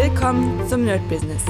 Willkommen 0.00 0.64
zum 0.68 0.84
Nerd 0.84 1.08
Business. 1.08 1.42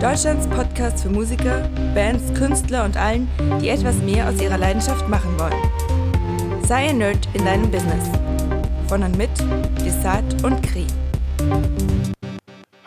Deutschlands 0.00 0.46
Podcast 0.46 1.02
für 1.02 1.08
Musiker, 1.08 1.68
Bands, 1.92 2.32
Künstler 2.38 2.84
und 2.84 2.96
allen, 2.96 3.28
die 3.60 3.68
etwas 3.68 3.96
mehr 3.96 4.28
aus 4.28 4.40
ihrer 4.40 4.58
Leidenschaft 4.58 5.08
machen 5.08 5.36
wollen. 5.36 6.62
Sei 6.64 6.90
ein 6.90 6.98
Nerd 6.98 7.28
in 7.34 7.44
deinem 7.44 7.68
Business. 7.68 8.04
Von 8.86 9.02
und 9.02 9.18
mit 9.18 9.30
Desart 9.84 10.44
und 10.44 10.62
Kri. 10.62 10.86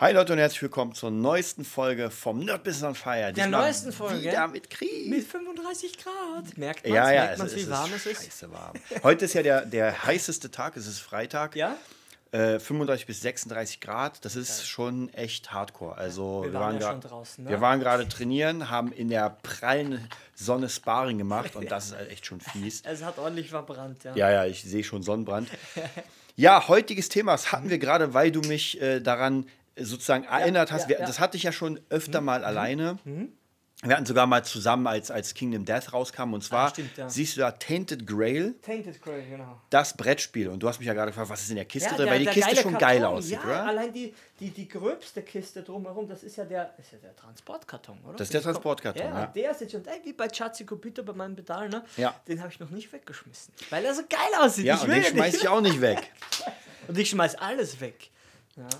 Hi 0.00 0.14
Leute 0.14 0.32
und 0.32 0.38
herzlich 0.38 0.62
willkommen 0.62 0.94
zur 0.94 1.10
neuesten 1.10 1.66
Folge 1.66 2.10
vom 2.10 2.38
Nerd 2.38 2.64
Business 2.64 2.84
on 2.84 2.94
Fire. 2.94 3.30
Der 3.30 3.48
neuesten 3.48 3.92
Folge? 3.92 4.22
Wieder 4.22 4.48
mit 4.48 4.70
Kri. 4.70 5.06
Mit 5.10 5.26
35 5.26 5.98
Grad. 5.98 6.56
Merkt 6.56 6.86
man 6.86 6.94
ja, 6.94 7.12
ja, 7.12 7.24
merkt 7.24 7.38
man's, 7.40 7.50
es, 7.50 7.58
wie 7.58 7.60
es 7.60 7.70
warm 7.70 7.92
ist 7.92 8.06
es 8.06 8.12
ist? 8.12 8.24
scheiße 8.24 8.50
warm. 8.50 8.72
Heute 9.02 9.26
ist 9.26 9.34
ja 9.34 9.42
der, 9.42 9.66
der 9.66 10.06
heißeste 10.06 10.50
Tag, 10.50 10.78
es 10.78 10.86
ist 10.86 11.00
Freitag. 11.00 11.56
Ja? 11.56 11.76
Äh, 12.34 12.58
35 12.58 13.06
bis 13.06 13.20
36 13.20 13.80
Grad, 13.80 14.24
das 14.24 14.34
ist 14.34 14.66
schon 14.66 15.08
echt 15.14 15.52
hardcore. 15.52 15.96
Also 15.96 16.42
Wir 16.44 16.52
waren 16.52 16.80
ja 16.80 16.92
draußen, 16.94 17.44
ne? 17.44 17.50
Wir 17.50 17.60
waren 17.60 17.78
gerade 17.78 18.08
trainieren, 18.08 18.70
haben 18.70 18.90
in 18.90 19.08
der 19.08 19.30
prallen 19.44 20.08
Sonne 20.34 20.68
Sparring 20.68 21.16
gemacht 21.16 21.54
und 21.54 21.70
das 21.70 21.86
ist 21.86 21.96
halt 21.96 22.10
echt 22.10 22.26
schon 22.26 22.40
fies. 22.40 22.82
Es 22.84 23.04
hat 23.04 23.18
ordentlich 23.18 23.50
verbrannt, 23.50 24.02
ja. 24.02 24.16
Ja, 24.16 24.30
ja, 24.32 24.46
ich 24.46 24.64
sehe 24.64 24.82
schon 24.82 25.02
Sonnenbrand. 25.02 25.48
Ja, 26.36 26.66
heutiges 26.66 27.08
Thema, 27.08 27.30
das 27.30 27.52
hatten 27.52 27.70
wir 27.70 27.78
gerade, 27.78 28.12
weil 28.12 28.32
du 28.32 28.40
mich 28.40 28.80
äh, 28.82 28.98
daran 28.98 29.46
äh, 29.76 29.84
sozusagen 29.84 30.24
erinnert 30.24 30.72
hast. 30.72 30.82
ja, 30.82 30.88
wir, 30.88 30.96
ja. 30.96 31.02
Mhm. 31.02 31.06
Das 31.06 31.20
hatte 31.20 31.36
ich 31.36 31.44
ja 31.44 31.52
schon 31.52 31.78
öfter 31.90 32.20
mal 32.20 32.44
alleine. 32.44 32.98
Wir 33.84 33.96
hatten 33.96 34.06
sogar 34.06 34.26
mal 34.26 34.44
zusammen, 34.44 34.86
als, 34.86 35.10
als 35.10 35.34
Kingdom 35.34 35.64
Death 35.64 35.92
rauskam. 35.92 36.32
Und 36.32 36.42
zwar 36.42 36.70
stimmt, 36.70 36.96
ja. 36.96 37.08
siehst 37.08 37.36
du 37.36 37.40
da 37.40 37.50
Tainted 37.52 38.06
Grail, 38.06 38.54
Tainted 38.62 39.00
Grey, 39.02 39.24
genau. 39.28 39.60
das 39.70 39.96
Brettspiel. 39.96 40.48
Und 40.48 40.62
du 40.62 40.68
hast 40.68 40.78
mich 40.78 40.86
ja 40.86 40.94
gerade 40.94 41.10
gefragt, 41.10 41.28
was 41.28 41.42
ist 41.42 41.50
in 41.50 41.56
der 41.56 41.64
Kiste 41.64 41.90
Ja, 41.90 41.96
drin, 41.96 42.06
weil 42.06 42.18
die 42.20 42.26
Kiste 42.26 42.56
schon 42.56 42.78
geil 42.78 43.00
Karton. 43.00 43.18
aussieht, 43.18 43.38
ja, 43.42 43.44
oder? 43.44 43.66
allein 43.66 43.92
die, 43.92 44.14
die, 44.40 44.50
die 44.50 44.68
gröbste 44.68 45.22
Kiste 45.22 45.62
drumherum, 45.62 46.08
das 46.08 46.22
ist 46.22 46.36
ja 46.36 46.44
der, 46.44 46.74
ist 46.78 46.92
ja 46.92 46.98
der 46.98 47.14
Transportkarton, 47.14 47.98
oder? 48.04 48.16
Das 48.16 48.28
ist 48.28 48.34
der 48.34 48.42
Transportkarton, 48.42 49.02
ja. 49.02 49.20
ja. 49.20 49.26
Der 49.26 49.50
ist 49.50 49.60
jetzt 49.60 49.72
schon, 49.72 49.84
ey, 49.86 50.00
wie 50.04 50.12
bei 50.12 50.28
Chatzi 50.28 50.64
Kopito 50.64 51.02
bei 51.02 51.12
meinem 51.12 51.36
Pedal, 51.36 51.68
ne? 51.68 51.84
Ja. 51.96 52.14
Den 52.26 52.40
habe 52.40 52.50
ich 52.50 52.60
noch 52.60 52.70
nicht 52.70 52.92
weggeschmissen, 52.92 53.52
weil 53.70 53.84
er 53.84 53.94
so 53.94 54.02
geil 54.08 54.40
aussieht. 54.40 54.64
Ja, 54.64 54.76
ich 54.76 54.82
und 54.82 54.90
den 54.90 55.04
schmeiß 55.04 55.34
ich 55.34 55.48
auch 55.48 55.60
nicht 55.60 55.80
weg. 55.80 56.10
Und 56.86 56.98
ich 56.98 57.08
schmeiß 57.08 57.36
alles 57.36 57.80
weg. 57.80 58.10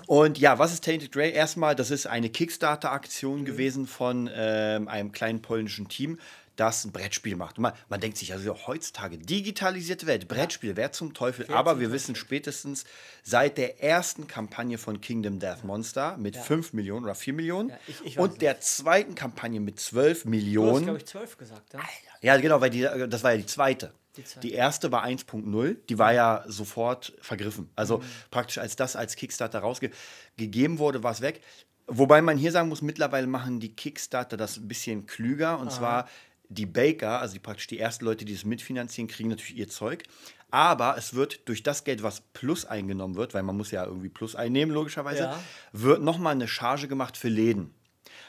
Und 0.07 0.37
ja, 0.37 0.57
was 0.59 0.73
ist 0.73 0.83
Tainted 0.83 1.11
Grey? 1.11 1.31
Erstmal, 1.31 1.75
das 1.75 1.91
ist 1.91 2.07
eine 2.07 2.27
Mhm. 2.27 2.33
Kickstarter-Aktion 2.33 3.45
gewesen 3.45 3.87
von 3.87 4.29
ähm, 4.33 4.87
einem 4.87 5.11
kleinen 5.11 5.41
polnischen 5.41 5.87
Team, 5.89 6.19
das 6.55 6.85
ein 6.85 6.93
Brettspiel 6.93 7.35
macht. 7.35 7.57
Man, 7.57 7.73
man 7.89 7.99
denkt 7.99 8.17
sich, 8.17 8.31
also 8.31 8.55
heutzutage 8.67 9.17
digitalisierte 9.17 10.07
Welt, 10.07 10.29
Brettspiel, 10.29 10.77
wer 10.77 10.93
zum 10.93 11.13
Teufel? 11.13 11.45
Aber 11.51 11.71
zum 11.71 11.81
wir 11.81 11.91
wissen 11.91 12.15
spätestens 12.15 12.85
seit 13.23 13.57
der 13.57 13.83
ersten 13.83 14.27
Kampagne 14.27 14.77
von 14.77 15.01
Kingdom 15.01 15.39
Death 15.39 15.65
Monster 15.65 16.15
mit 16.15 16.37
5 16.37 16.71
Millionen 16.71 17.03
oder 17.03 17.15
4 17.15 17.33
Millionen 17.33 17.69
Ja, 17.69 17.77
ich- 17.87 18.05
ich 18.05 18.19
und 18.19 18.41
der 18.41 18.61
zweiten 18.61 19.15
Kampagne 19.15 19.59
mit 19.59 19.81
12 19.81 20.19
Du 20.23 20.29
hast, 20.29 20.31
Millionen. 20.31 20.83
glaube 20.85 20.99
ich, 20.99 21.05
zwölf 21.05 21.37
gesagt, 21.37 21.73
ja? 21.73 21.79
Ja, 22.25 22.37
genau, 22.37 22.59
weil 22.59 22.71
die, 22.71 22.81
das 23.07 23.23
war 23.23 23.31
ja 23.31 23.37
die 23.37 23.45
zweite. 23.45 23.93
Die. 24.17 24.23
Die 24.41 24.53
erste 24.53 24.91
war 24.91 25.05
1.0, 25.05 25.75
die 25.89 25.99
war 25.99 26.13
ja 26.13 26.43
sofort 26.47 27.13
vergriffen. 27.21 27.69
Also 27.75 28.01
praktisch 28.31 28.57
als 28.57 28.75
das 28.75 28.95
als 28.95 29.15
Kickstarter 29.15 29.59
rausgegeben 29.59 30.79
wurde, 30.79 31.03
war 31.03 31.11
es 31.11 31.21
weg. 31.21 31.41
Wobei 31.87 32.21
man 32.21 32.37
hier 32.37 32.51
sagen 32.51 32.69
muss, 32.69 32.81
mittlerweile 32.81 33.27
machen 33.27 33.59
die 33.59 33.75
Kickstarter 33.75 34.37
das 34.37 34.57
ein 34.57 34.67
bisschen 34.67 35.05
klüger. 35.05 35.59
Und 35.59 35.71
zwar 35.71 36.07
die 36.49 36.65
Baker, 36.65 37.19
also 37.19 37.33
die, 37.33 37.39
praktisch 37.39 37.67
die 37.67 37.77
ersten 37.77 38.05
Leute, 38.05 38.25
die 38.25 38.33
es 38.33 38.45
mitfinanzieren, 38.45 39.07
kriegen 39.07 39.29
natürlich 39.29 39.57
ihr 39.57 39.69
Zeug. 39.69 40.03
Aber 40.49 40.97
es 40.97 41.13
wird 41.13 41.47
durch 41.49 41.61
das 41.61 41.83
Geld, 41.83 42.01
was 42.01 42.21
plus 42.33 42.65
eingenommen 42.65 43.15
wird, 43.15 43.33
weil 43.33 43.43
man 43.43 43.57
muss 43.57 43.71
ja 43.71 43.85
irgendwie 43.85 44.09
plus 44.09 44.35
einnehmen, 44.35 44.73
logischerweise, 44.73 45.23
Ja. 45.23 45.39
wird 45.73 46.01
nochmal 46.01 46.33
eine 46.33 46.47
Charge 46.47 46.87
gemacht 46.87 47.17
für 47.17 47.29
Läden. 47.29 47.73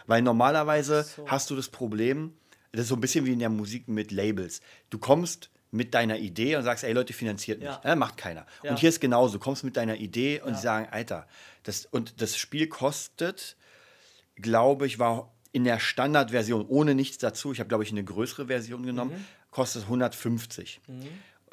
Weil 0.07 0.23
normalerweise 0.23 1.07
hast 1.27 1.51
du 1.51 1.57
das 1.57 1.69
Problem, 1.69 2.35
das 2.77 2.85
ist 2.85 2.89
so 2.91 2.95
ein 2.97 3.01
bisschen 3.01 3.27
wie 3.27 3.33
in 3.33 3.39
der 3.39 3.49
Musik 3.49 3.89
mit 3.89 4.11
Labels. 4.13 4.61
Du 4.91 4.99
kommst 4.99 5.51
mit 5.73 5.95
deiner 5.95 6.17
Idee 6.19 6.57
und 6.57 6.63
sagst, 6.63 6.85
ey 6.85 6.93
Leute, 6.93 7.13
finanziert 7.13 7.59
mich. 7.59 7.69
Ja. 7.69 7.81
Ja, 7.85 7.97
macht 7.97 8.17
keiner. 8.17 8.47
Ja. 8.63 8.71
Und 8.71 8.79
hier 8.79 8.89
ist 8.89 9.01
genauso. 9.01 9.35
Du 9.35 9.39
kommst 9.41 9.65
mit 9.65 9.77
deiner 9.77 9.97
Idee 9.97 10.41
und 10.41 10.57
die 10.57 10.61
sagen, 10.61 10.87
Alter, 10.91 11.27
das, 11.65 11.87
und 11.87 12.21
das 12.23 12.37
Spiel 12.37 12.69
kostet, 12.69 13.57
glaube 14.37 14.87
ich, 14.87 14.99
war 14.99 15.33
in 15.53 15.65
der 15.65 15.79
Standardversion 15.81 16.67
ohne 16.67 16.95
nichts 16.95 17.19
dazu, 17.19 17.53
ich 17.53 17.59
habe, 17.61 17.69
glaube 17.69 17.83
ich, 17.85 17.91
eine 17.91 18.05
größere 18.05 18.47
Version 18.47 18.85
genommen, 18.85 19.13
Mhm. 19.13 19.25
kostet 19.51 19.85
150. 19.85 20.81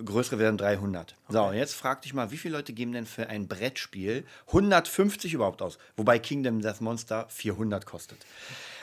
Größere 0.03 0.39
werden 0.39 0.57
300. 0.57 1.15
So, 1.29 1.43
und 1.43 1.53
jetzt 1.55 1.75
frag 1.75 2.01
dich 2.01 2.13
mal, 2.13 2.31
wie 2.31 2.37
viele 2.37 2.57
Leute 2.57 2.73
geben 2.73 2.91
denn 2.93 3.05
für 3.05 3.27
ein 3.29 3.47
Brettspiel 3.47 4.25
150 4.47 5.33
überhaupt 5.33 5.61
aus? 5.61 5.77
Wobei 5.95 6.19
Kingdom 6.19 6.61
Death 6.61 6.81
Monster 6.81 7.27
400 7.29 7.85
kostet. 7.85 8.25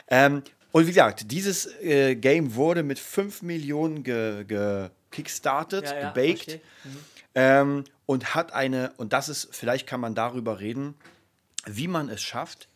Ähm, 0.09 0.43
und 0.73 0.85
wie 0.85 0.91
gesagt, 0.91 1.31
dieses 1.31 1.67
äh, 1.81 2.15
Game 2.17 2.55
wurde 2.55 2.83
mit 2.83 2.99
5 2.99 3.43
Millionen 3.43 4.03
ge, 4.03 4.45
ge 4.45 4.91
kickstartet, 5.11 5.87
Ja, 5.87 6.13
gebaked 6.13 6.43
verstehe. 6.43 6.61
ähm, 7.35 7.85
und 8.07 8.35
hat 8.35 8.53
eine, 8.53 8.93
und 8.97 9.13
das 9.13 9.29
ist, 9.29 9.49
vielleicht 9.53 9.87
kann 9.87 10.01
man 10.01 10.15
darüber 10.15 10.61
reden, 10.61 10.95
wie 11.67 11.89
man 11.89 12.09
es 12.09 12.23
schafft, 12.23 12.69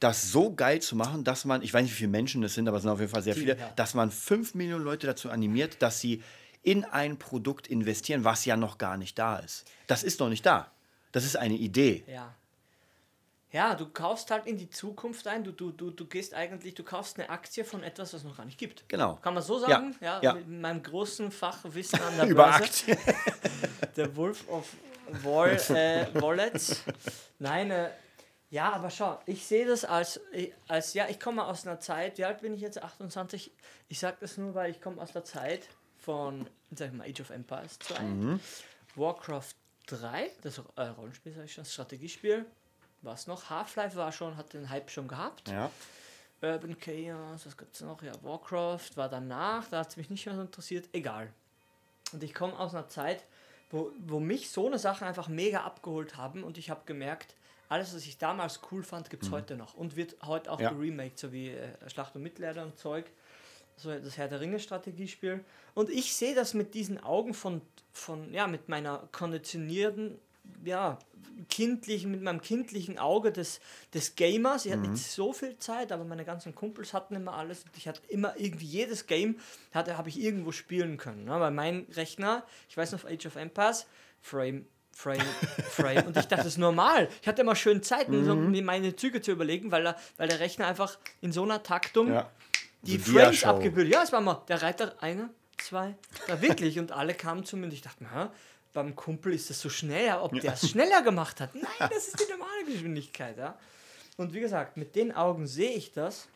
das 0.00 0.30
so 0.32 0.52
geil 0.52 0.80
zu 0.80 0.96
machen, 0.96 1.22
dass 1.24 1.44
man, 1.44 1.62
ich 1.62 1.72
weiß 1.72 1.82
nicht, 1.82 1.92
wie 1.92 1.98
viele 1.98 2.10
Menschen 2.10 2.42
es 2.42 2.54
sind, 2.54 2.66
aber 2.66 2.78
es 2.78 2.82
sind 2.82 2.90
auf 2.90 2.98
jeden 2.98 3.12
Fall 3.12 3.22
sehr 3.22 3.34
viele, 3.34 3.56
ja. 3.56 3.70
dass 3.76 3.94
man 3.94 4.10
5 4.10 4.54
Millionen 4.54 4.84
Leute 4.84 5.06
dazu 5.06 5.30
animiert, 5.30 5.76
dass 5.80 6.00
sie 6.00 6.22
in 6.62 6.84
ein 6.84 7.18
Produkt 7.18 7.66
investieren, 7.66 8.24
was 8.24 8.44
ja 8.44 8.56
noch 8.56 8.78
gar 8.78 8.96
nicht 8.96 9.18
da 9.18 9.38
ist. 9.38 9.64
Das 9.86 10.02
ist 10.02 10.20
noch 10.20 10.28
nicht 10.28 10.46
da. 10.46 10.70
Das 11.12 11.24
ist 11.24 11.36
eine 11.36 11.54
Idee. 11.54 12.04
Ja. 12.06 12.34
Ja, 13.52 13.74
du 13.74 13.86
kaufst 13.86 14.30
halt 14.30 14.46
in 14.46 14.56
die 14.56 14.70
Zukunft 14.70 15.26
ein. 15.26 15.44
Du, 15.44 15.52
du, 15.52 15.70
du, 15.72 15.90
du 15.90 16.06
gehst 16.06 16.32
eigentlich, 16.32 16.74
du 16.74 16.82
kaufst 16.82 17.18
eine 17.18 17.28
Aktie 17.28 17.64
von 17.64 17.82
etwas, 17.82 18.14
was 18.14 18.24
noch 18.24 18.36
gar 18.36 18.46
nicht 18.46 18.56
gibt. 18.58 18.88
Genau. 18.88 19.16
Kann 19.16 19.34
man 19.34 19.42
so 19.42 19.60
Ja, 19.60 19.68
sagen? 19.68 19.94
Ja, 20.00 20.20
ja. 20.22 20.32
mit 20.34 20.48
meinem 20.48 20.82
großen 20.82 21.30
Fachwissen 21.30 22.00
an 22.00 22.16
der 22.16 22.26
Über 22.28 22.44
Börse. 22.44 22.64
Aktien. 22.64 22.98
Der 23.96 24.16
Wolf 24.16 24.48
of 24.48 24.72
Wall 25.22 25.50
äh, 25.68 26.06
Wallets. 26.14 26.82
Nein, 27.38 27.70
äh, 27.70 27.90
ja, 28.48 28.72
aber 28.72 28.88
schau, 28.88 29.18
ich 29.26 29.44
sehe 29.46 29.66
das 29.66 29.84
als, 29.84 30.16
äh, 30.32 30.50
als, 30.66 30.94
ja, 30.94 31.08
ich 31.10 31.20
komme 31.20 31.44
aus 31.44 31.66
einer 31.66 31.78
Zeit, 31.78 32.16
wie 32.16 32.24
alt 32.24 32.40
bin 32.40 32.54
ich 32.54 32.62
jetzt? 32.62 32.82
28? 32.82 33.52
Ich 33.88 33.98
sage 33.98 34.16
das 34.20 34.38
nur, 34.38 34.54
weil 34.54 34.70
ich 34.70 34.80
komme 34.80 35.00
aus 35.02 35.12
der 35.12 35.24
Zeit 35.24 35.68
von, 35.98 36.48
sag 36.70 36.88
ich 36.88 36.94
mal, 36.94 37.06
Age 37.06 37.20
of 37.20 37.28
Empires 37.30 37.78
2, 37.80 38.00
Mhm. 38.02 38.40
Warcraft 38.96 39.54
3, 39.88 40.30
das 40.40 40.58
äh, 40.76 40.82
Rollenspiel, 40.82 41.34
sag 41.34 41.44
ich 41.44 41.52
schon, 41.52 41.64
das 41.64 41.72
Strategiespiel. 41.74 42.46
Was 43.02 43.26
noch? 43.26 43.50
Half-Life 43.50 43.96
war 43.96 44.12
schon, 44.12 44.36
hat 44.36 44.52
den 44.52 44.70
Hype 44.70 44.90
schon 44.90 45.08
gehabt. 45.08 45.48
Ja. 45.48 45.70
Urban 46.40 46.76
Chaos, 46.78 47.46
was 47.46 47.56
gibt's 47.56 47.80
noch? 47.80 48.02
Ja, 48.02 48.12
Warcraft 48.22 48.96
war 48.96 49.08
danach, 49.08 49.68
da 49.68 49.80
hat 49.80 49.90
es 49.90 49.96
mich 49.96 50.10
nicht 50.10 50.26
mehr 50.26 50.34
so 50.34 50.40
interessiert. 50.42 50.88
Egal. 50.92 51.32
Und 52.12 52.22
ich 52.22 52.34
komme 52.34 52.58
aus 52.58 52.74
einer 52.74 52.88
Zeit, 52.88 53.24
wo, 53.70 53.90
wo 53.98 54.18
mich 54.20 54.50
so 54.50 54.66
eine 54.66 54.78
Sachen 54.78 55.06
einfach 55.06 55.28
mega 55.28 55.60
abgeholt 55.62 56.16
haben 56.16 56.42
und 56.44 56.58
ich 56.58 56.68
habe 56.70 56.82
gemerkt, 56.84 57.34
alles, 57.68 57.94
was 57.94 58.02
ich 58.04 58.18
damals 58.18 58.60
cool 58.70 58.82
fand, 58.82 59.08
gibt 59.08 59.22
es 59.22 59.30
heute 59.30 59.56
noch 59.56 59.74
und 59.74 59.96
wird 59.96 60.16
heute 60.26 60.50
auch 60.52 60.60
Ja. 60.60 60.70
geremaked, 60.70 61.18
so 61.18 61.32
wie 61.32 61.50
äh, 61.50 61.68
Schlacht 61.88 62.14
und 62.16 62.22
Mittelalter 62.22 62.64
und 62.64 62.76
Zeug. 62.78 63.06
So 63.76 63.90
das 63.98 64.18
Herr 64.18 64.28
der 64.28 64.40
Ringe 64.40 64.60
Strategiespiel. 64.60 65.42
Und 65.74 65.88
ich 65.88 66.14
sehe 66.14 66.34
das 66.34 66.52
mit 66.52 66.74
diesen 66.74 67.02
Augen 67.02 67.32
von, 67.32 67.62
von, 67.92 68.30
ja, 68.34 68.46
mit 68.46 68.68
meiner 68.68 69.08
konditionierten, 69.12 70.18
ja, 70.64 70.98
kindlichen, 71.48 72.10
mit 72.10 72.22
meinem 72.22 72.40
kindlichen 72.40 72.98
Auge 72.98 73.32
des, 73.32 73.60
des 73.94 74.14
Gamers. 74.16 74.66
Ich 74.66 74.72
hatte 74.72 74.88
nicht 74.88 75.04
so 75.04 75.32
viel 75.32 75.58
Zeit, 75.58 75.92
aber 75.92 76.04
meine 76.04 76.24
ganzen 76.24 76.54
Kumpels 76.54 76.92
hatten 76.92 77.14
immer 77.14 77.34
alles. 77.34 77.64
Und 77.64 77.76
ich 77.76 77.88
hatte 77.88 78.00
immer 78.08 78.34
irgendwie 78.38 78.66
jedes 78.66 79.06
Game, 79.06 79.38
hatte, 79.72 79.98
habe 79.98 80.08
ich 80.08 80.20
irgendwo 80.20 80.52
spielen 80.52 80.96
können. 80.96 81.24
Ne? 81.24 81.40
Weil 81.40 81.50
mein 81.50 81.86
Rechner, 81.92 82.44
ich 82.68 82.76
weiß 82.76 82.92
noch, 82.92 83.04
Age 83.04 83.26
of 83.26 83.36
Empires, 83.36 83.86
Frame, 84.20 84.66
Frame, 84.92 85.20
Frame. 85.70 86.06
Und 86.06 86.16
ich 86.16 86.26
dachte, 86.26 86.36
das 86.36 86.46
ist 86.46 86.58
normal. 86.58 87.08
Ich 87.20 87.28
hatte 87.28 87.42
immer 87.42 87.56
schön 87.56 87.82
Zeit, 87.82 88.08
mir 88.08 88.24
so 88.24 88.34
mir 88.34 88.62
meine 88.62 88.94
Züge 88.94 89.20
zu 89.20 89.32
überlegen, 89.32 89.70
weil, 89.70 89.86
er, 89.86 89.96
weil 90.16 90.28
der 90.28 90.40
Rechner 90.40 90.66
einfach 90.66 90.98
in 91.20 91.32
so 91.32 91.42
einer 91.42 91.62
Taktung 91.62 92.12
ja. 92.12 92.30
die 92.82 92.98
So 92.98 93.12
Frames 93.12 93.44
abgebildet. 93.44 93.94
Ja, 93.94 94.02
es 94.02 94.12
war 94.12 94.20
mal 94.20 94.42
der 94.48 94.62
Reiter, 94.62 94.94
einer, 95.00 95.30
zwei, 95.58 95.96
da 96.28 96.40
wirklich. 96.40 96.78
Und 96.78 96.92
alle 96.92 97.14
kamen 97.14 97.44
zu 97.44 97.56
mir 97.56 97.66
und 97.66 97.72
ich 97.72 97.82
dachte, 97.82 98.04
hä, 98.12 98.28
beim 98.72 98.96
Kumpel 98.96 99.34
ist 99.34 99.50
das 99.50 99.60
so 99.60 99.68
schnell, 99.68 100.16
ob 100.16 100.32
der 100.40 100.54
es 100.54 100.70
schneller 100.70 101.02
gemacht 101.02 101.40
hat. 101.40 101.54
Nein, 101.54 101.64
das 101.78 102.08
ist 102.08 102.20
die 102.20 102.30
normale 102.30 102.64
Geschwindigkeit. 102.64 103.38
Ja. 103.38 103.58
Und 104.16 104.32
wie 104.32 104.40
gesagt, 104.40 104.76
mit 104.76 104.94
den 104.96 105.12
Augen 105.12 105.46
sehe 105.46 105.72
ich 105.72 105.92
das. 105.92 106.28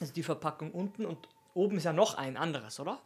Also 0.00 0.12
die 0.12 0.22
Verpackung 0.22 0.70
unten 0.72 1.04
und 1.04 1.28
oben 1.54 1.76
ist 1.76 1.84
ja 1.84 1.92
noch 1.92 2.14
ein 2.14 2.36
anderes, 2.36 2.80
oder? 2.80 3.00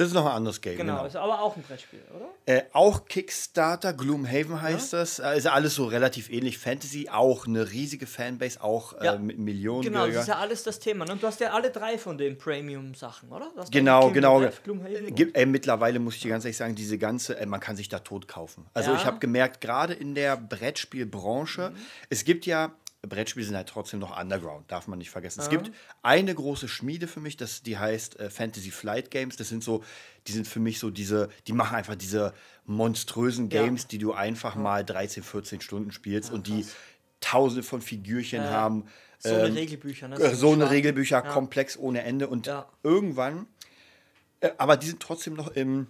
Das 0.00 0.08
ist 0.08 0.14
noch 0.14 0.24
ein 0.24 0.32
anderes 0.32 0.62
Game. 0.62 0.78
Genau, 0.78 0.94
Genau. 0.96 1.06
ist 1.06 1.16
aber 1.16 1.42
auch 1.42 1.56
ein 1.56 1.62
Brettspiel, 1.62 2.00
oder? 2.16 2.28
Äh, 2.46 2.62
auch 2.72 3.04
Kickstarter, 3.04 3.92
Gloomhaven 3.92 4.62
heißt 4.62 4.94
das. 4.94 5.18
Äh, 5.18 5.36
ist 5.36 5.46
alles 5.46 5.74
so 5.74 5.84
relativ 5.84 6.30
ähnlich. 6.30 6.56
Fantasy, 6.56 7.10
auch 7.12 7.46
eine 7.46 7.70
riesige 7.70 8.06
Fanbase, 8.06 8.62
auch 8.62 8.94
Ja. 9.02 9.16
äh, 9.16 9.18
mit 9.18 9.38
Millionen 9.38 9.82
Genau, 9.82 10.06
das 10.06 10.22
ist 10.22 10.28
ja 10.28 10.36
alles 10.38 10.62
das 10.62 10.78
Thema. 10.78 11.04
ne? 11.04 11.12
Und 11.12 11.22
du 11.22 11.26
hast 11.26 11.38
ja 11.40 11.50
alle 11.52 11.70
drei 11.70 11.98
von 11.98 12.16
den 12.16 12.38
Premium-Sachen, 12.38 13.28
oder? 13.30 13.50
Genau, 13.70 14.10
genau. 14.10 14.42
Gibt, 15.14 15.36
äh, 15.36 15.44
mittlerweile 15.44 15.98
muss 15.98 16.14
ich 16.16 16.22
dir 16.22 16.30
ganz 16.30 16.44
ehrlich 16.46 16.56
sagen, 16.56 16.74
diese 16.74 16.96
ganze, 16.96 17.36
äh, 17.38 17.44
man 17.44 17.60
kann 17.60 17.76
sich 17.76 17.90
da 17.90 17.98
tot 17.98 18.26
kaufen. 18.26 18.64
Also 18.72 18.92
Ja. 18.92 18.96
ich 18.96 19.04
habe 19.04 19.18
gemerkt, 19.18 19.60
gerade 19.60 19.92
in 19.92 20.14
der 20.14 20.38
Brettspielbranche, 20.38 21.70
Mhm. 21.70 21.76
es 22.08 22.24
gibt 22.24 22.46
ja 22.46 22.72
Brettspiele 23.02 23.46
sind 23.46 23.56
halt 23.56 23.68
trotzdem 23.68 23.98
noch 23.98 24.18
Underground, 24.20 24.70
darf 24.70 24.86
man 24.86 24.98
nicht 24.98 25.10
vergessen. 25.10 25.40
Es 25.40 25.48
gibt 25.48 25.72
eine 26.02 26.34
große 26.34 26.68
Schmiede 26.68 27.08
für 27.08 27.20
mich, 27.20 27.36
das, 27.36 27.62
die 27.62 27.78
heißt 27.78 28.20
äh, 28.20 28.28
Fantasy 28.30 28.70
Flight 28.70 29.10
Games. 29.10 29.36
Das 29.36 29.48
sind 29.48 29.64
so, 29.64 29.82
die 30.26 30.32
sind 30.32 30.46
für 30.46 30.60
mich 30.60 30.78
so 30.78 30.90
diese, 30.90 31.30
die 31.46 31.52
machen 31.54 31.76
einfach 31.76 31.94
diese 31.94 32.34
monströsen 32.66 33.48
Ja. 33.50 33.62
Games, 33.62 33.86
die 33.86 33.98
du 33.98 34.12
einfach 34.12 34.54
mal 34.54 34.84
13, 34.84 35.22
14 35.22 35.60
Stunden 35.62 35.92
spielst 35.92 36.30
und 36.30 36.46
die 36.46 36.66
tausende 37.20 37.62
von 37.62 37.80
Figürchen 37.80 38.48
haben. 38.50 38.86
So 39.18 39.34
eine 39.34 39.48
ähm, 39.48 39.54
Regelbücher, 39.54 40.08
ne? 40.08 40.16
äh, 40.16 40.34
so 40.34 40.48
eine 40.48 40.62
Schwarz. 40.62 40.70
Regelbücher, 40.70 41.16
Ja. 41.24 41.32
komplex 41.32 41.76
ohne 41.78 42.02
Ende. 42.02 42.28
Und 42.28 42.46
Ja. 42.46 42.68
irgendwann, 42.82 43.46
äh, 44.40 44.50
aber 44.58 44.76
die 44.76 44.86
sind 44.88 45.00
trotzdem 45.00 45.34
noch 45.34 45.48
im 45.48 45.86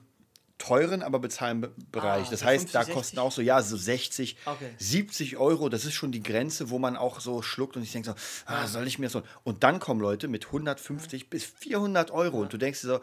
teuren, 0.61 1.03
aber 1.03 1.19
bezahlbaren 1.19 1.75
Bereich. 1.91 2.29
Ah, 2.29 2.31
das 2.31 2.45
heißt, 2.45 2.71
50, 2.71 2.73
da 2.73 2.81
60? 2.85 2.95
kosten 2.95 3.19
auch 3.19 3.33
so, 3.33 3.43
ja, 3.43 3.61
so 3.63 3.77
60, 3.77 4.37
Okay. 4.47 4.71
70 4.79 5.37
Euro. 5.39 5.69
Das 5.69 5.85
ist 5.85 5.95
schon 5.95 6.13
die 6.13 6.23
Grenze, 6.23 6.71
wo 6.71 6.79
man 6.79 6.97
auch 6.97 7.19
so 7.21 7.43
schluckt 7.43 7.77
und 7.77 7.83
ich 7.83 7.93
denke 7.93 8.11
so, 8.11 8.15
ah, 8.47 8.67
soll 8.67 8.87
ich 8.87 8.99
mir 8.99 9.11
so. 9.11 9.23
Und 9.43 9.65
dann 9.65 9.81
kommen 9.81 10.01
Leute 10.01 10.29
mit 10.29 10.47
150 10.47 11.29
bis 11.31 11.45
400 11.45 12.11
Euro 12.13 12.39
und 12.43 12.53
du 12.53 12.59
denkst 12.59 12.83
dir 12.83 12.87
so, 12.89 13.01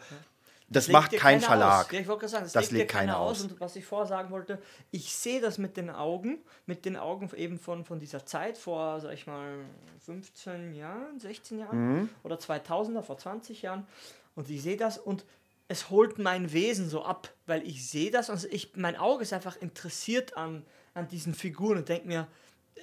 das 0.70 0.86
legt 0.86 0.92
macht 0.92 1.12
kein 1.16 1.40
Verlag. 1.40 1.90
Ja, 1.94 2.00
ich 2.00 2.08
wollte 2.08 2.28
sagen, 2.28 2.44
das, 2.44 2.52
Das 2.52 2.70
legt, 2.70 2.78
legt 2.80 2.90
keiner 2.90 3.18
aus. 3.18 3.40
Und 3.40 3.58
was 3.58 3.74
ich 3.76 3.86
vorher 3.86 4.06
sagen 4.06 4.30
wollte, 4.30 4.60
ich 4.90 5.14
sehe 5.14 5.40
das 5.40 5.56
mit 5.56 5.78
den 5.78 5.88
Augen, 5.88 6.38
mit 6.66 6.84
den 6.84 6.96
Augen 6.96 7.30
eben 7.36 7.58
von, 7.58 7.86
von 7.86 7.98
dieser 7.98 8.26
Zeit 8.26 8.58
vor, 8.58 9.00
sag 9.00 9.14
ich 9.14 9.26
mal, 9.26 9.60
15 10.04 10.74
Jahren, 10.74 11.18
16 11.18 11.58
Jahren 11.58 11.78
Mhm. 12.00 12.08
oder 12.22 12.36
2000er, 12.36 13.00
vor 13.02 13.16
20 13.16 13.62
Jahren. 13.62 13.86
Und 14.34 14.50
ich 14.50 14.62
sehe 14.62 14.76
das 14.76 14.98
und 14.98 15.24
es 15.68 15.90
holt 15.90 16.18
mein 16.18 16.52
Wesen 16.52 16.88
so 16.88 17.04
ab, 17.04 17.32
weil 17.46 17.66
ich 17.66 17.88
sehe 17.88 18.10
das 18.10 18.30
und 18.30 18.44
ich, 18.52 18.74
mein 18.74 18.96
Auge 18.96 19.22
ist 19.22 19.34
einfach 19.34 19.56
interessiert 19.56 20.36
an, 20.36 20.64
an 20.94 21.08
diesen 21.08 21.34
Figuren 21.34 21.78
und 21.78 21.88
denke 21.88 22.08
mir, 22.08 22.26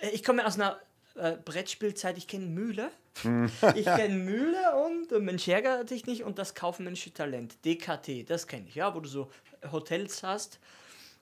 äh, 0.02 0.10
ich 0.10 0.24
komme 0.24 0.46
aus 0.46 0.56
einer 0.56 0.80
äh, 1.16 1.36
Brettspielzeit, 1.44 2.18
ich 2.18 2.28
kenne 2.28 2.46
Mühle. 2.46 2.92
ich 3.76 3.86
kenne 3.86 4.16
Mühle 4.16 4.76
und 4.86 5.12
äh, 5.12 5.20
Mensch 5.20 5.48
ärgert 5.48 5.90
dich 5.90 6.06
nicht 6.06 6.24
und 6.24 6.38
das 6.38 6.54
kaufmännische 6.54 7.14
Talent, 7.14 7.58
DKT, 7.66 8.30
das 8.30 8.46
kenne 8.46 8.68
ich, 8.68 8.76
ja, 8.76 8.94
wo 8.94 9.00
du 9.00 9.10
so 9.10 9.32
Hotels 9.72 10.22
hast. 10.22 10.60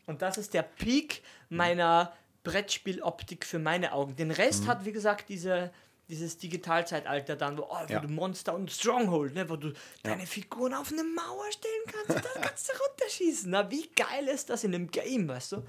Und 0.06 0.22
das 0.22 0.38
ist 0.38 0.54
der 0.54 0.64
Peak 0.64 1.22
meiner 1.50 2.12
Brettspieloptik 2.44 3.46
für 3.46 3.60
meine 3.60 3.94
Augen. 3.94 4.18
Den 4.18 4.32
Rest 4.32 4.68
hat, 4.68 4.84
wie 4.84 4.92
gesagt, 4.92 5.30
diese, 5.30 5.72
dieses 6.10 6.38
Digitalzeitalter 6.38 7.36
dann, 7.36 7.58
wo, 7.58 7.64
oh, 7.64 7.78
wo 7.88 7.94
Ja. 7.94 8.00
du 8.00 8.08
Monster 8.10 8.54
und 8.54 8.72
Stronghold, 8.72 9.34
ne, 9.36 9.50
wo 9.50 9.56
du 9.56 9.74
deine 10.04 10.26
Figuren 10.28 10.74
auf 10.74 10.92
eine 10.92 11.04
Mauer 11.04 11.46
stellen 11.52 11.84
kannst 11.88 12.10
und 12.26 12.36
dann 12.36 12.44
kannst 12.44 12.70
du 12.70 12.74
runterschießen. 12.78 13.50
Na, 13.50 13.72
wie 13.72 13.88
geil 13.96 14.28
ist 14.28 14.50
das 14.50 14.64
in 14.64 14.76
einem 14.76 14.92
Game, 14.92 15.28
weißt 15.28 15.54
du? 15.54 15.64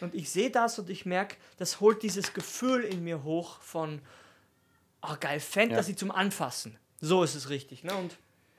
Und 0.00 0.14
ich 0.14 0.30
sehe 0.30 0.50
das 0.50 0.78
und 0.78 0.88
ich 0.90 1.04
merke, 1.06 1.36
das 1.58 1.80
holt 1.80 2.02
dieses 2.02 2.32
Gefühl 2.32 2.84
in 2.84 3.02
mir 3.04 3.22
hoch 3.24 3.60
von, 3.60 4.00
oh 5.02 5.14
geil, 5.20 5.40
Fantasy 5.40 5.96
zum 5.96 6.10
Anfassen. 6.10 6.78
So 7.00 7.22
ist 7.24 7.34
es 7.34 7.48
richtig, 7.48 7.82
ne? 7.84 7.94
Und 7.96 8.16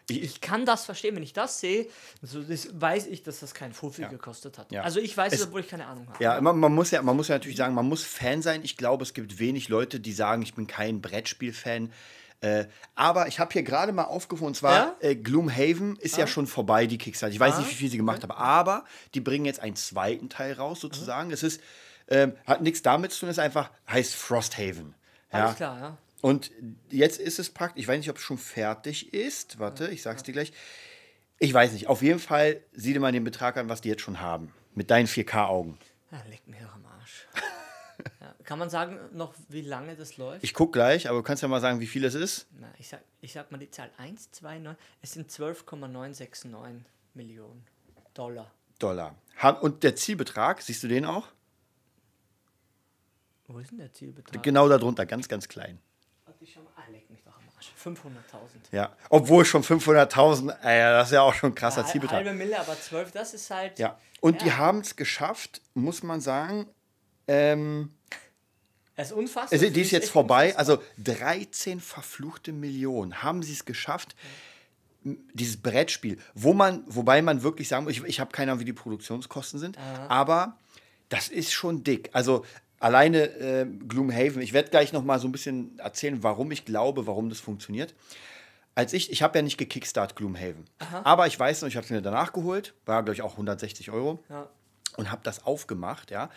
ich 0.10 0.42
kann 0.42 0.66
das 0.66 0.86
verstehen, 0.86 1.16
wenn 1.16 1.24
ich 1.24 1.34
das 1.34 1.60
sehe, 1.60 1.88
so 2.22 2.42
das 2.42 2.68
weiß 2.80 3.08
ich, 3.08 3.24
dass 3.24 3.40
das 3.40 3.54
kein 3.54 3.74
Fuffi 3.74 4.04
gekostet 4.06 4.58
hat. 4.58 4.72
Ja. 4.72 4.82
Also 4.84 5.00
ich 5.00 5.16
weiß 5.16 5.34
es, 5.34 5.40
Es- 5.42 5.46
obwohl 5.48 5.62
ich 5.62 5.68
keine 5.70 5.86
Ahnung 5.88 6.08
habe. 6.10 6.24
Ja, 6.24 6.40
man, 6.42 6.58
man, 6.60 6.74
muss 6.74 6.92
ja, 6.92 7.02
man 7.02 7.16
muss 7.16 7.28
ja 7.30 7.36
natürlich 7.36 7.58
sagen, 7.58 7.74
man 7.74 7.88
muss 7.88 8.04
Fan 8.04 8.42
sein. 8.42 8.62
Ich 8.64 8.78
glaube, 8.78 9.04
es 9.04 9.14
gibt 9.14 9.40
wenig 9.40 9.70
Leute, 9.70 10.00
die 10.00 10.14
sagen, 10.14 10.42
ich 10.42 10.54
bin 10.54 10.68
kein 10.68 11.02
Brettspiel-Fan. 11.02 11.92
Äh, 12.42 12.66
aber 12.96 13.28
ich 13.30 13.40
habe 13.40 13.54
hier 13.54 13.64
gerade 13.64 13.94
mal 13.94 14.04
aufgefunden, 14.04 14.48
und 14.50 14.56
zwar 14.56 14.76
Ja? 14.76 14.96
äh, 15.00 15.16
Gloomhaven 15.16 15.96
ist 15.96 16.18
ja 16.18 16.28
schon 16.28 16.46
vorbei, 16.46 16.88
die 16.88 16.98
Kickstarter. 16.98 17.34
Ich 17.34 17.40
weiß 17.40 17.56
Ah, 17.56 17.60
nicht, 17.60 17.70
wie 17.72 17.76
viel 17.76 17.90
sie 17.90 17.96
gemacht 17.96 18.22
haben, 18.24 18.32
aber 18.34 18.84
die 19.14 19.22
bringen 19.22 19.46
jetzt 19.46 19.62
einen 19.62 19.78
zweiten 19.78 20.28
Teil 20.30 20.52
raus, 20.54 20.82
sozusagen. 20.82 21.32
Es 21.32 21.42
ist, 21.42 21.62
ähm, 22.10 22.34
hat 22.46 22.62
nichts 22.62 22.82
damit 22.82 23.14
zu 23.14 23.22
tun, 23.22 23.30
es 23.30 23.38
ist 23.38 23.44
einfach, 23.44 23.70
heißt 23.90 24.14
Frosthaven. 24.16 24.94
Ja. 25.32 25.46
Alles 25.46 25.56
klar, 25.56 25.80
ja. 25.80 25.98
Und 26.24 26.52
jetzt 26.90 27.20
ist 27.20 27.38
es 27.38 27.50
praktisch, 27.50 27.82
ich 27.82 27.88
weiß 27.90 27.98
nicht, 27.98 28.10
ob 28.10 28.16
es 28.16 28.22
schon 28.22 28.38
fertig 28.38 29.14
ist. 29.14 29.60
Warte, 29.60 29.90
ich 29.90 30.02
sag's 30.02 30.24
dir 30.24 30.32
gleich. 30.32 30.54
Ich 31.38 31.54
weiß 31.54 31.74
nicht. 31.74 31.88
Auf 31.88 32.02
jeden 32.02 32.20
Fall 32.20 32.62
sieh 32.72 32.94
dir 32.94 33.02
mal 33.02 33.12
den 33.12 33.26
Betrag 33.26 33.58
an, 33.58 33.68
was 33.68 33.82
die 33.82 33.90
jetzt 33.90 34.04
schon 34.04 34.22
haben. 34.22 34.54
Mit 34.74 34.90
deinen 34.90 35.08
4K-Augen. 35.08 35.78
ja 36.12 36.24
leck 36.30 36.48
mir 36.48 36.62
am 36.74 36.86
Arsch. 36.86 37.28
ja. 38.22 38.34
Kann 38.46 38.58
man 38.58 38.70
sagen, 38.70 39.00
noch 39.12 39.34
wie 39.50 39.64
lange 39.64 39.98
das 39.98 40.16
läuft? 40.16 40.46
Ich 40.46 40.54
guck 40.54 40.72
gleich, 40.72 41.10
aber 41.10 41.18
du 41.18 41.24
kannst 41.24 41.44
ja 41.44 41.50
mal 41.50 41.60
sagen, 41.60 41.82
wie 41.82 41.88
viel 41.88 42.06
es 42.06 42.16
ist. 42.16 42.48
Na, 42.58 42.74
ich, 42.80 42.88
sag, 42.88 43.02
ich 43.20 43.34
sag 43.34 43.52
mal 43.52 43.58
die 43.58 43.70
Zahl 43.70 43.92
1, 43.98 44.32
2, 44.32 44.60
9. 44.60 44.78
Es 45.02 45.12
sind 45.12 45.30
12,969 45.30 46.86
Millionen 47.16 47.66
Dollar. 48.14 48.50
Dollar. 48.80 49.18
Und 49.60 49.84
der 49.84 49.98
Zielbetrag, 49.98 50.62
siehst 50.62 50.84
du 50.84 50.88
den 50.88 51.04
auch? 51.04 51.28
Wo 53.50 53.60
ist 53.60 53.72
denn 53.72 53.80
der 53.80 53.92
Zielbetrag? 53.92 54.42
Genau 54.42 54.70
darunter, 54.70 55.06
ganz, 55.06 55.28
ganz 55.28 55.50
klein. 55.50 55.80
Schau 56.52 56.62
mal. 56.62 56.70
Ah, 56.76 56.84
leck 56.92 57.10
mich 57.10 57.22
doch 57.24 57.36
am 57.38 57.44
Arsch. 57.56 57.72
500.000. 57.82 58.72
Ja. 58.72 58.96
Obwohl 59.10 59.46
schon 59.46 59.64
500.000, 59.64 60.50
äh, 60.64 60.80
das 60.92 61.08
ist 61.10 61.14
ja 61.14 61.22
auch 61.22 61.34
schon 61.34 61.52
ein 61.52 61.56
krasser 61.56 61.82
Ja, 61.82 61.88
Zielbetrag. 61.88 62.18
halbe 62.18 62.34
Mille, 62.34 62.60
aber 62.60 62.80
12, 62.80 63.12
das 63.12 63.34
ist 63.34 63.50
halt. 63.50 63.80
Ja. 63.80 63.98
Und 64.22 64.42
die 64.42 64.48
Ja. 64.48 64.58
haben 64.58 64.80
es 64.80 64.96
geschafft, 64.96 65.62
muss 65.74 66.04
man 66.04 66.22
sagen. 66.22 66.68
Ähm, 67.28 67.94
Es 68.96 69.08
ist 69.08 69.14
unfassbar. 69.14 69.60
Also, 69.60 69.70
die 69.74 69.82
ist 69.82 69.92
jetzt 69.92 70.10
vorbei. 70.10 70.54
unfassbar. 70.56 70.78
Also 70.78 70.84
13 71.04 71.80
verfluchte 71.80 72.52
Millionen 72.52 73.24
haben 73.24 73.42
sie 73.44 73.54
es 73.54 73.66
geschafft. 73.66 74.16
m- 75.06 75.18
Dieses 75.34 75.58
Brettspiel, 75.62 76.18
wo 76.34 76.54
man, 76.54 76.84
wobei 76.88 77.22
man 77.22 77.44
wirklich 77.44 77.68
sagen 77.68 77.84
muss, 77.86 77.94
ich, 77.94 78.04
ich 78.06 78.20
habe 78.22 78.32
keine 78.32 78.52
Ahnung, 78.52 78.62
wie 78.62 78.66
die 78.66 78.72
Produktionskosten 78.74 79.60
sind, 79.60 79.78
aber 80.08 80.58
das 81.10 81.28
ist 81.28 81.52
schon 81.52 81.84
dick. 81.84 82.10
Also 82.14 82.46
alleine 82.84 83.24
äh, 83.40 83.66
Gloomhaven, 83.66 84.42
ich 84.42 84.52
werde 84.54 84.70
gleich 84.70 84.92
noch 84.92 85.04
mal 85.04 85.18
so 85.20 85.28
ein 85.28 85.32
bisschen 85.32 85.80
erzählen, 85.80 86.22
warum 86.22 86.52
ich 86.52 86.66
glaube, 86.66 87.08
warum 87.08 87.30
das 87.30 87.40
funktioniert. 87.40 87.96
Als 88.76 88.92
ich, 88.92 89.12
ich 89.12 89.22
habe 89.24 89.38
ja 89.38 89.44
nicht 89.44 89.58
gekickstart 89.58 90.16
Gloomhaven, 90.16 90.66
aber 91.04 91.28
ich 91.28 91.40
weiß 91.40 91.62
noch, 91.62 91.70
ich 91.70 91.76
habe 91.76 91.86
es 91.86 91.92
mir 91.92 92.02
danach 92.02 92.34
geholt, 92.34 92.74
war 92.86 93.04
glaube 93.04 93.14
ich 93.14 93.22
auch 93.22 93.34
160 93.34 93.92
Euro 93.92 94.20
Ja. 94.30 94.50
und 94.98 95.12
habe 95.12 95.22
das 95.24 95.46
aufgemacht, 95.46 96.12
ja. 96.12 96.30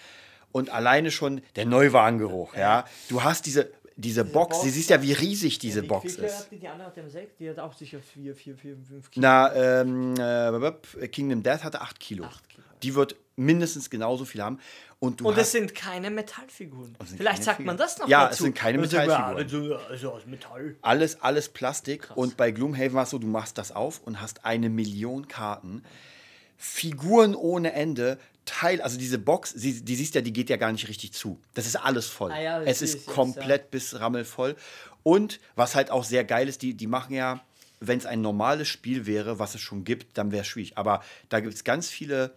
Und 0.53 0.71
alleine 0.71 1.11
schon 1.11 1.41
der 1.57 1.67
Neuwagengeruch, 1.67 2.55
ja. 2.55 2.85
Du 3.09 3.25
hast 3.25 3.47
diese, 3.47 3.73
diese 3.97 4.25
Box, 4.25 4.59
Box, 4.59 4.63
sie 4.63 4.71
siehst 4.71 4.91
ja, 4.91 5.03
wie 5.03 5.15
riesig 5.15 5.59
diese 5.59 5.83
die, 5.83 5.89
Box 5.89 6.15
viel 6.15 6.25
ist. 6.25 6.49
Die, 6.51 6.59
die 6.59 6.69
andere 6.69 6.89
hat 6.89 6.97
dem 6.97 7.09
sechs, 7.09 7.35
die 7.39 7.49
hat 7.51 7.59
auch 7.59 7.73
sicher 7.73 7.99
4, 8.01 8.35
4, 8.37 8.57
4, 8.57 8.77
5 8.77 9.11
Kilo. 9.11 9.23
Na, 9.27 9.81
ähm, 9.81 10.15
äh, 10.19 11.09
Kingdom 11.09 11.43
Death 11.43 11.65
hatte 11.65 11.81
8 11.81 11.99
Kilo. 11.99 12.25
Acht 12.25 12.49
Kilo. 12.49 12.66
Die 12.82 12.94
wird 12.94 13.17
mindestens 13.37 13.90
genauso 13.90 14.25
viel 14.25 14.43
haben. 14.43 14.58
Und 14.99 15.20
du 15.20 15.28
Und 15.28 15.37
es 15.37 15.52
sind 15.52 15.75
keine 15.75 16.11
Metallfiguren. 16.11 16.96
Vielleicht 17.17 17.44
sagt 17.44 17.58
Figuren. 17.58 17.67
man 17.67 17.76
das 17.76 17.99
noch 17.99 18.08
Ja, 18.08 18.25
dazu. 18.25 18.32
es 18.32 18.38
sind 18.38 18.55
keine 18.55 18.78
wir, 18.78 18.82
Metallfiguren. 18.82 19.37
Also, 19.37 19.76
also 19.90 20.12
aus 20.12 20.26
Metall. 20.26 20.76
alles, 20.80 21.21
alles 21.21 21.50
Plastik. 21.50 22.09
Und 22.14 22.37
bei 22.38 22.50
Gloomhaven 22.50 22.95
war 22.95 23.02
es 23.04 23.11
so, 23.11 23.18
du 23.18 23.26
machst 23.26 23.59
das 23.59 23.73
auf 23.73 24.00
und 24.04 24.21
hast 24.23 24.45
eine 24.47 24.71
Million 24.71 25.28
Karten. 25.28 25.83
Figuren 26.56 27.35
ohne 27.35 27.73
Ende. 27.73 28.18
Teil, 28.47 28.80
also 28.80 28.97
diese 28.97 29.18
Box, 29.18 29.50
sie, 29.50 29.85
die 29.85 29.97
siehst 29.97 30.14
ja, 30.14 30.21
die 30.21 30.33
geht 30.33 30.49
ja 30.49 30.56
gar 30.56 30.71
nicht 30.71 30.87
richtig 30.88 31.12
zu. 31.12 31.40
Das 31.54 31.66
ist 31.66 31.75
alles 31.76 32.06
voll. 32.06 32.30
Ah 32.30 32.40
ja, 32.40 32.62
es 32.62 32.80
ist 32.80 33.04
komplett 33.06 33.73
bis 33.73 33.99
rammelvoll. 33.99 34.54
Und 35.02 35.40
was 35.56 35.75
halt 35.75 35.90
auch 35.90 36.04
sehr 36.04 36.25
geil 36.25 36.49
ist, 36.49 36.62
die, 36.62 36.75
die 36.75 36.87
machen 36.87 37.12
ja, 37.12 37.40
wenn 37.80 37.99
es 37.99 38.06
ein 38.06 38.21
normales 38.23 38.68
Spiel 38.68 39.04
wäre, 39.04 39.40
was 39.40 39.56
es 39.56 39.61
schon 39.61 39.83
gibt, 39.85 40.16
dann 40.16 40.30
wäre 40.30 40.42
es 40.42 40.47
schwierig. 40.47 40.78
Aber 40.78 41.02
da 41.28 41.40
gibt 41.40 41.54
es 41.54 41.64
ganz 41.64 41.88
viele 41.90 42.35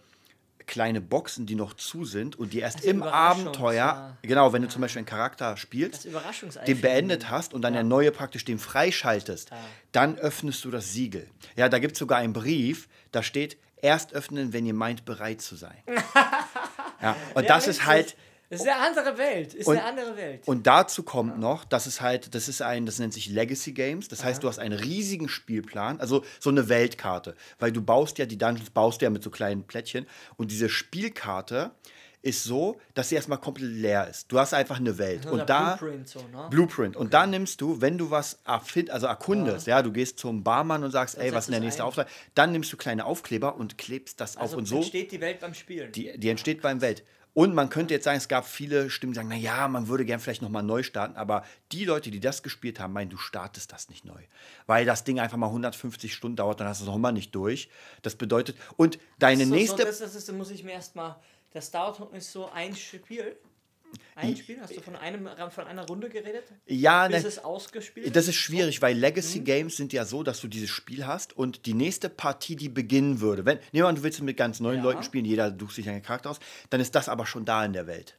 kleine 0.66 1.00
Boxen, 1.00 1.46
die 1.46 1.54
noch 1.54 1.74
zu 1.74 2.04
sind 2.04 2.38
und 2.38 2.52
die 2.52 2.60
erst 2.60 2.78
Also 2.78 2.90
im 2.90 3.02
Abenteuer, 3.02 3.74
ja. 3.74 4.16
genau, 4.22 4.52
wenn 4.52 4.62
du 4.62 4.68
zum 4.68 4.82
Beispiel 4.82 5.00
einen 5.00 5.06
Charakter 5.06 5.56
spielst, 5.56 6.06
den 6.66 6.80
beendet 6.80 7.30
hast 7.30 7.54
und 7.54 7.62
dann 7.62 7.72
der 7.72 7.82
neue 7.82 8.12
praktisch 8.12 8.44
den 8.44 8.58
freischaltest, 8.58 9.50
dann 9.92 10.16
öffnest 10.18 10.64
du 10.64 10.70
das 10.70 10.92
Siegel. 10.92 11.28
Ja, 11.56 11.68
da 11.68 11.78
gibt 11.78 11.94
es 11.94 11.98
sogar 11.98 12.18
einen 12.18 12.32
Brief, 12.32 12.88
da 13.12 13.22
steht, 13.22 13.56
erst 13.82 14.12
öffnen, 14.12 14.52
wenn 14.52 14.66
ihr 14.66 14.74
meint, 14.74 15.04
bereit 15.04 15.40
zu 15.40 15.56
sein. 15.56 15.76
ja, 17.02 17.16
und 17.34 17.48
das 17.48 17.66
ist 17.66 17.86
halt, 17.86 18.16
Das 18.50 18.60
ist 18.62 18.68
eine 18.68 18.80
andere 18.84 19.16
Welt. 19.16 19.54
Ist 19.54 19.66
Und- 19.68 19.76
eine 19.78 19.86
andere 19.86 20.16
Welt. 20.16 20.42
und 20.46 20.66
dazu 20.66 21.02
kommt 21.04 21.38
noch, 21.38 21.64
das 21.64 21.86
ist 21.86 22.00
halt, 22.00 22.34
das 22.34 22.48
ist 22.48 22.60
ein, 22.62 22.84
das 22.84 22.98
nennt 22.98 23.14
sich 23.14 23.28
Legacy 23.28 23.72
Games. 23.72 24.08
Das 24.08 24.24
heißt, 24.24 24.42
du 24.42 24.48
hast 24.48 24.58
einen 24.58 24.78
riesigen 24.78 25.28
Spielplan, 25.28 26.00
also 26.00 26.24
so 26.40 26.50
eine 26.50 26.68
Weltkarte, 26.68 27.36
weil 27.60 27.70
du 27.72 27.80
baust 27.80 28.18
ja 28.18 28.26
die 28.26 28.36
Dungeons, 28.38 28.70
baust 28.70 29.00
ja 29.02 29.10
mit 29.10 29.22
so 29.22 29.30
kleinen 29.30 29.62
Plättchen 29.64 30.04
und 30.36 30.50
diese 30.50 30.68
Spielkarte 30.68 31.70
ist 32.22 32.44
so, 32.44 32.78
dass 32.92 33.08
sie 33.08 33.14
erstmal 33.14 33.38
komplett 33.38 33.70
leer 33.70 34.06
ist. 34.06 34.30
Du 34.30 34.38
hast 34.38 34.52
einfach 34.52 34.76
eine 34.78 34.98
Welt 34.98 35.22
So 35.22 35.30
und 35.30 35.48
da 35.48 35.76
Blueprint 35.76 36.06
so, 36.08 36.18
ne? 36.18 36.48
Blueprint 36.50 36.94
und 36.96 37.14
da 37.14 37.26
nimmst 37.26 37.62
du, 37.62 37.80
wenn 37.80 37.96
du 37.96 38.10
was 38.10 38.40
erfind, 38.44 38.90
also 38.90 39.06
erkundest, 39.06 39.66
ja. 39.66 39.80
du 39.80 39.90
gehst 39.90 40.18
zum 40.18 40.44
Barmann 40.44 40.84
und 40.84 40.90
sagst, 40.90 41.16
ey, 41.16 41.32
was 41.32 41.44
ist 41.44 41.46
denn 41.46 41.52
der 41.52 41.60
es 41.60 41.64
nächste. 41.64 41.84
Auftrag, 41.84 42.08
dann 42.34 42.52
nimmst 42.52 42.70
du 42.72 42.76
kleine 42.76 43.06
Aufkleber 43.06 43.56
und 43.56 43.78
klebst 43.78 44.20
das 44.20 44.36
also 44.36 44.54
auf 44.54 44.58
und 44.58 44.66
so. 44.66 44.76
entsteht 44.78 45.12
die 45.12 45.20
Welt 45.22 45.40
beim 45.40 45.54
Spielen. 45.54 45.92
Die, 45.92 46.12
die 46.18 46.28
entsteht 46.28 46.60
beim 46.60 46.82
Welt. 46.82 47.04
Und 47.32 47.54
man 47.54 47.70
könnte 47.70 47.94
jetzt 47.94 48.04
sagen, 48.04 48.18
es 48.18 48.28
gab 48.28 48.46
viele 48.46 48.90
Stimmen, 48.90 49.12
die 49.12 49.16
sagen, 49.16 49.28
naja, 49.28 49.68
man 49.68 49.88
würde 49.88 50.04
gern 50.04 50.18
vielleicht 50.18 50.42
nochmal 50.42 50.62
neu 50.62 50.82
starten. 50.82 51.16
Aber 51.16 51.44
die 51.70 51.84
Leute, 51.84 52.10
die 52.10 52.20
das 52.20 52.42
gespielt 52.42 52.80
haben, 52.80 52.92
meinen, 52.92 53.10
du 53.10 53.18
startest 53.18 53.72
das 53.72 53.88
nicht 53.88 54.04
neu. 54.04 54.20
Weil 54.66 54.84
das 54.84 55.04
Ding 55.04 55.20
einfach 55.20 55.36
mal 55.36 55.46
150 55.46 56.12
Stunden 56.12 56.36
dauert, 56.36 56.60
dann 56.60 56.66
hast 56.66 56.80
du 56.80 56.84
es 56.84 56.90
nochmal 56.90 57.12
nicht 57.12 57.34
durch. 57.34 57.68
Das 58.02 58.16
bedeutet, 58.16 58.56
und 58.76 58.98
deine 59.18 59.46
so, 59.46 59.54
nächste. 59.54 59.82
So, 59.82 59.84
das, 59.84 59.98
das 60.00 60.14
ist, 60.16 60.28
da 60.28 60.32
muss 60.32 60.50
ich 60.50 60.64
mir 60.64 60.72
erstmal. 60.72 61.16
Das 61.52 61.70
dauert 61.70 62.00
ist 62.14 62.32
so 62.32 62.48
ein 62.50 62.74
Spiel. 62.76 63.36
Ein 64.14 64.36
Spiel? 64.36 64.60
Hast 64.60 64.76
du 64.76 64.80
von, 64.80 64.96
einem, 64.96 65.28
von 65.50 65.66
einer 65.66 65.86
Runde 65.86 66.08
geredet? 66.08 66.44
Ja, 66.66 67.08
Bis 67.08 67.22
ne, 67.22 67.28
es 67.28 67.38
ausgespielt 67.44 68.14
das 68.14 68.28
ist 68.28 68.34
schwierig, 68.36 68.82
weil 68.82 68.96
Legacy 68.96 69.40
Mhm. 69.40 69.44
Games 69.44 69.76
sind 69.76 69.92
ja 69.92 70.04
so, 70.04 70.22
dass 70.22 70.40
du 70.40 70.48
dieses 70.48 70.70
Spiel 70.70 71.06
hast 71.06 71.36
und 71.36 71.66
die 71.66 71.74
nächste 71.74 72.08
Partie, 72.10 72.56
die 72.56 72.68
beginnen 72.68 73.20
würde, 73.20 73.44
wenn, 73.44 73.58
nehmen 73.72 73.84
wir 73.84 73.88
an, 73.88 73.94
du 73.96 74.02
willst 74.02 74.20
mit 74.22 74.36
ganz 74.36 74.60
neuen 74.60 74.78
Ja. 74.78 74.82
Leuten 74.84 75.02
spielen, 75.02 75.24
jeder 75.24 75.56
sucht 75.58 75.74
sich 75.74 75.88
einen 75.88 76.02
Charakter 76.02 76.30
aus, 76.30 76.40
dann 76.68 76.80
ist 76.80 76.94
das 76.94 77.08
aber 77.08 77.26
schon 77.26 77.44
da 77.44 77.64
in 77.64 77.72
der 77.72 77.86
Welt. 77.86 78.16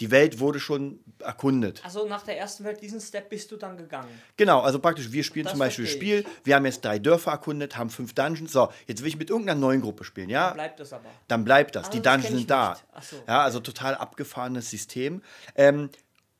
Die 0.00 0.10
Welt 0.10 0.40
wurde 0.40 0.58
schon 0.58 0.98
erkundet. 1.20 1.80
Also 1.84 2.06
nach 2.08 2.22
der 2.24 2.36
ersten 2.36 2.64
Welt, 2.64 2.82
diesen 2.82 3.00
Step 3.00 3.28
bist 3.30 3.52
du 3.52 3.56
dann 3.56 3.76
gegangen. 3.76 4.08
Genau, 4.36 4.60
also 4.60 4.80
praktisch, 4.80 5.12
wir 5.12 5.22
spielen 5.22 5.44
Das 5.44 5.52
zum 5.52 5.60
Beispiel 5.60 5.86
verstehe 5.86 6.22
Spiel, 6.22 6.32
wir 6.42 6.56
haben 6.56 6.64
jetzt 6.64 6.84
drei 6.84 6.98
Dörfer 6.98 7.30
erkundet, 7.30 7.76
haben 7.76 7.90
fünf 7.90 8.12
Dungeons. 8.12 8.50
So, 8.50 8.70
jetzt 8.86 9.02
will 9.02 9.08
ich 9.08 9.16
mit 9.16 9.30
irgendeiner 9.30 9.60
neuen 9.60 9.80
Gruppe 9.80 10.02
spielen, 10.02 10.28
ja? 10.28 10.50
Bleibt 10.50 10.80
das 10.80 10.92
aber. 10.92 11.08
dann 11.28 11.44
bleibt 11.44 11.76
das. 11.76 11.86
Ah, 11.86 11.90
die 11.90 12.02
das 12.02 12.12
Dungeons 12.12 12.38
sind 12.38 12.50
da. 12.50 12.76
so. 13.00 13.22
Ja, 13.28 13.42
also 13.42 13.60
total 13.60 13.94
abgefahrenes 13.94 14.68
System. 14.68 15.22
Ähm, 15.54 15.90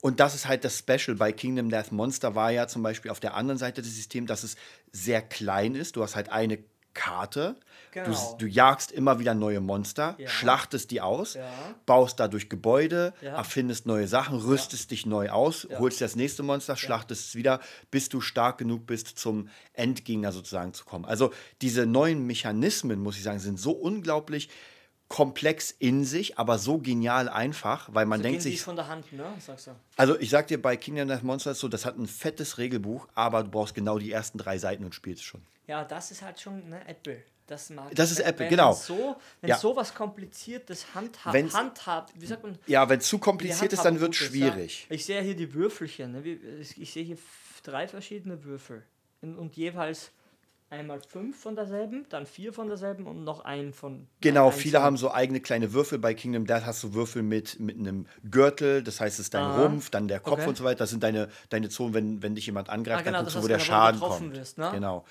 und 0.01 0.21
das 0.21 0.35
ist 0.35 0.49
halt 0.49 0.65
das 0.65 0.79
Special. 0.79 1.17
Bei 1.17 1.33
Kingdom 1.33 1.71
Death 1.71 1.93
Monster 1.93 2.35
war 2.35 2.51
ja 2.51 2.67
zum 2.67 2.83
Beispiel 2.83 3.11
auf 3.11 3.21
der 3.21 3.35
anderen 3.35 3.57
Seite 3.57 3.83
des 3.83 3.95
Systems, 3.95 4.29
dass 4.29 4.43
es 4.43 4.57
sehr 4.93 5.23
klein 5.23 5.75
ist. 5.77 5.97
Du 5.97 6.03
hast 6.03 6.17
halt 6.17 6.29
eine 6.29 6.59
Karte. 6.95 7.57
Genau. 7.93 8.11
Du, 8.11 8.37
du 8.39 8.47
jagst 8.47 8.91
immer 8.91 9.19
wieder 9.19 9.35
neue 9.35 9.61
Monster, 9.61 10.15
Ja. 10.19 10.29
schlachtest 10.29 10.91
die 10.91 11.01
aus, 11.01 11.35
Ja. 11.35 11.49
baust 11.87 12.19
dadurch 12.19 12.49
Gebäude, 12.49 13.13
Ja. 13.21 13.37
erfindest 13.37 13.87
neue 13.87 14.09
Sachen, 14.09 14.39
rüstest 14.39 14.91
dich 14.91 15.07
neu 15.07 15.31
aus, 15.31 15.69
holst 15.79 16.01
das 16.01 16.17
nächste 16.17 16.43
Monster, 16.43 16.77
schlachtest 16.77 17.29
es 17.29 17.35
wieder, 17.35 17.61
bis 17.91 18.09
du 18.09 18.21
stark 18.21 18.59
genug 18.59 18.87
bist, 18.87 19.19
zum 19.19 19.49
Endgegner 19.75 20.33
sozusagen 20.33 20.73
zu 20.75 20.85
kommen. 20.85 21.05
Also 21.05 21.33
diese 21.63 21.87
neuen 21.87 22.27
Mechanismen, 22.27 23.01
muss 23.01 23.17
ich 23.17 23.23
sagen, 23.23 23.39
sind 23.39 23.61
so 23.61 23.73
unglaublich 23.73 24.49
komplex 25.15 25.71
in 25.71 26.05
sich, 26.05 26.41
aber 26.41 26.59
so 26.59 26.79
genial 26.79 27.29
einfach, 27.29 27.89
weil 27.93 28.05
man 28.05 28.19
So 28.19 28.25
denkt 28.25 28.43
sich, 28.43 28.61
von 28.61 28.75
der 28.75 28.89
Hand, 28.89 29.13
ne? 29.13 29.33
Sagst 29.39 29.69
du. 29.69 29.71
also 29.97 30.19
ich 30.19 30.29
sag 30.29 30.49
dir, 30.49 30.61
bei 30.61 30.77
Kingdom 30.77 31.07
Death 31.07 31.23
Monster 31.23 31.53
ist 31.53 31.61
so, 31.61 31.69
das 31.69 31.87
hat 31.87 31.97
ein 31.97 32.09
fettes 32.09 32.59
Regelbuch, 32.59 33.07
aber 33.15 33.45
du 33.45 33.49
brauchst 33.49 33.77
genau 33.77 34.01
die 34.01 34.11
ersten 34.11 34.39
drei 34.39 34.59
Seiten 34.59 34.85
und 34.85 34.93
spielst 34.93 35.23
schon. 35.23 35.41
Ja, 35.69 35.85
das 35.85 36.11
ist 36.11 36.23
halt 36.23 36.41
schon 36.41 36.69
ne, 36.69 36.81
Apple. 36.89 37.23
Das, 37.47 37.71
mag 37.71 37.95
Das 37.95 38.11
ist 38.11 38.19
ich. 38.19 38.27
Apple, 38.27 38.47
Wenn 38.47 38.51
genau. 38.51 38.73
So, 38.73 39.15
wenn 39.41 39.51
Ja. 39.51 39.57
sowas 39.57 39.95
kompliziertes 39.95 40.85
handhabt, 40.97 42.13
wie 42.21 42.27
sagt 42.27 42.43
man? 42.43 42.59
Ja, 42.67 42.89
wenn 42.89 42.99
es 42.99 43.07
zu 43.07 43.19
kompliziert 43.19 43.73
ist, 43.73 43.85
dann 43.85 44.01
wird 44.01 44.15
ist, 44.15 44.17
schwierig. 44.17 44.89
Ja. 44.89 44.97
Ich 44.97 45.05
sehe 45.05 45.23
hier 45.23 45.37
die 45.37 45.55
Würfelchen. 45.55 46.11
Ne? 46.11 46.23
Ich 46.77 46.93
sehe 46.93 47.05
hier 47.05 47.19
drei 47.63 47.87
verschiedene 47.87 48.43
Würfel. 48.43 48.83
Und 49.21 49.55
jeweils 49.55 50.11
einmal 50.75 51.01
fünf 51.01 51.39
von 51.41 51.57
derselben, 51.57 52.07
dann 52.11 52.27
vier 52.27 52.53
von 52.53 52.69
derselben 52.69 53.07
und 53.07 53.25
noch 53.25 53.45
einen 53.45 53.73
von. 53.73 54.07
Genau, 54.21 54.49
einen 54.49 54.59
viele 54.59 54.83
haben 54.83 54.97
so 54.97 55.11
eigene 55.13 55.41
kleine 55.41 55.73
Würfel. 55.73 55.99
Bei 55.99 56.15
Kingdom 56.15 56.47
Death 56.47 56.67
hast 56.67 56.83
du 56.83 56.95
Würfel 56.95 57.23
mit, 57.23 57.59
mit 57.61 57.79
einem 57.79 58.07
Gürtel, 58.31 58.83
das 58.83 59.01
heißt, 59.01 59.19
es 59.19 59.27
ist 59.27 59.35
dein 59.35 59.45
Aha. 59.47 59.63
Rumpf, 59.63 59.91
dann 59.91 60.09
der 60.09 60.21
Kopf 60.21 60.41
Okay. 60.41 60.49
und 60.49 60.57
so 60.57 60.65
weiter. 60.65 60.79
Das 60.79 60.91
sind 60.91 61.03
deine, 61.03 61.29
deine 61.49 61.69
Zonen, 61.69 61.95
wenn, 61.95 62.23
wenn 62.23 62.35
dich 62.35 62.47
jemand 62.47 62.69
angreift, 62.71 63.01
Ah, 63.01 63.03
genau, 63.03 63.19
dann 63.19 63.25
guckst 63.25 63.37
du, 63.37 63.43
wo 63.43 63.49
der 63.49 63.57
genau, 63.59 63.67
Schaden 63.67 64.01
kommt. 64.01 64.35
wirst, 64.37 64.59
ne? 64.59 64.71
Genau. 64.73 65.05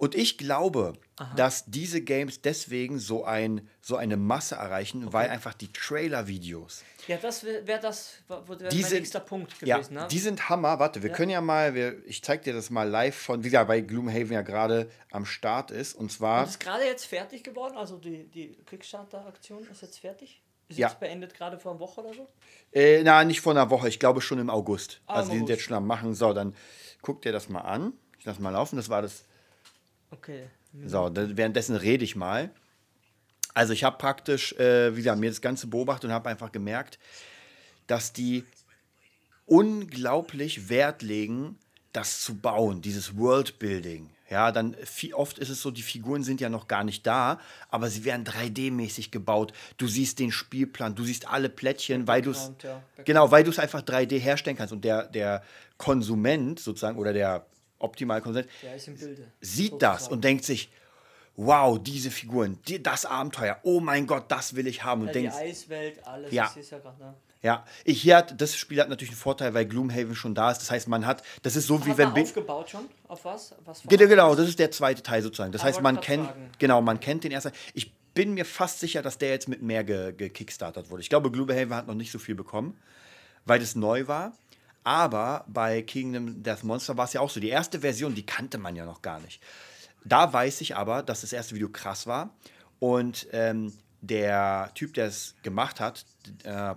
Und 0.00 0.14
ich 0.14 0.38
glaube, 0.38 0.94
dass 1.36 1.66
diese 1.66 2.00
Games 2.00 2.40
deswegen 2.40 2.98
so, 2.98 3.26
ein, 3.26 3.68
so 3.82 3.96
eine 3.96 4.16
Masse 4.16 4.54
erreichen, 4.54 5.12
weil 5.12 5.28
einfach 5.28 5.52
die 5.52 5.70
Trailer-Videos, 5.70 6.82
Ja, 7.06 7.18
das 7.18 7.44
wäre 7.44 7.66
wär 7.66 7.78
das 7.78 8.14
wär 8.26 8.40
Die 8.70 8.80
mein 8.80 8.84
sind- 8.88 8.98
nächster 9.00 9.20
Punkt 9.20 9.52
ja, 9.60 9.76
gewesen. 9.76 9.94
ne? 9.94 10.08
die 10.10 10.18
sind 10.18 10.48
Hammer. 10.48 10.78
Warte, 10.78 11.02
wir 11.02 11.10
können 11.10 11.30
ja 11.30 11.42
mal, 11.42 11.74
wir, 11.74 12.02
ich 12.06 12.24
zeig 12.24 12.42
dir 12.44 12.54
das 12.54 12.70
mal 12.70 12.88
live 12.88 13.14
von, 13.14 13.40
wie 13.44 13.48
gesagt, 13.50 13.68
weil 13.68 13.82
Gloomhaven 13.82 14.32
ja 14.32 14.40
gerade 14.40 14.90
am 15.10 15.26
Start 15.26 15.70
ist. 15.70 15.94
Und 15.94 16.10
zwar, 16.10 16.44
Und 16.44 16.48
ist 16.48 16.60
gerade 16.60 16.84
jetzt 16.84 17.04
fertig 17.04 17.44
geworden? 17.44 17.76
Also 17.76 17.98
die, 17.98 18.24
die 18.28 18.56
Kickstarter-Aktion 18.64 19.66
ist 19.70 19.82
jetzt 19.82 19.98
fertig? 20.00 20.42
Ist 20.68 20.78
Ja. 20.78 20.88
jetzt 20.88 21.00
beendet 21.00 21.34
gerade 21.34 21.58
vor 21.58 21.72
einer 21.72 21.80
Woche 21.80 22.00
oder 22.00 22.14
so? 22.14 22.26
äh, 22.72 23.02
na, 23.02 23.22
nicht 23.24 23.42
vor 23.42 23.52
einer 23.52 23.68
Woche, 23.68 23.88
ich 23.88 23.98
glaube 23.98 24.22
schon 24.22 24.38
im 24.38 24.48
August. 24.48 25.02
Ah, 25.06 25.16
also 25.16 25.28
im 25.28 25.32
die 25.32 25.38
sind 25.40 25.48
jetzt 25.50 25.62
schon 25.64 25.76
am 25.76 25.86
Machen. 25.86 26.14
So, 26.14 26.32
dann 26.32 26.54
guck 27.02 27.20
dir 27.20 27.32
das 27.32 27.50
mal 27.50 27.60
an. 27.60 27.92
Ich 28.18 28.24
lass 28.24 28.38
mal 28.38 28.48
laufen. 28.50 28.76
Das 28.76 28.88
war 28.88 29.02
das 29.02 29.24
Okay. 30.10 30.48
So, 30.86 31.10
währenddessen 31.14 31.76
rede 31.76 32.04
ich 32.04 32.16
mal. 32.16 32.50
Also 33.54 33.72
ich 33.72 33.84
habe 33.84 33.98
praktisch, 33.98 34.52
äh, 34.54 34.94
wie 34.94 34.98
gesagt, 34.98 35.18
mir 35.18 35.30
das 35.30 35.40
Ganze 35.40 35.66
beobachtet 35.66 36.06
und 36.06 36.14
habe 36.14 36.28
einfach 36.28 36.52
gemerkt, 36.52 36.98
dass 37.86 38.12
die 38.12 38.44
unglaublich 39.46 40.68
Wert 40.68 41.02
legen, 41.02 41.58
das 41.92 42.20
zu 42.20 42.36
bauen, 42.36 42.82
dieses 42.82 43.16
Worldbuilding. 43.16 44.10
Ja, 44.30 44.52
dann 44.52 44.76
viel, 44.84 45.12
oft 45.12 45.40
ist 45.40 45.48
es 45.48 45.60
so, 45.60 45.72
die 45.72 45.82
Figuren 45.82 46.22
sind 46.22 46.40
ja 46.40 46.48
noch 46.48 46.68
gar 46.68 46.84
nicht 46.84 47.04
da, 47.04 47.40
aber 47.68 47.90
sie 47.90 48.04
werden 48.04 48.24
3D-mäßig 48.24 49.10
gebaut. 49.10 49.52
Du 49.76 49.88
siehst 49.88 50.20
den 50.20 50.30
Spielplan, 50.30 50.94
du 50.94 51.02
siehst 51.02 51.26
alle 51.26 51.48
Plättchen, 51.48 52.06
weil 52.06 52.22
du 52.22 52.30
es 52.30 52.52
ja, 52.62 52.80
genau, 53.04 53.32
weil 53.32 53.42
du 53.42 53.50
es 53.50 53.58
einfach 53.58 53.82
3D 53.82 54.20
herstellen 54.20 54.56
kannst 54.56 54.72
und 54.72 54.84
der 54.84 55.08
der 55.08 55.42
Konsument 55.78 56.60
sozusagen 56.60 56.96
oder 56.96 57.12
der 57.12 57.44
Optimalkonsument 57.80 58.48
Der 58.62 58.76
ist 58.76 58.86
im 58.88 58.96
Bilde. 58.96 59.26
sieht 59.40 59.82
das 59.82 59.92
sozusagen. 59.94 60.14
und 60.14 60.24
denkt 60.24 60.44
sich, 60.44 60.70
wow, 61.36 61.78
diese 61.82 62.10
Figuren, 62.10 62.58
die, 62.68 62.82
das 62.82 63.04
Abenteuer, 63.06 63.58
oh 63.62 63.80
mein 63.80 64.06
Gott, 64.06 64.24
das 64.28 64.54
will 64.54 64.66
ich 64.66 64.84
haben. 64.84 65.00
Und 65.02 65.06
Ja, 65.08 65.12
die 65.14 65.18
denkt, 65.22 65.34
Eiswelt, 65.36 66.06
alles. 66.06 66.32
Ja. 66.32 66.44
Das 66.44 66.56
ist 66.56 66.70
ja 66.70 66.78
gerade. 66.78 66.98
Ne? 67.02 67.14
ja, 67.42 67.64
ich, 67.84 68.02
hier 68.02 68.18
hat, 68.18 68.38
das 68.40 68.54
Spiel 68.54 68.78
hat 68.80 68.90
natürlich 68.90 69.12
einen 69.12 69.18
Vorteil, 69.18 69.54
weil 69.54 69.64
Gloomhaven 69.64 70.14
schon 70.14 70.34
da 70.34 70.50
ist. 70.50 70.58
Das 70.58 70.70
heißt, 70.70 70.88
man 70.88 71.06
hat, 71.06 71.22
das 71.42 71.56
ist 71.56 71.66
so 71.66 71.84
wie 71.86 71.90
Hat 71.90 71.98
wenn. 71.98 72.08
er 72.08 72.14
Bin- 72.14 72.24
aufgebaut 72.24 72.68
schon? 72.70 72.84
Auf 73.08 73.24
was? 73.24 73.54
was 73.64 73.80
Genau, 73.88 74.06
genau, 74.08 74.34
das 74.34 74.48
ist 74.48 74.58
der 74.58 74.70
zweite 74.70 75.02
Teil 75.02 75.22
sozusagen. 75.22 75.50
Das 75.52 75.62
Ah, 75.62 75.66
heißt, 75.66 75.80
man 75.80 75.94
grad 75.96 76.04
kennt, 76.04 76.26
sagen. 76.26 76.50
genau, 76.58 76.82
man 76.82 77.00
kennt 77.00 77.24
den 77.24 77.32
ersten. 77.32 77.52
Ich 77.72 77.94
bin 78.12 78.34
mir 78.34 78.44
fast 78.44 78.80
sicher, 78.80 79.00
dass 79.00 79.16
der 79.16 79.30
jetzt 79.30 79.48
mit 79.48 79.62
mehr 79.62 79.84
ge- 79.84 80.12
gekickstartet 80.12 80.90
wurde. 80.90 81.00
Ich 81.00 81.08
glaube, 81.08 81.30
Gloomhaven 81.30 81.74
hat 81.74 81.86
noch 81.86 81.94
nicht 81.94 82.10
so 82.12 82.18
viel 82.18 82.34
bekommen, 82.34 82.76
weil 83.46 83.62
es 83.62 83.74
neu 83.74 84.06
war. 84.08 84.36
Aber 84.84 85.44
bei 85.48 85.82
Kingdom 85.82 86.42
Death 86.42 86.64
Monster 86.64 86.96
war 86.96 87.04
es 87.04 87.12
ja 87.12 87.20
auch 87.20 87.30
so. 87.30 87.40
Die 87.40 87.48
erste 87.48 87.80
Version, 87.80 88.14
die 88.14 88.24
kannte 88.24 88.58
man 88.58 88.76
ja 88.76 88.84
noch 88.84 89.02
gar 89.02 89.20
nicht. 89.20 89.42
Da 90.04 90.32
weiß 90.32 90.60
ich 90.62 90.76
aber, 90.76 91.02
dass 91.02 91.20
das 91.20 91.32
erste 91.32 91.54
Video 91.54 91.68
krass 91.68 92.06
war. 92.06 92.30
Und 92.78 93.26
ähm, 93.32 93.72
der 94.00 94.70
Typ, 94.74 94.94
der 94.94 95.06
es 95.06 95.34
gemacht 95.42 95.80
hat, 95.80 96.04
äh, 96.44 96.74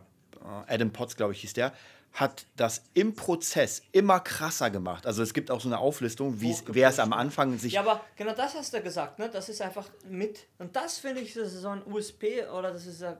Adam 0.67 0.91
Potts, 0.91 1.15
glaube 1.15 1.33
ich, 1.33 1.41
hieß 1.41 1.53
der, 1.53 1.73
hat 2.13 2.45
das 2.55 2.83
im 2.93 3.15
Prozess 3.15 3.81
immer 3.91 4.19
krasser 4.19 4.69
gemacht. 4.69 5.07
Also 5.07 5.23
es 5.23 5.33
gibt 5.33 5.49
auch 5.49 5.59
so 5.59 5.67
eine 5.67 5.79
Auflistung, 5.79 6.41
wie 6.41 6.55
wer 6.67 6.89
es 6.89 6.99
am 6.99 7.11
Anfang 7.11 7.57
sich 7.57 7.73
Ja, 7.73 7.81
aber 7.81 8.01
genau 8.15 8.33
das 8.33 8.53
hast 8.53 8.71
du 8.73 8.81
gesagt, 8.81 9.17
ne? 9.17 9.29
Das 9.29 9.49
ist 9.49 9.61
einfach 9.61 9.89
mit. 10.07 10.45
Und 10.59 10.75
das 10.75 10.99
finde 10.99 11.21
ich, 11.21 11.33
das 11.33 11.53
ist 11.53 11.61
so 11.61 11.69
ein 11.69 11.81
USP 11.85 12.45
oder 12.45 12.71
das 12.71 12.85
ist 12.85 13.01
ein, 13.01 13.17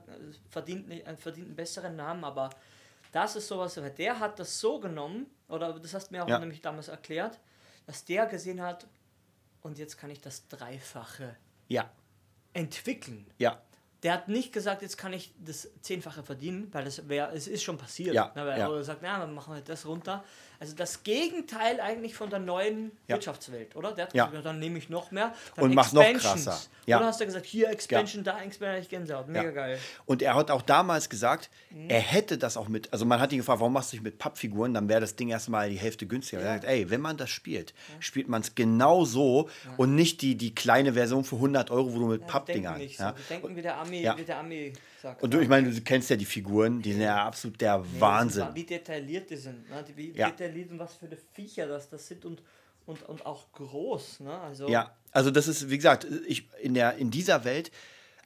verdient, 0.48 0.88
ein 1.06 1.16
verdient 1.16 1.48
einen 1.48 1.56
besseren 1.56 1.96
Namen, 1.96 2.22
aber 2.22 2.50
das 3.14 3.36
ist 3.36 3.46
sowas, 3.48 3.76
weil 3.76 3.90
der 3.90 4.18
hat 4.18 4.38
das 4.38 4.58
so 4.60 4.80
genommen, 4.80 5.26
oder 5.48 5.72
das 5.78 5.94
hast 5.94 6.08
du 6.10 6.14
mir 6.16 6.24
auch 6.24 6.28
Ja. 6.28 6.38
nämlich 6.38 6.60
damals 6.60 6.88
erklärt, 6.88 7.38
dass 7.86 8.04
der 8.04 8.26
gesehen 8.26 8.60
hat, 8.60 8.86
und 9.62 9.78
jetzt 9.78 9.96
kann 9.96 10.10
ich 10.10 10.20
das 10.20 10.46
Dreifache 10.48 11.36
Ja, 11.68 11.90
entwickeln. 12.52 13.26
ja, 13.38 13.60
Der 14.02 14.12
hat 14.12 14.28
nicht 14.28 14.52
gesagt, 14.52 14.82
jetzt 14.82 14.98
kann 14.98 15.14
ich 15.14 15.32
das 15.38 15.66
Zehnfache 15.80 16.22
verdienen, 16.22 16.68
weil 16.74 16.84
das 16.84 17.08
wäre, 17.08 17.32
es 17.34 17.48
ist 17.48 17.62
schon 17.62 17.78
passiert. 17.78 18.14
Ja, 18.14 18.32
ne, 18.34 18.44
weil 18.44 18.58
ja. 18.58 18.70
er 18.70 18.84
sagt, 18.84 19.00
na, 19.00 19.18
dann 19.18 19.32
machen 19.32 19.54
wir 19.54 19.62
das 19.62 19.86
runter. 19.86 20.22
Also 20.64 20.76
das 20.76 21.02
Gegenteil 21.02 21.78
eigentlich 21.78 22.14
von 22.14 22.30
der 22.30 22.38
neuen 22.38 22.92
Ja. 23.06 23.16
Wirtschaftswelt, 23.16 23.76
oder? 23.76 23.92
Der 23.92 24.06
hat 24.06 24.14
Ja. 24.14 24.26
gesagt, 24.26 24.46
dann 24.46 24.58
nehme 24.58 24.78
ich 24.78 24.88
noch 24.88 25.10
mehr. 25.10 25.34
Dann 25.56 25.66
Und 25.66 25.74
mach's 25.74 25.92
noch 25.92 26.02
krasser. 26.14 26.58
Ja. 26.86 26.96
Oder 26.96 27.06
hast 27.08 27.20
du 27.20 27.26
gesagt, 27.26 27.44
hier 27.44 27.68
Expansion, 27.68 28.24
da 28.24 28.40
Expansion, 28.40 28.80
ich 28.82 28.88
Gänsehaut. 28.88 29.28
Mega 29.28 29.44
Ja. 29.44 29.50
geil. 29.50 29.78
Und 30.06 30.22
er 30.22 30.34
hat 30.34 30.50
auch 30.50 30.62
damals 30.62 31.10
gesagt, 31.10 31.50
Mhm. 31.70 31.90
er 31.90 32.00
hätte 32.00 32.38
das 32.38 32.56
auch 32.56 32.68
mit, 32.68 32.90
also 32.94 33.04
man 33.04 33.20
hat 33.20 33.30
ihn 33.32 33.38
gefragt, 33.38 33.60
warum 33.60 33.74
machst 33.74 33.92
du 33.92 33.96
nicht 33.96 34.04
mit 34.04 34.18
Pappfiguren, 34.18 34.72
dann 34.72 34.88
wäre 34.88 35.02
das 35.02 35.16
Ding 35.16 35.28
erstmal 35.28 35.68
die 35.68 35.76
Hälfte 35.76 36.06
günstiger. 36.06 36.40
Er 36.40 36.54
hat 36.54 36.60
gesagt, 36.62 36.72
ey, 36.74 36.88
wenn 36.88 37.02
man 37.02 37.18
das 37.18 37.28
spielt, 37.28 37.74
spielt 38.00 38.28
man 38.28 38.40
es 38.40 38.54
genau 38.54 39.04
so 39.04 39.50
und 39.76 39.94
nicht 39.94 40.22
die, 40.22 40.34
die 40.34 40.54
kleine 40.54 40.94
Version 40.94 41.24
für 41.24 41.36
100 41.38 41.70
Euro, 41.70 41.92
wo 41.94 41.98
du 41.98 42.06
mit 42.06 42.22
Ja, 42.22 42.26
Pappdingern. 42.26 42.74
denken 42.78 42.86
nicht 42.88 42.98
ja. 43.00 43.14
so. 43.16 43.34
Denken, 43.34 43.54
wie 43.54 43.62
der 43.62 43.76
Ami, 43.78 44.00
Ja. 44.00 44.16
wie 44.16 44.24
der 44.24 44.38
Ami 44.38 44.72
sagt. 45.04 45.22
Und 45.22 45.32
du, 45.32 45.38
ich 45.40 45.48
meine, 45.48 45.70
du 45.70 45.80
kennst 45.82 46.10
ja 46.10 46.16
die 46.16 46.24
Figuren, 46.24 46.82
die 46.82 46.92
sind 46.92 47.02
ja 47.02 47.24
absolut 47.24 47.60
der 47.60 47.84
Wahnsinn. 48.00 48.48
Wie 48.54 48.64
detailliert 48.64 49.30
die 49.30 49.36
sind. 49.36 49.70
Ne? 49.70 49.84
Wie 49.94 50.10
Ja. 50.12 50.30
detailliert 50.30 50.70
und 50.72 50.78
was 50.80 50.94
für 50.94 51.06
eine 51.06 51.16
Viecher 51.34 51.66
das, 51.68 51.88
das 51.88 52.08
sind 52.08 52.24
und, 52.24 52.42
und, 52.86 53.02
und 53.08 53.24
auch 53.24 53.52
groß. 53.52 54.20
Ne? 54.20 54.36
Also, 54.40 54.68
Ja, 54.68 54.94
also 55.12 55.30
das 55.30 55.46
ist, 55.46 55.70
wie 55.70 55.76
gesagt, 55.76 56.06
ich, 56.26 56.48
in, 56.60 56.74
der, 56.74 56.96
in 56.96 57.10
dieser 57.10 57.44
Welt, 57.44 57.70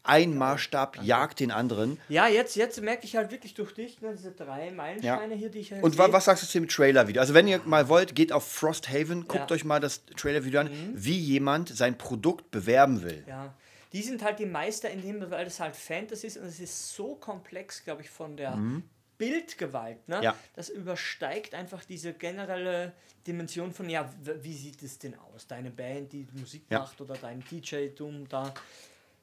ein 0.04 0.38
Maßstab 0.38 1.02
jagt 1.02 1.40
den 1.40 1.50
anderen. 1.50 1.99
Ja, 2.08 2.28
jetzt, 2.28 2.56
jetzt 2.56 2.80
merke 2.80 3.04
ich 3.04 3.16
halt 3.16 3.30
wirklich 3.30 3.52
durch 3.54 3.75
dich, 3.75 4.00
ne, 4.00 4.14
diese 4.16 4.30
drei 4.32 4.70
Meilensteine 4.70 5.35
hier, 5.35 5.50
die 5.50 5.58
ich 5.58 5.73
halt 5.73 5.82
Und 5.82 5.99
wa 5.99 6.11
was 6.12 6.25
sagst 6.25 6.44
du 6.44 6.47
zu 6.47 6.58
dem 6.61 6.68
Trailer-Video? 6.68 7.20
Also, 7.20 7.35
wenn 7.35 7.47
ihr 7.47 7.61
mal 7.66 7.88
wollt, 7.88 8.14
geht 8.14 8.32
auf 8.32 8.50
Frosthaven, 8.50 9.23
guckt 9.28 9.35
Ja. 9.35 9.47
Mhm. 9.47 9.52
euch 9.52 9.64
mal 9.64 9.80
das 9.80 10.06
Trailer-Video 10.16 10.61
an, 10.61 10.70
wie 10.94 11.18
jemand 11.18 11.76
sein 11.76 11.99
Produkt 11.99 12.50
bewerben 12.50 13.02
will. 13.02 13.23
Ja, 13.26 13.52
die 13.92 14.02
sind 14.02 14.23
halt 14.23 14.38
die 14.38 14.47
Meister 14.47 14.90
in 14.90 15.00
dem, 15.02 15.30
weil 15.30 15.45
das 15.45 15.61
halt 15.61 15.75
Fantasy 15.76 16.26
ist 16.26 16.37
und 16.37 16.47
es 16.47 16.61
ist 16.61 16.95
so 16.95 17.14
komplex, 17.16 17.83
glaube 17.85 18.02
ich, 18.02 18.11
von 18.11 18.37
der 18.37 18.59
Bildgewalt. 19.18 20.09
Ne? 20.09 20.23
Ja. 20.23 20.37
Das 20.54 20.68
übersteigt 20.68 21.54
einfach 21.54 21.85
diese 21.85 22.12
generelle 22.14 22.92
Dimension 23.26 23.73
von, 23.73 23.90
ja, 23.90 24.12
wie 24.23 24.54
sieht 24.57 24.83
es 24.83 24.99
denn 24.99 25.14
aus? 25.18 25.47
Deine 25.47 25.71
Band, 25.71 26.12
die 26.12 26.26
Musik 26.33 26.64
Ja. 26.71 26.80
macht 26.80 27.00
oder 27.00 27.14
dein 27.16 27.40
DJ-Tum 27.50 28.28
da. 28.28 28.54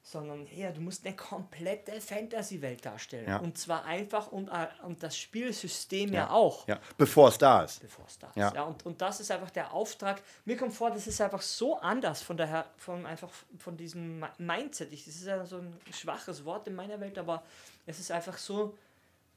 Sondern 0.08 0.46
ja, 0.56 0.72
du 0.72 0.82
musst 0.82 1.04
eine 1.04 1.16
komplette 1.16 2.00
Fantasy-Welt 2.00 2.86
darstellen. 2.86 3.28
Ja. 3.28 3.38
Und 3.38 3.58
zwar 3.58 3.86
einfach 3.86 4.32
und, 4.32 4.50
äh, 4.50 4.68
und 4.84 5.02
das 5.02 5.18
Spielsystem 5.18 6.14
ja, 6.14 6.26
Ja. 6.26 6.30
auch 6.30 6.68
Ja, 6.68 6.80
bevor 6.96 7.30
es 7.30 7.40
da 7.40 7.64
ist. 7.64 7.82
bevor 7.82 8.06
es 8.06 8.20
da 8.20 8.28
ist. 8.28 8.36
Ja. 8.36 8.62
Und, 8.66 8.86
und 8.86 9.02
das 9.02 9.20
ist 9.20 9.32
einfach 9.32 9.50
der 9.50 9.74
Auftrag. 9.74 10.22
Mir 10.46 10.58
kommt 10.58 10.74
vor, 10.74 10.92
das 10.92 11.08
ist 11.08 11.20
einfach 11.22 11.42
so 11.42 11.80
anders 11.80 12.22
von 12.22 12.38
daher, 12.38 12.68
von 12.78 13.04
einfach 13.08 13.32
von 13.58 13.76
diesem 13.78 14.20
Mi- 14.24 14.30
Mindset. 14.38 14.94
Ich, 14.94 15.06
das 15.06 15.16
ist 15.16 15.26
ja 15.26 15.44
so 15.44 15.58
ein 15.58 15.76
schwaches 15.92 16.46
Wort 16.46 16.68
in 16.68 16.76
meiner 16.76 17.00
Welt, 17.00 17.18
aber 17.18 17.42
es 17.88 18.00
ist 18.00 18.12
einfach 18.12 18.38
so. 18.38 18.78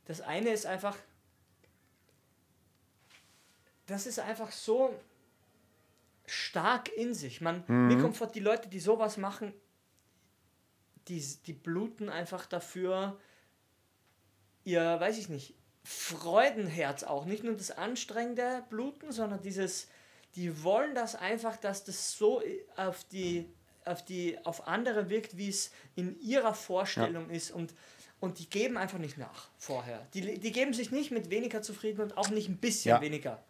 Das 0.05 0.21
eine 0.21 0.51
ist 0.51 0.67
einfach. 0.67 0.97
Das 3.87 4.07
ist 4.07 4.19
einfach 4.19 4.51
so 4.53 4.95
stark 6.27 6.89
in 6.95 7.15
sich. 7.15 7.41
Man, 7.41 7.65
Mir 7.67 7.99
kommt 7.99 8.19
vor, 8.19 8.27
die 8.27 8.41
Leute, 8.41 8.69
die 8.69 8.81
sowas 8.81 9.17
machen, 9.17 9.55
die, 11.09 11.25
die 11.47 11.53
bluten 11.53 12.09
einfach 12.09 12.47
dafür, 12.47 13.19
ihr, 14.65 14.83
weiß 14.83 15.19
ich 15.19 15.29
nicht, 15.29 15.55
Freudenherz 15.85 17.03
auch. 17.03 17.25
Nicht 17.25 17.45
nur 17.45 17.57
das 17.57 17.71
anstrengende 17.71 18.65
Bluten, 18.69 19.11
sondern 19.11 19.41
dieses, 19.41 19.88
die 20.35 20.62
wollen 20.62 20.95
das 20.95 21.15
einfach, 21.15 21.57
dass 21.57 21.85
das 21.85 22.12
so 22.17 22.43
auf 22.77 23.05
die, 23.05 23.49
auf 23.85 24.05
die, 24.05 24.38
auf 24.45 24.69
andere 24.69 25.09
wirkt, 25.09 25.37
wie 25.37 25.49
es 25.49 25.71
in 25.97 26.21
ihrer 26.21 26.55
Vorstellung 26.55 27.31
ist 27.31 27.50
und 27.50 27.75
und 28.21 28.39
die 28.39 28.49
geben 28.51 28.77
einfach 28.77 28.99
nicht 28.99 29.17
nach 29.19 29.49
vorher. 29.59 30.07
Die, 30.15 30.39
die 30.39 30.53
geben 30.53 30.73
sich 30.75 30.91
nicht 30.91 31.11
mit 31.11 31.31
weniger 31.31 31.63
zufrieden 31.63 32.01
und 32.01 32.17
auch 32.17 32.31
nicht 32.31 32.49
ein 32.49 32.57
bisschen 32.57 32.91
Ja. 32.91 33.01
weniger. 33.01 33.43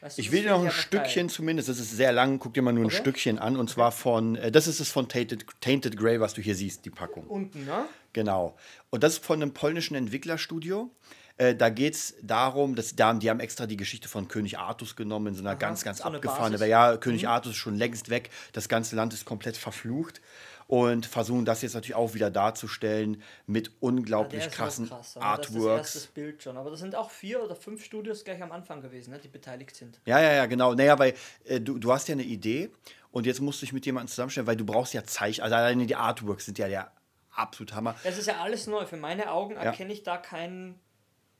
Weißt 0.00 0.18
du, 0.18 0.22
Ich 0.22 0.30
will 0.32 0.42
dir 0.42 0.50
noch 0.50 0.64
ein 0.64 0.70
Stückchen 0.70 1.26
geil. 1.28 1.34
zumindest, 1.34 1.68
das 1.68 1.78
ist 1.78 1.90
sehr 1.92 2.12
lang, 2.12 2.38
guck 2.38 2.52
dir 2.54 2.62
mal 2.62 2.72
nur 2.72 2.84
ein 2.84 2.86
Okay. 2.88 2.96
Stückchen 2.96 3.38
an 3.38 3.56
und 3.56 3.70
zwar 3.70 3.92
von, 3.92 4.36
äh, 4.36 4.50
das 4.52 4.66
ist 4.66 4.80
es 4.80 4.90
von 4.90 5.08
Tainted, 5.08 5.46
Tainted 5.60 5.96
Grey, 5.96 6.20
was 6.20 6.34
du 6.34 6.42
hier 6.42 6.54
siehst, 6.54 6.84
die 6.84 6.90
Packung. 6.90 7.26
Unten, 7.26 7.64
ne? 7.64 7.86
Genau. 8.12 8.56
Und 8.90 9.02
das 9.02 9.14
ist 9.14 9.24
von 9.24 9.40
einem 9.42 9.52
polnischen 9.54 9.94
Entwicklerstudio. 9.94 10.90
Äh, 11.38 11.54
da 11.54 11.68
geht 11.68 11.94
es 11.94 12.14
darum, 12.22 12.74
dass 12.74 12.96
da, 12.96 13.12
die 13.12 13.28
haben 13.28 13.40
extra 13.40 13.66
die 13.66 13.76
Geschichte 13.76 14.08
von 14.08 14.28
König 14.28 14.58
Artus 14.58 14.96
genommen, 14.96 15.28
in 15.28 15.34
so 15.34 15.42
einer 15.42 15.56
ganz, 15.56 15.84
ganz 15.84 15.98
so 15.98 16.04
eine 16.04 16.16
abgefahrene. 16.16 16.52
Basis. 16.52 16.60
Weil 16.60 16.70
ja, 16.70 16.96
König 16.96 17.28
Artus 17.28 17.52
ist 17.52 17.58
schon 17.58 17.76
längst 17.76 18.08
weg, 18.08 18.30
das 18.52 18.68
ganze 18.68 18.96
Land 18.96 19.12
ist 19.12 19.24
komplett 19.24 19.56
verflucht. 19.56 20.20
Und 20.68 21.06
versuchen 21.06 21.44
das 21.44 21.62
jetzt 21.62 21.74
natürlich 21.74 21.94
auch 21.94 22.14
wieder 22.14 22.28
darzustellen 22.28 23.22
mit 23.46 23.70
unglaublich 23.78 24.46
ist 24.46 24.52
krassen 24.52 24.88
krass, 24.88 25.16
aber 25.16 25.36
Das 25.36 25.46
ist 25.46 25.54
das 25.54 25.62
Artworks. 25.62 26.06
Bild 26.08 26.42
schon. 26.42 26.56
Aber 26.56 26.70
das 26.70 26.80
sind 26.80 26.96
auch 26.96 27.10
vier 27.10 27.40
oder 27.40 27.54
fünf 27.54 27.84
Studios 27.84 28.24
gleich 28.24 28.42
am 28.42 28.50
Anfang 28.50 28.80
gewesen, 28.80 29.12
ne, 29.12 29.20
die 29.20 29.28
beteiligt 29.28 29.76
sind. 29.76 30.00
Ja, 30.06 30.20
ja, 30.20 30.32
ja, 30.32 30.46
genau. 30.46 30.74
Naja, 30.74 30.98
weil 30.98 31.14
äh, 31.44 31.60
du, 31.60 31.78
du 31.78 31.92
hast 31.92 32.08
ja 32.08 32.14
eine 32.14 32.24
Idee 32.24 32.70
und 33.12 33.26
jetzt 33.26 33.40
musst 33.40 33.62
du 33.62 33.66
dich 33.66 33.72
mit 33.72 33.86
jemandem 33.86 34.08
zusammenstellen, 34.08 34.48
weil 34.48 34.56
du 34.56 34.64
brauchst 34.64 34.92
ja 34.92 35.04
Zeichen. 35.04 35.42
Also 35.42 35.54
alleine 35.54 35.86
die 35.86 35.94
Artworks 35.94 36.46
sind 36.46 36.58
ja 36.58 36.66
der 36.66 36.90
absolut 37.30 37.72
Hammer. 37.74 37.94
Das 38.02 38.18
ist 38.18 38.26
ja 38.26 38.40
alles 38.40 38.66
neu. 38.66 38.86
Für 38.86 38.96
meine 38.96 39.30
Augen 39.30 39.54
erkenne 39.54 39.92
ich 39.92 40.02
da 40.02 40.16
keinen. 40.16 40.80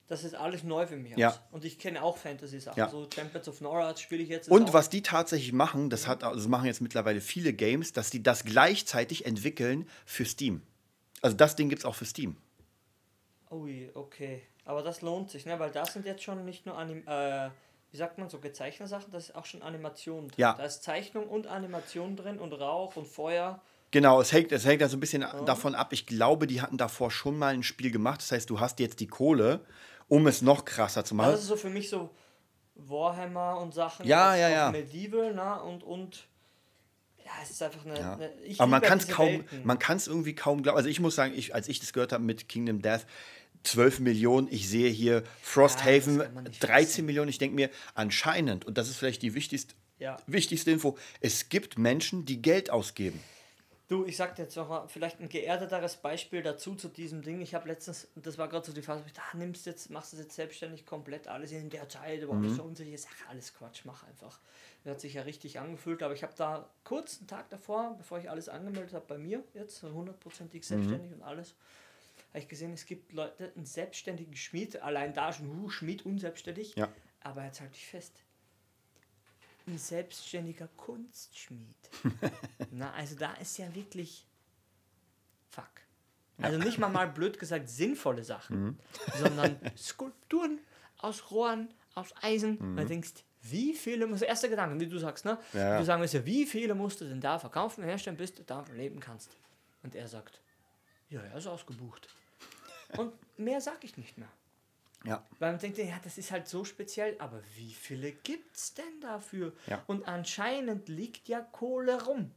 Das 0.09 0.23
ist 0.23 0.35
alles 0.35 0.63
neu 0.63 0.87
für 0.87 0.97
mich. 0.97 1.17
Ja. 1.17 1.31
aus. 1.31 1.41
Und 1.51 1.65
ich 1.65 1.79
kenne 1.79 2.03
auch 2.03 2.17
Fantasy-Sachen. 2.17 2.79
Ja. 2.79 2.89
So 2.89 3.07
Templates 3.07 3.49
of 3.49 3.61
Nora 3.61 3.97
spiele 3.97 4.23
ich 4.23 4.29
jetzt. 4.29 4.49
Und 4.49 4.73
was 4.73 4.89
die 4.89 5.03
tatsächlich 5.03 5.53
machen, 5.53 5.91
das 5.91 6.07
hat, 6.07 6.23
also 6.23 6.37
das 6.37 6.49
machen 6.49 6.67
jetzt 6.67 6.81
mittlerweile 6.81 7.21
viele 7.21 7.53
Games, 7.53 7.93
dass 7.93 8.11
die 8.11 8.23
das 8.23 8.45
gleichzeitig 8.45 9.27
entwickeln 9.27 9.89
für 10.05 10.25
Steam. 10.25 10.63
Also 11.23 11.37
das 11.37 11.57
Ding 11.57 11.69
gibt 11.69 11.81
es 11.81 11.85
auch 11.85 11.95
für 11.95 12.05
Steam. 12.05 12.37
Ui, 13.51 13.91
okay. 13.95 14.43
Aber 14.65 14.83
das 14.83 15.03
lohnt 15.03 15.31
sich, 15.31 15.47
ne? 15.47 15.59
Weil 15.59 15.71
da 15.71 15.87
sind 15.87 16.07
jetzt 16.07 16.23
schon 16.23 16.45
nicht 16.45 16.67
nur 16.67 16.77
Anim 16.77 17.03
äh, 17.07 17.51
wie 17.97 17.99
sagt 17.99 18.19
man, 18.19 18.29
so 18.29 18.39
gezeichnete 18.39 18.91
Sachen, 18.91 19.11
das 19.11 19.31
ist 19.31 19.35
auch 19.35 19.47
schon 19.47 19.63
Animation 19.63 20.29
drin. 20.29 20.35
Ja. 20.37 20.53
Da 20.53 20.65
ist 20.65 20.83
Zeichnung 20.83 21.27
und 21.27 21.47
Animation 21.47 22.15
drin 22.15 22.39
und 22.39 22.53
Rauch 22.53 22.95
und 22.97 23.07
Feuer. 23.07 23.63
Genau, 23.91 24.21
es 24.21 24.33
hängt, 24.33 24.53
es 24.53 24.67
hängt 24.67 24.83
ja 24.83 24.89
so 24.89 24.97
ein 24.97 25.01
bisschen 25.01 25.25
davon 25.47 25.75
ab. 25.75 25.93
Ich 25.93 26.07
glaube, 26.07 26.47
die 26.47 26.61
hatten 26.61 26.77
davor 26.77 27.11
schon 27.11 27.39
mal 27.39 27.55
ein 27.55 27.63
Spiel 27.63 27.91
gemacht. 27.91 28.21
Das 28.21 28.33
heißt, 28.33 28.51
du 28.51 28.61
hast 28.61 28.81
jetzt 28.81 29.01
die 29.01 29.07
Kohle, 29.07 29.61
um 30.09 30.27
es 30.27 30.43
noch 30.43 30.65
krasser 30.65 31.05
zu 31.05 31.15
machen. 31.15 31.33
Das 31.33 31.41
ist 31.41 31.49
so 31.49 31.57
für 31.57 31.71
mich 31.71 31.89
so 31.89 32.11
Warhammer 32.75 33.59
und 33.61 33.75
Sachen. 33.75 34.07
Ja, 34.07 34.35
ja, 34.37 34.49
ja. 34.49 34.71
Medieval, 34.71 35.35
ne? 35.35 35.63
Und, 35.63 35.83
und 35.83 36.27
ja, 37.25 37.33
es 37.43 37.51
ist 37.51 37.63
einfach 37.63 37.85
eine. 37.85 37.99
Ja. 37.99 38.15
eine 38.15 38.31
Aber 38.59 38.67
man 38.69 38.83
kann 38.83 38.99
es 38.99 39.09
kaum, 39.09 39.29
Welten. 39.29 39.61
man 39.65 39.79
kann 39.79 39.97
es 39.97 40.07
irgendwie 40.07 40.35
kaum 40.35 40.63
glauben. 40.63 40.77
Also 40.77 40.89
ich 40.89 41.01
muss 41.01 41.15
sagen, 41.15 41.33
ich, 41.35 41.55
als 41.55 41.69
ich 41.69 41.81
das 41.81 41.93
gehört 41.93 42.13
habe 42.13 42.23
mit 42.23 42.49
Kingdom 42.49 42.83
Death, 42.83 43.07
12 43.65 44.01
Millionen, 44.01 44.49
ich 44.51 44.69
sehe 44.69 44.91
hier 44.91 45.25
Frosthaven, 45.43 46.15
Ja, 46.15 46.19
das 46.19 46.27
kann 46.27 46.35
man 46.35 46.45
nicht 46.45 46.63
13 46.63 46.87
fassen. 46.87 47.07
Millionen. 47.07 47.29
Ich 47.31 47.39
denke 47.39 47.57
mir, 47.57 47.71
anscheinend, 47.95 48.65
und 48.65 48.79
das 48.79 48.89
ist 48.89 48.97
vielleicht 48.99 49.23
die 49.23 49.35
wichtigste, 49.35 49.75
Ja. 49.99 50.19
wichtigste 50.27 50.71
Info, 50.71 50.97
es 51.21 51.49
gibt 51.49 51.79
Menschen, 51.79 52.27
die 52.27 52.41
Geld 52.43 52.71
ausgeben. 52.71 53.19
Du, 53.89 54.05
ich 54.05 54.17
sag 54.17 54.35
dir 54.35 54.43
jetzt 54.43 54.57
noch 54.57 54.69
mal 54.69 54.89
vielleicht 54.89 55.21
ein 55.21 55.29
geerdeteres 55.29 55.97
Beispiel 55.99 56.43
dazu 56.43 56.75
zu 56.75 56.89
diesem 56.89 57.23
Ding. 57.23 57.41
Ich 57.41 57.55
habe 57.55 57.69
letztens, 57.69 58.09
das 58.17 58.37
war 58.37 58.49
gerade 58.49 58.67
so 58.67 58.73
die 58.73 58.83
Phase, 58.83 59.05
ich 59.07 59.13
dachte, 59.13 59.39
nimmst 59.39 59.65
jetzt, 59.65 59.91
machst 59.91 60.13
du 60.13 60.17
jetzt 60.17 60.35
selbstständig 60.35 60.85
komplett 60.85 61.29
alles 61.29 61.53
in 61.53 61.71
der 61.71 61.89
Zeit, 61.89 62.25
aber 62.25 62.35
Mhm. 62.35 62.49
so 62.49 62.65
unsicher 62.65 62.93
ist, 62.93 63.07
ach, 63.09 63.31
alles 63.31 63.55
Quatsch, 63.55 63.83
mach 63.85 64.03
einfach. 64.03 64.41
Das 64.83 64.95
hat 64.95 65.01
sich 65.01 65.15
ja 65.15 65.23
richtig 65.23 65.61
angefühlt, 65.61 66.03
aber 66.03 66.15
ich 66.15 66.25
habe 66.25 66.35
da 66.37 66.69
kurz 66.83 67.19
einen 67.19 67.29
Tag 67.29 67.49
davor, 67.51 67.95
bevor 67.97 68.19
ich 68.19 68.29
alles 68.29 68.49
angemeldet 68.49 68.93
habe 68.93 69.07
bei 69.07 69.19
mir, 69.19 69.45
jetzt 69.55 69.81
hundertprozentig 69.85 70.65
Mhm. 70.65 70.67
selbstständig 70.69 71.13
und 71.13 71.23
alles, 71.23 71.55
habe 72.31 72.41
ich 72.41 72.49
gesehen, 72.49 72.73
es 72.73 72.87
gibt 72.87 73.13
Leute, 73.13 73.53
einen 73.55 73.67
selbstständigen 73.67 74.35
Schmied, 74.35 74.83
allein 74.83 75.15
da 75.15 75.33
schon, 75.33 75.49
uh, 75.63 75.69
Schmied 75.71 76.05
unselbstständig, 76.05 76.75
Ja. 76.75 76.89
aber 77.21 77.45
jetzt 77.45 77.61
halte 77.61 77.77
ich 77.77 77.87
fest, 77.87 78.25
ein 79.67 79.79
selbstständiger 79.79 80.69
Kunstschmied. 80.77 81.77
Na, 82.71 82.93
also 82.93 83.17
da 83.17 83.33
ist 83.35 83.59
ja 83.59 83.75
wirklich 83.75 84.25
fuck. 85.51 85.69
Also 86.39 86.59
nicht 86.59 86.79
mal 86.79 86.89
mal 86.89 87.09
blöd 87.09 87.39
gesagt 87.39 87.69
sinnvolle 87.69 88.23
Sachen, 88.25 88.63
Mhm. 88.65 88.79
sondern 89.19 89.59
Skulpturen 89.77 90.61
aus 90.99 91.31
Rohren, 91.31 91.73
aus 91.95 92.15
Eisen. 92.23 92.53
Mhm. 92.61 92.71
Und 92.71 92.77
du 92.77 92.87
denkst, 92.87 93.13
wie 93.43 93.75
viele 93.75 94.07
muss 94.07 94.23
erster 94.23 94.49
Gedanke, 94.49 94.79
wie 94.81 94.89
du 94.89 94.99
sagst, 94.99 95.25
ne? 95.25 95.39
Ja. 95.53 95.79
Du 95.79 95.85
sagen 95.85 96.03
wirst 96.03 96.15
ja, 96.15 96.25
wie 96.27 96.47
viele 96.47 96.75
musst 96.75 97.01
du 97.01 97.05
denn 97.07 97.21
da 97.21 97.39
verkaufen, 97.39 97.85
herstellen, 97.85 98.17
bis 98.17 98.35
du 98.35 98.43
davon 98.45 98.77
leben 98.77 99.01
kannst. 99.01 99.31
Und 99.83 99.95
er 99.95 100.09
sagt, 100.09 100.41
ja, 101.09 101.21
er 101.23 101.37
ist 101.39 101.47
ausgebucht. 101.47 102.09
Und 102.99 103.13
mehr 103.39 103.61
sag 103.61 103.83
ich 103.85 103.97
nicht 103.97 104.19
mehr. 104.19 104.29
Ja. 105.07 105.25
Weil 105.39 105.53
man 105.53 105.61
denkt, 105.61 105.79
ja, 105.79 105.99
das 106.03 106.19
ist 106.19 106.31
halt 106.31 106.49
so 106.49 106.65
speziell, 106.65 107.17
aber 107.19 107.41
wie 107.57 107.73
viele 107.73 108.13
gibt's 108.13 108.75
denn 108.75 109.01
dafür? 109.01 109.53
Ja. 109.67 109.83
Und 109.87 110.07
anscheinend 110.09 110.89
liegt 110.89 111.29
ja 111.29 111.41
Kohle 111.41 112.03
rum. 112.05 112.31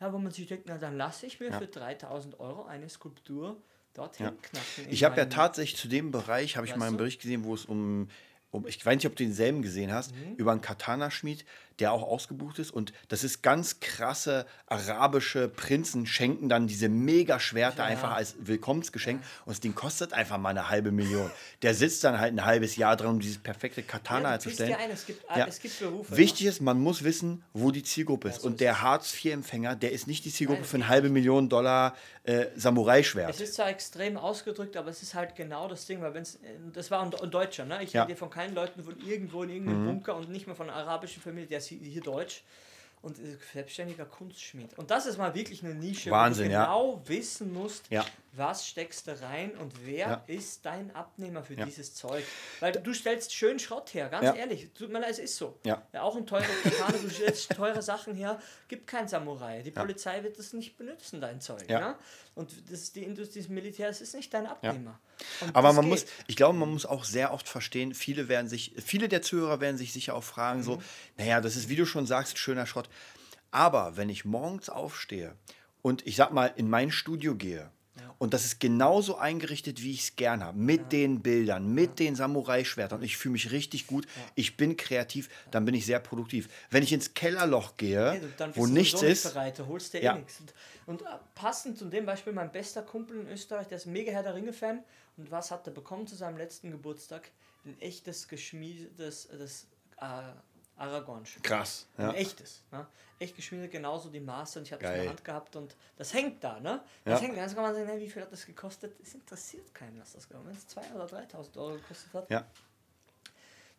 Ja, 0.00 0.12
wo 0.12 0.18
man 0.18 0.32
sich 0.32 0.46
denkt, 0.46 0.64
na 0.66 0.78
dann 0.78 0.96
lasse 0.96 1.26
ich 1.26 1.38
mir 1.40 1.50
Ja. 1.50 1.58
für 1.58 1.66
3000 1.66 2.40
Euro 2.40 2.64
eine 2.64 2.88
Skulptur 2.88 3.56
dorthin 3.94 4.26
Ja. 4.26 4.32
knacken. 4.42 4.86
Ich 4.90 5.04
habe 5.04 5.16
ja 5.16 5.26
tatsächlich 5.26 5.78
zu 5.80 5.88
dem 5.88 6.10
Bereich, 6.10 6.56
habe 6.56 6.66
ich 6.66 6.74
mal 6.76 6.86
einen? 6.88 6.96
Bericht 6.96 7.20
gesehen, 7.22 7.44
wo 7.44 7.54
es 7.54 7.64
um, 7.66 8.08
um, 8.50 8.66
ich 8.66 8.84
weiß 8.84 8.96
nicht, 8.96 9.06
ob 9.06 9.16
du 9.16 9.22
denselben 9.24 9.62
gesehen 9.62 9.92
hast, 9.92 10.14
Mhm. 10.14 10.34
über 10.36 10.52
einen 10.52 10.60
Katana-Schmied, 10.60 11.44
der 11.80 11.92
auch 11.92 12.02
ausgebucht 12.02 12.58
ist. 12.58 12.70
Und 12.70 12.92
das 13.08 13.24
ist 13.24 13.42
ganz 13.42 13.80
krasse 13.80 14.46
arabische 14.66 15.48
Prinzen 15.48 16.06
schenken 16.06 16.48
dann 16.48 16.66
diese 16.66 16.88
Mega-Schwerter 16.88 17.78
Ja. 17.82 17.84
einfach 17.84 18.12
als 18.12 18.34
Willkommensgeschenk. 18.40 19.22
Und 19.44 19.50
das 19.50 19.60
Ding 19.60 19.74
kostet 19.74 20.12
einfach 20.12 20.38
mal 20.38 20.50
eine 20.50 20.68
halbe 20.68 20.90
Million. 20.92 21.30
Der 21.62 21.74
sitzt 21.74 22.04
dann 22.04 22.18
halt 22.18 22.32
ein 22.34 22.44
halbes 22.44 22.76
Jahr 22.76 22.96
dran, 22.96 23.10
um 23.14 23.20
dieses 23.20 23.38
perfekte 23.38 23.82
Katana 23.82 24.22
ja, 24.24 24.30
herzustellen. 24.32 24.70
ja 24.72 24.78
ein, 24.78 24.90
es 24.90 25.06
gibt, 25.06 25.22
Ja. 25.34 25.46
es 25.46 25.58
gibt 25.60 25.78
Berufe. 25.78 26.16
Wichtig 26.16 26.46
ist, 26.46 26.60
man 26.60 26.80
muss 26.80 27.02
wissen, 27.04 27.42
wo 27.52 27.70
die 27.70 27.82
Zielgruppe 27.82 28.28
ist. 28.28 28.40
so 28.42 28.46
und 28.46 28.54
ist 28.54 28.60
der 28.60 28.82
Hartz-IV-Empfänger, 28.82 29.76
der 29.76 29.92
ist 29.92 30.06
nicht 30.06 30.24
die 30.24 30.32
Zielgruppe 30.32 30.60
Nein, 30.62 30.68
für 30.68 30.76
eine 30.76 30.88
halbe 30.88 31.08
Million 31.08 31.48
Dollar 31.48 31.94
äh, 32.24 32.32
Ne? 32.32 32.50
Samurai-Schwert. 32.54 33.30
Es 33.30 33.40
ist 33.40 33.54
zwar 33.54 33.68
extrem 33.68 34.16
ausgedrückt, 34.16 34.76
aber 34.76 34.90
es 34.90 35.02
ist 35.02 35.14
halt 35.14 35.34
genau 35.34 35.66
das 35.68 35.86
Ding, 35.86 36.00
weil 36.02 36.14
wenn 36.14 36.22
es, 36.22 36.38
das 36.72 36.90
war 36.90 37.02
ein, 37.02 37.12
ein 37.14 37.30
Deutscher, 37.30 37.64
ne? 37.64 37.82
Ich 37.82 37.96
rede 37.96 38.14
von 38.16 38.30
keinen 38.30 38.54
Leuten 38.54 38.82
von 38.84 38.96
irgendwo 39.04 39.42
in 39.42 39.50
irgendeinem 39.50 39.86
Bunker 39.86 40.16
und 40.16 40.30
nicht 40.30 40.46
mehr 40.46 40.54
von 40.56 40.70
einer 40.70 40.78
arabischen 40.78 41.20
Familie, 41.22 41.48
der 41.48 41.58
ist 41.62 41.68
hier, 41.68 42.02
deutsch 42.02 42.42
und 43.02 43.18
ist 43.18 43.52
selbstständiger 43.52 44.04
Kunstschmied. 44.04 44.76
Und 44.78 44.90
das 44.90 45.06
ist 45.06 45.18
mal 45.18 45.34
wirklich 45.34 45.64
eine 45.64 45.74
Nische, 45.74 46.10
Wahnsinn, 46.10 46.46
wo 46.46 46.48
du 46.48 46.54
ja. 46.54 46.64
genau 46.64 47.02
wissen 47.06 47.52
musst, 47.52 47.84
Ja. 47.90 48.04
Was 48.34 48.66
steckst 48.66 49.06
du 49.06 49.20
rein 49.20 49.52
und 49.56 49.74
wer 49.84 49.96
Ja. 50.08 50.24
ist 50.26 50.64
dein 50.64 50.94
Abnehmer 50.96 51.42
für 51.42 51.54
Ja. 51.54 51.64
dieses 51.66 51.94
Zeug. 51.94 52.24
Weil 52.60 52.72
du 52.72 52.94
stellst 52.94 53.34
schön 53.34 53.58
Schrott 53.58 53.92
her, 53.94 54.08
ganz 54.08 54.24
Ja. 54.24 54.34
ehrlich. 54.34 54.70
Tut 54.72 54.90
mir 54.90 55.00
leid, 55.00 55.10
es 55.10 55.18
ist 55.18 55.36
so. 55.36 55.58
Ja. 55.64 55.82
auch 56.00 56.16
ein 56.16 56.26
teurer 56.26 56.44
Katana, 56.62 56.96
du 56.98 57.10
stellst 57.10 57.50
teure 57.54 57.82
Sachen 57.82 58.14
her, 58.14 58.40
gibt 58.68 58.86
kein 58.86 59.06
Samurai. 59.08 59.62
Die 59.62 59.70
Polizei 59.70 60.22
wird 60.22 60.38
das 60.38 60.52
nicht 60.54 60.76
benutzen, 60.78 61.20
dein 61.20 61.40
Zeug. 61.40 61.68
Ja. 61.68 61.80
Ne? 61.80 61.96
Und 62.34 62.50
das 62.70 62.80
ist 62.80 62.96
die 62.96 63.02
Industrie, 63.04 63.40
das 63.40 63.48
Militär, 63.48 63.88
das 63.88 64.00
ist 64.00 64.14
nicht 64.14 64.32
dein 64.32 64.46
Abnehmer. 64.46 64.98
Aber 65.52 65.72
man 65.74 65.84
geht. 65.84 65.90
muss, 65.90 66.06
ich 66.26 66.36
glaube, 66.36 66.58
man 66.58 66.70
muss 66.70 66.86
auch 66.86 67.04
sehr 67.04 67.32
oft 67.34 67.46
verstehen, 67.48 67.92
viele 67.94 68.28
werden 68.28 68.48
sich, 68.48 68.74
viele 68.82 69.08
der 69.08 69.20
Zuhörer 69.22 69.60
werden 69.60 69.76
sich 69.76 69.92
sicher 69.92 70.14
auch 70.14 70.24
fragen, 70.24 70.60
Mhm. 70.60 70.64
so, 70.64 70.82
naja, 71.18 71.40
das 71.42 71.56
ist, 71.56 71.68
wie 71.68 71.76
du 71.76 71.84
schon 71.84 72.06
sagst, 72.06 72.38
schöner 72.38 72.64
Schrott. 72.66 72.88
Aber 73.50 73.96
wenn 73.98 74.08
ich 74.08 74.24
morgens 74.24 74.70
aufstehe 74.70 75.36
und 75.82 76.06
ich 76.06 76.16
sag 76.16 76.32
mal 76.32 76.46
in 76.56 76.70
mein 76.70 76.90
Studio 76.90 77.34
gehe 77.34 77.70
Und 78.22 78.32
das 78.34 78.44
ist 78.44 78.60
genauso 78.60 79.16
eingerichtet, 79.16 79.82
wie 79.82 79.90
ich 79.90 80.02
es 80.02 80.14
gern 80.14 80.44
habe. 80.44 80.56
Mit 80.56 80.92
den 80.92 81.22
Bildern, 81.22 81.74
mit 81.74 81.98
den 81.98 82.14
Samurai-Schwertern. 82.14 83.00
Und 83.00 83.04
ich 83.04 83.16
fühle 83.16 83.32
mich 83.32 83.50
richtig 83.50 83.88
gut. 83.88 84.06
Ich 84.36 84.56
bin 84.56 84.76
kreativ, 84.76 85.28
dann 85.50 85.64
bin 85.64 85.74
ich 85.74 85.84
sehr 85.84 85.98
produktiv. 85.98 86.48
Wenn 86.70 86.84
ich 86.84 86.92
ins 86.92 87.14
Kellerloch 87.14 87.76
gehe, 87.76 88.20
bist 88.38 88.56
wo 88.56 88.68
nichts 88.68 89.02
nicht 89.02 89.10
ist, 89.10 89.24
Bereit, 89.24 89.58
du 89.58 89.66
holst 89.66 89.92
dir 89.92 90.04
Ja. 90.04 90.14
eh 90.14 90.18
nichts. 90.20 90.38
Und, 90.38 90.52
und 90.86 91.02
äh, 91.02 91.06
passend 91.34 91.76
zu 91.76 91.86
dem 91.86 92.06
Beispiel, 92.06 92.32
mein 92.32 92.52
bester 92.52 92.82
Kumpel 92.82 93.22
in 93.22 93.26
Österreich, 93.26 93.66
der 93.66 93.78
ist 93.78 93.86
mega 93.86 94.12
Herr 94.12 94.22
der 94.22 94.36
Ringe-Fan. 94.36 94.84
Und 95.16 95.32
was 95.32 95.50
hat 95.50 95.66
er 95.66 95.72
bekommen 95.72 96.06
zu 96.06 96.14
seinem 96.14 96.36
letzten 96.36 96.70
Geburtstag? 96.70 97.28
Ein 97.64 97.76
echtes 97.80 98.28
geschmiedetes 98.28 99.28
das, 99.36 99.66
äh, 99.96 100.32
Aragorn. 100.82 101.24
krass. 101.42 101.86
Ja. 101.98 102.10
Ein 102.10 102.14
echtes. 102.16 102.62
Ne? 102.72 102.86
Echt 103.18 103.36
geschmiedet, 103.36 103.70
genauso 103.70 104.08
die 104.10 104.20
Maße. 104.20 104.58
Und 104.58 104.66
ich 104.66 104.72
habe 104.72 104.84
es 104.84 104.90
in 104.90 104.96
der 105.02 105.08
Hand 105.10 105.24
gehabt 105.24 105.54
und 105.56 105.76
das 105.96 106.12
hängt 106.12 106.42
da. 106.42 106.58
Ne? 106.58 106.82
Das 107.04 107.20
Ja. 107.20 107.26
hängt 107.26 107.36
da. 107.38 107.42
Jetzt 107.42 107.54
kann 107.54 107.62
man 107.62 107.74
sagen, 107.74 108.00
wie 108.00 108.10
viel 108.10 108.22
hat 108.22 108.32
das 108.32 108.44
gekostet? 108.46 108.94
Es 109.02 109.14
interessiert 109.14 109.72
keinen, 109.74 110.00
was 110.00 110.12
das 110.12 110.28
gekostet 110.28 110.52
hat. 110.52 110.76
Wenn 110.76 110.82
es 110.84 110.90
2.000 110.90 110.94
oder 110.96 111.06
3.000 111.06 111.56
Euro 111.58 111.74
gekostet 111.74 112.12
hat. 112.14 112.30
Ja. 112.30 112.44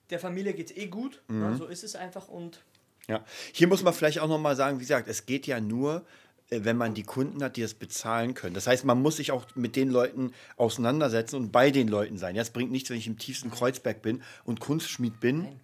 Der 0.09 0.19
Familie 0.19 0.53
geht 0.53 0.71
es 0.71 0.77
eh 0.77 0.87
gut. 0.87 1.21
Mhm. 1.27 1.39
Ne? 1.51 1.57
So 1.57 1.65
ist 1.65 1.83
es 1.83 1.95
einfach. 1.95 2.27
Und 2.27 2.61
Ja, 3.07 3.23
hier 3.51 3.67
muss 3.67 3.83
man 3.83 3.93
vielleicht 3.93 4.19
auch 4.19 4.29
nochmal 4.29 4.55
sagen, 4.55 4.77
wie 4.77 4.83
gesagt, 4.83 5.09
es 5.09 5.25
geht 5.25 5.45
ja 5.45 5.59
nur, 5.59 6.05
äh, 6.49 6.61
wenn 6.63 6.77
man 6.77 6.93
die 6.93 7.03
Kunden 7.03 7.43
hat, 7.43 7.57
die 7.57 7.61
das 7.61 7.73
bezahlen 7.73 8.33
können. 8.33 8.53
Das 8.53 8.65
heißt, 8.65 8.85
man 8.85 9.01
muss 9.01 9.17
sich 9.17 9.31
auch 9.33 9.45
mit 9.55 9.75
den 9.75 9.89
Leuten 9.89 10.33
auseinandersetzen 10.55 11.35
und 11.35 11.51
bei 11.51 11.69
den 11.69 11.89
Leuten 11.89 12.17
sein. 12.17 12.35
Ja, 12.35 12.41
es 12.43 12.49
bringt 12.51 12.71
nichts, 12.71 12.89
wenn 12.89 12.97
ich 12.97 13.07
im 13.07 13.17
tiefsten 13.17 13.51
Kreuzberg 13.51 14.01
bin 14.01 14.23
und 14.45 14.61
Kunstschmied 14.61 15.19
bin. 15.19 15.41
Nein. 15.43 15.59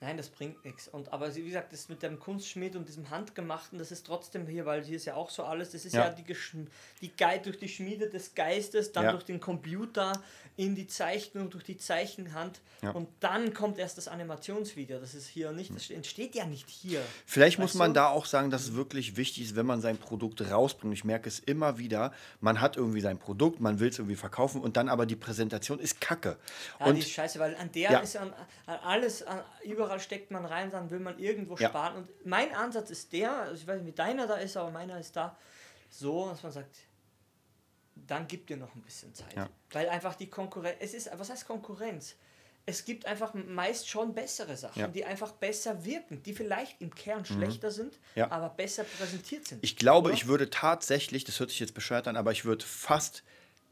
Nein, 0.00 0.18
das 0.18 0.28
bringt 0.28 0.62
nichts. 0.64 0.88
Und 0.88 1.10
aber 1.12 1.34
wie 1.34 1.42
gesagt, 1.44 1.72
das 1.72 1.88
mit 1.88 2.02
dem 2.02 2.18
Kunstschmied 2.20 2.76
und 2.76 2.86
diesem 2.86 3.08
Handgemachten, 3.08 3.78
das 3.78 3.90
ist 3.90 4.04
trotzdem 4.06 4.46
hier, 4.46 4.66
weil 4.66 4.84
hier 4.84 4.96
ist 4.96 5.06
ja 5.06 5.14
auch 5.14 5.30
so 5.30 5.42
alles, 5.44 5.70
das 5.70 5.86
ist 5.86 5.94
ja, 5.94 6.04
Ja. 6.06 6.10
die, 6.10 6.22
Geschm- 6.22 6.66
die 7.00 7.16
Gei 7.16 7.38
durch 7.38 7.58
die 7.58 7.68
Schmiede 7.68 8.10
des 8.10 8.34
Geistes, 8.34 8.92
dann 8.92 9.04
Ja. 9.04 9.12
durch 9.12 9.24
den 9.24 9.40
Computer 9.40 10.22
in 10.58 10.74
die 10.74 10.86
Zeichnung, 10.86 11.48
durch 11.50 11.64
die 11.64 11.78
Zeichenhand 11.78 12.60
Ja. 12.82 12.90
und 12.90 13.08
dann 13.20 13.54
kommt 13.54 13.78
erst 13.78 13.96
das 13.96 14.06
Animationsvideo. 14.08 14.98
Das 15.00 15.14
ist 15.14 15.28
hier 15.28 15.52
nicht, 15.52 15.74
das 15.74 15.88
entsteht 15.90 16.34
ja 16.34 16.44
nicht 16.46 16.68
hier. 16.68 17.00
Vielleicht 17.24 17.58
muss 17.58 17.74
man 17.74 17.90
du? 17.90 17.94
da 17.94 18.08
auch 18.08 18.26
sagen, 18.26 18.50
dass 18.50 18.62
es 18.64 18.74
wirklich 18.74 19.16
wichtig 19.16 19.44
ist, 19.44 19.56
wenn 19.56 19.66
man 19.66 19.80
sein 19.80 19.96
Produkt 19.96 20.42
rausbringt. 20.42 20.92
Ich 20.94 21.04
merke 21.04 21.28
es 21.28 21.38
immer 21.38 21.78
wieder, 21.78 22.12
man 22.40 22.60
hat 22.60 22.76
irgendwie 22.76 23.00
sein 23.00 23.18
Produkt, 23.18 23.60
man 23.60 23.80
will 23.80 23.88
es 23.88 23.98
irgendwie 23.98 24.16
verkaufen 24.16 24.60
und 24.60 24.76
dann 24.76 24.88
aber 24.90 25.06
die 25.06 25.16
Präsentation 25.16 25.78
ist 25.78 26.00
kacke. 26.02 26.36
Ja, 26.80 26.86
und 26.86 26.94
die 26.96 27.00
ist 27.00 27.10
scheiße, 27.10 27.38
weil 27.38 27.54
an 27.56 27.70
der 27.72 28.02
ist 28.02 28.16
an, 28.16 28.32
an 28.66 28.78
alles, 28.84 29.22
an, 29.22 29.40
überall 29.86 30.00
steckt 30.00 30.30
man 30.30 30.44
rein, 30.44 30.70
dann 30.70 30.90
will 30.90 31.00
man 31.00 31.18
irgendwo 31.18 31.56
Ja. 31.56 31.68
sparen. 31.70 31.96
Und 31.96 32.26
mein 32.26 32.54
Ansatz 32.54 32.90
ist 32.90 33.12
der, 33.12 33.32
also 33.32 33.54
ich 33.62 33.66
weiß 33.66 33.78
nicht, 33.80 33.86
wie 33.86 33.96
deiner 33.96 34.26
da 34.26 34.34
ist, 34.34 34.56
aber 34.56 34.70
meiner 34.70 34.98
ist 34.98 35.14
da 35.16 35.36
so, 35.88 36.28
dass 36.28 36.42
man 36.42 36.52
sagt, 36.52 36.76
dann 37.94 38.26
gib 38.28 38.46
dir 38.46 38.56
noch 38.56 38.74
ein 38.74 38.82
bisschen 38.82 39.14
Zeit. 39.14 39.34
Ja. 39.34 39.48
Weil 39.70 39.88
einfach 39.88 40.14
die 40.14 40.28
Konkurrenz, 40.28 40.76
es 40.80 40.94
ist, 40.94 41.10
was 41.16 41.30
heißt 41.30 41.46
Konkurrenz? 41.46 42.14
Es 42.68 42.84
gibt 42.84 43.06
einfach 43.06 43.32
meist 43.32 43.88
schon 43.88 44.12
bessere 44.12 44.56
Sachen, 44.56 44.80
Ja. 44.80 44.88
die 44.88 45.04
einfach 45.04 45.32
besser 45.32 45.84
wirken, 45.84 46.20
die 46.24 46.34
vielleicht 46.34 46.80
im 46.80 46.92
Kern 46.94 47.24
schlechter 47.24 47.70
sind, 47.70 47.92
Mhm. 47.94 47.98
Ja. 48.16 48.30
aber 48.32 48.48
besser 48.50 48.82
präsentiert 48.84 49.46
sind. 49.46 49.62
Ich 49.62 49.76
glaube, 49.76 50.08
Oder? 50.08 50.14
ich 50.16 50.26
würde 50.26 50.50
tatsächlich, 50.50 51.22
das 51.24 51.38
hört 51.38 51.50
sich 51.50 51.60
jetzt 51.60 51.74
bescheuert 51.74 52.08
an, 52.08 52.16
aber 52.16 52.32
ich 52.32 52.44
würde 52.44 52.64
fast 52.64 53.22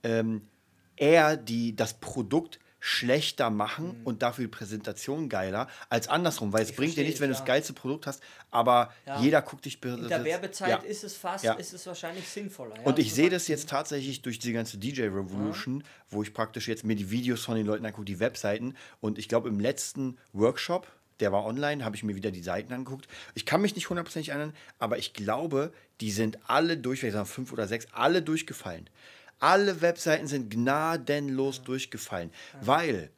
ähm, 0.05 0.48
eher 0.96 1.37
die, 1.37 1.74
das 1.74 1.94
Produkt 1.94 2.61
schlechter 2.87 3.49
machen 3.49 3.99
und 4.05 4.20
dafür 4.20 4.44
die 4.44 4.51
Präsentation 4.51 5.31
geiler, 5.31 5.68
als 5.88 6.07
andersrum, 6.07 6.53
weil 6.53 6.61
es 6.61 6.68
Mhm. 6.68 6.73
Ich 6.73 6.77
bringt 6.77 6.97
dir 6.99 7.05
nichts, 7.05 7.14
es, 7.14 7.20
wenn 7.23 7.31
du 7.31 7.35
ja. 7.35 7.38
das 7.40 7.47
geilste 7.47 7.73
Produkt 7.73 8.07
hast, 8.07 8.23
aber 8.51 8.92
Ja. 9.07 9.23
jeder 9.23 9.40
guckt 9.40 9.64
dich 9.64 9.83
In 9.83 10.07
der 10.07 10.23
Werbezeit 10.23 10.68
Ja. 10.68 10.77
ist 10.77 11.03
es 11.03 11.16
fast, 11.16 11.47
ist 11.47 11.73
es 11.73 11.87
wahrscheinlich 11.87 12.29
sinnvoller. 12.29 12.75
Und 12.85 12.99
ich 12.99 13.14
sehe 13.14 13.31
das 13.31 13.49
jetzt 13.49 13.70
tatsächlich 13.70 14.20
durch 14.20 14.38
die 14.38 14.53
ganze 14.53 14.77
DJ 14.77 15.05
Revolution, 15.05 15.83
wo 16.11 16.23
ich 16.23 16.35
praktisch 16.35 16.68
jetzt 16.68 16.85
mir 16.85 16.94
die 16.94 17.11
Videos 17.11 17.42
von 17.42 17.57
den 17.57 17.64
Leuten 17.64 17.87
angucke, 17.87 18.05
die 18.05 18.20
Webseiten. 18.20 18.77
Und 19.01 19.18
ich 19.18 19.31
glaube, 19.31 19.49
im 19.49 19.61
letzten 19.61 20.18
Workshop, 20.35 20.87
der 21.20 21.33
war 21.33 21.47
online, 21.47 21.87
habe 21.87 21.97
ich 21.97 22.03
mir 22.03 22.16
wieder 22.16 22.33
die 22.33 22.42
Seiten 22.42 22.70
angeguckt. 22.75 23.09
Ich 23.35 23.47
kann 23.47 23.62
mich 23.62 23.75
nicht 23.77 23.88
hundertprozentig 23.88 24.29
erinnern, 24.29 24.53
aber 24.79 24.99
ich 24.99 25.14
glaube, 25.14 25.73
die 26.03 26.11
sind 26.11 26.38
alle 26.51 26.77
durch, 26.77 27.01
vielleicht 27.01 27.14
sagen 27.14 27.25
fünf 27.25 27.51
oder 27.51 27.66
sechs, 27.66 27.87
alle 27.92 28.20
durchgefallen. 28.20 28.90
Alle 29.38 29.81
Webseiten 29.81 30.27
sind 30.27 30.51
gnadenlos 30.51 31.62
durchgefallen, 31.62 32.31
weil 32.61 33.11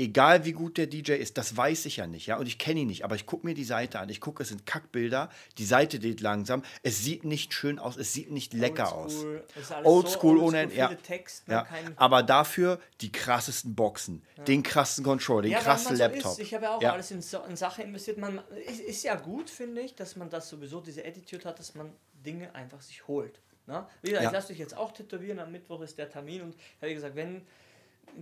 egal 0.00 0.44
wie 0.44 0.52
gut 0.52 0.78
der 0.78 0.86
DJ 0.86 1.12
ist, 1.12 1.36
das 1.38 1.56
weiß 1.56 1.84
ich 1.86 1.96
ja 1.96 2.06
nicht, 2.06 2.26
ja, 2.26 2.36
und 2.36 2.46
ich 2.46 2.58
kenne 2.58 2.80
ihn 2.80 2.86
nicht, 2.86 3.04
aber 3.04 3.16
ich 3.16 3.26
gucke 3.26 3.44
mir 3.46 3.54
die 3.54 3.64
Seite 3.64 3.98
an, 3.98 4.08
ich 4.08 4.20
gucke, 4.20 4.42
es 4.44 4.48
sind 4.48 4.64
Kackbilder, 4.64 5.28
die 5.58 5.64
Seite 5.64 5.98
geht 5.98 6.20
langsam, 6.20 6.62
es 6.82 7.02
sieht 7.02 7.24
nicht 7.24 7.52
schön 7.52 7.78
aus, 7.78 7.96
es 7.96 8.12
sieht 8.12 8.30
nicht 8.30 8.54
lecker 8.54 8.94
aus. 8.94 9.16
Oldschool, 9.24 9.44
alles 9.74 9.86
Oldschool 9.86 10.38
so 10.38 10.44
ohne 10.44 10.58
Ende, 10.60 10.76
ja. 10.76 10.94
Text, 10.94 11.48
ja. 11.48 11.66
Aber 11.96 12.22
dafür 12.22 12.78
die 13.00 13.10
krassesten 13.10 13.74
Boxen, 13.74 14.22
den 14.46 14.62
krassen 14.62 15.02
Controller, 15.02 15.42
den 15.42 15.52
Ja, 15.52 15.58
krassen 15.60 15.96
so 15.96 16.02
Laptop. 16.02 16.32
Ist. 16.32 16.40
Ich 16.40 16.54
habe 16.54 16.64
ja 16.64 16.76
auch 16.76 16.82
Ja. 16.82 16.92
alles 16.92 17.10
in, 17.10 17.20
so, 17.20 17.42
in 17.42 17.56
Sachen 17.56 17.84
investiert. 17.84 18.18
Man 18.18 18.40
ist, 18.68 18.80
ist 18.80 19.02
ja 19.02 19.16
gut, 19.16 19.50
finde 19.50 19.80
ich, 19.80 19.96
dass 19.96 20.14
man 20.14 20.30
das 20.30 20.48
sowieso, 20.48 20.80
diese 20.80 21.04
Attitude 21.04 21.44
hat, 21.44 21.58
dass 21.58 21.74
man 21.74 21.92
Dinge 22.24 22.54
einfach 22.54 22.80
sich 22.80 23.06
holt. 23.08 23.40
Ne? 23.68 23.86
Wie 24.02 24.08
gesagt, 24.10 24.24
Ja. 24.24 24.30
ich 24.30 24.34
lasse 24.34 24.48
dich 24.48 24.58
jetzt 24.58 24.76
auch 24.76 24.92
tätowieren, 24.92 25.38
am 25.38 25.52
Mittwoch 25.52 25.80
ist 25.82 25.96
der 25.98 26.10
Termin 26.10 26.42
und 26.42 26.56
habe 26.80 26.92
gesagt, 26.94 27.14
wenn 27.14 27.46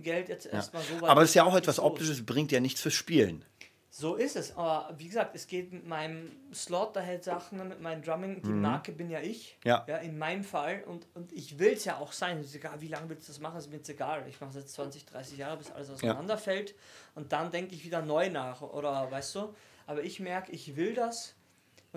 Geld 0.01 0.27
jetzt 0.29 0.45
Ja. 0.45 0.51
erstmal 0.51 0.83
so 0.83 1.01
weit 1.01 1.09
Aber 1.09 1.21
es 1.23 1.29
ist 1.29 1.35
ja 1.35 1.45
auch 1.45 1.55
etwas. 1.55 1.79
Optisches, 1.79 2.25
bringt 2.25 2.51
ja 2.51 2.59
nichts 2.59 2.81
fürs 2.81 2.93
Spielen. 2.93 3.43
So 3.89 4.13
ist 4.15 4.35
es. 4.35 4.55
Aber 4.55 4.93
wie 4.99 5.07
gesagt, 5.07 5.33
es 5.35 5.47
geht 5.47 5.71
mit 5.73 5.87
meinem 5.87 6.29
Slaughterhead-Sachen, 6.53 7.67
mit 7.67 7.81
meinem 7.81 8.03
Drumming. 8.03 8.43
Die 8.43 8.49
Marke 8.49 8.91
bin 8.91 9.09
ja 9.09 9.21
ich. 9.21 9.57
Mhm. 9.63 9.69
Ja. 9.69 9.77
in 9.97 10.17
meinem 10.19 10.43
Fall. 10.43 10.83
Und, 10.83 11.07
und 11.15 11.31
ich 11.31 11.57
will 11.57 11.73
es 11.73 11.85
ja 11.85 11.97
auch 11.97 12.11
sein. 12.11 12.39
Es 12.41 12.47
ist 12.47 12.55
egal, 12.55 12.79
wie 12.81 12.89
lange 12.89 13.09
willst 13.09 13.27
du 13.27 13.31
das 13.31 13.39
machen, 13.41 13.57
ist 13.57 13.69
mir 13.71 13.77
jetzt 13.77 13.89
egal. 13.89 14.23
Ich 14.27 14.39
mache 14.39 14.51
es 14.51 14.55
jetzt 14.57 14.73
20, 14.73 15.05
30 15.05 15.37
Jahre, 15.39 15.57
bis 15.57 15.71
alles 15.71 15.89
auseinanderfällt. 15.89 16.75
Und 17.15 17.31
dann 17.31 17.49
denke 17.49 17.73
ich 17.73 17.85
wieder 17.85 18.01
neu 18.03 18.29
nach. 18.29 18.61
Oder 18.61 19.09
weißt 19.09 19.33
du? 19.35 19.55
Aber 19.87 20.03
ich 20.03 20.19
merke, 20.19 20.51
ich 20.51 20.75
will 20.75 20.93
das. 20.93 21.33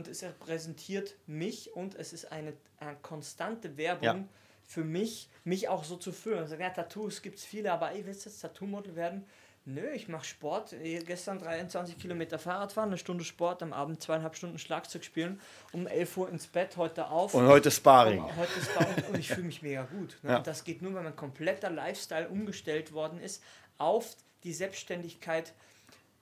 Und 0.01 0.09
es 0.09 0.23
repräsentiert 0.23 1.15
mich 1.27 1.75
und 1.77 1.95
es 1.95 2.15
ist 2.15 2.33
eine, 2.33 2.55
eine 2.79 2.97
konstante 3.03 3.77
Werbung 3.77 4.03
Ja. 4.03 4.25
für 4.65 4.83
mich, 4.83 5.29
mich 5.45 5.69
auch 5.69 5.85
so 5.85 5.97
zu 5.97 6.11
fühlen. 6.11 6.39
Also, 6.39 6.55
ja, 6.55 6.71
Tattoos 6.71 7.21
gibt 7.21 7.37
es 7.37 7.45
viele, 7.45 7.71
aber 7.71 7.93
ey, 7.93 8.07
willst 8.07 8.25
du 8.25 8.31
jetzt 8.31 8.41
Tattoo-Model 8.41 8.97
werden? 8.97 9.27
Nö, 9.67 9.87
ich 9.91 10.09
mache 10.09 10.25
Sport. 10.25 10.75
Gestern 11.05 11.39
23 11.39 11.99
Kilometer 11.99 12.39
Fahrrad 12.39 12.73
fahren, 12.73 12.89
eine 12.89 12.97
Stunde 12.97 13.25
Sport, 13.25 13.63
am 13.63 13.75
Abend 13.75 14.01
zweieinhalb 14.03 14.35
Stunden 14.37 14.59
Schlagzeug 14.59 15.05
spielen, 15.05 15.39
um 15.73 15.87
11 15.87 16.17
Uhr 16.17 16.31
ins 16.31 16.47
Bett, 16.47 16.79
heute 16.79 17.09
auf. 17.11 17.35
Und 17.35 17.47
heute 17.47 17.71
Sparring. 17.71 18.25
Und 18.25 18.37
heute 18.37 18.53
bei- 18.79 19.05
und 19.09 19.19
ich 19.19 19.29
fühle 19.29 19.43
mich 19.49 19.61
mega 19.61 19.83
gut. 19.83 20.17
Ne? 20.23 20.31
Ja. 20.31 20.37
Und 20.39 20.47
das 20.47 20.65
geht 20.65 20.81
nur, 20.81 20.95
wenn 20.95 21.05
mein 21.05 21.15
kompletter 21.15 21.69
Lifestyle 21.69 22.27
umgestellt 22.31 22.95
worden 22.95 23.21
ist 23.21 23.43
auf 23.77 24.17
die 24.45 24.55
Selbstständigkeit 24.55 25.53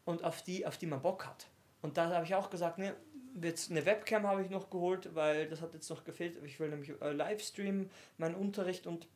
und 0.04 0.24
auf 0.24 0.42
die, 0.42 0.66
auf 0.66 0.78
die 0.78 0.86
man 0.86 1.00
Bock 1.00 1.24
hat. 1.26 1.46
Und 1.80 1.96
da 1.96 2.10
habe 2.12 2.24
ich 2.24 2.34
auch 2.34 2.50
gesagt, 2.50 2.78
ne, 2.78 2.92
jetzt 3.42 3.70
eine 3.70 3.84
Webcam 3.86 4.26
habe 4.26 4.42
ich 4.42 4.50
noch 4.50 4.70
geholt, 4.70 5.14
weil 5.14 5.48
das 5.48 5.60
hat 5.60 5.74
jetzt 5.74 5.88
noch 5.90 6.04
gefehlt. 6.04 6.36
Ich 6.44 6.58
will 6.60 6.68
nämlich 6.68 6.90
äh, 7.00 7.12
Livestreamen, 7.12 7.90
meinen 8.16 8.34
Unterricht 8.34 8.86
und 8.86 9.06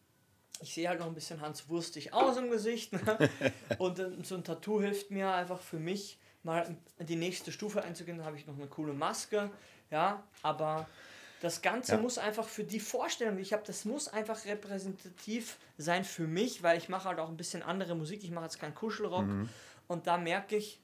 ich 0.61 0.75
sehe 0.75 0.89
halt 0.89 1.01
noch 1.01 1.07
ein 1.07 1.15
bisschen 1.15 1.41
Hans 1.41 1.69
Wurstig 1.69 2.13
aus 2.13 2.37
im 2.37 2.51
Gesicht. 2.51 2.93
Ne? 2.93 3.19
Und 3.79 3.99
äh, 3.99 4.11
so 4.23 4.37
ein 4.37 4.45
Tattoo 4.45 4.81
hilft 4.81 5.11
mir 5.11 5.33
einfach 5.33 5.61
für 5.61 5.79
mich, 5.81 6.19
mal 6.45 6.77
in 6.99 7.07
die 7.07 7.17
nächste 7.17 7.51
Stufe 7.51 7.83
einzugehen. 7.83 8.19
Da 8.19 8.25
habe 8.25 8.37
ich 8.37 8.47
noch 8.47 8.57
eine 8.57 8.69
coole 8.69 8.93
Maske. 8.93 9.51
Ja, 9.91 10.23
aber 10.43 10.87
das 11.41 11.63
Ganze 11.63 11.93
Ja. 11.93 11.99
muss 11.99 12.17
einfach 12.19 12.47
für 12.47 12.63
die 12.65 12.79
Vorstellung, 12.81 13.37
die 13.37 13.43
ich 13.43 13.53
habe, 13.53 13.65
das 13.67 13.85
muss 13.85 14.07
einfach 14.09 14.45
repräsentativ 14.45 15.59
sein 15.79 16.05
für 16.05 16.27
mich, 16.29 16.63
weil 16.63 16.79
ich 16.79 16.89
mache 16.89 17.09
halt 17.09 17.19
auch 17.19 17.29
ein 17.29 17.37
bisschen 17.37 17.63
andere 17.65 17.95
Musik. 17.97 18.23
Ich 18.23 18.31
mache 18.31 18.45
jetzt 18.45 18.61
keinen 18.61 18.75
Kuschelrock. 18.75 19.25
Und 19.89 20.07
da 20.07 20.17
merke 20.17 20.57
ich, 20.57 20.81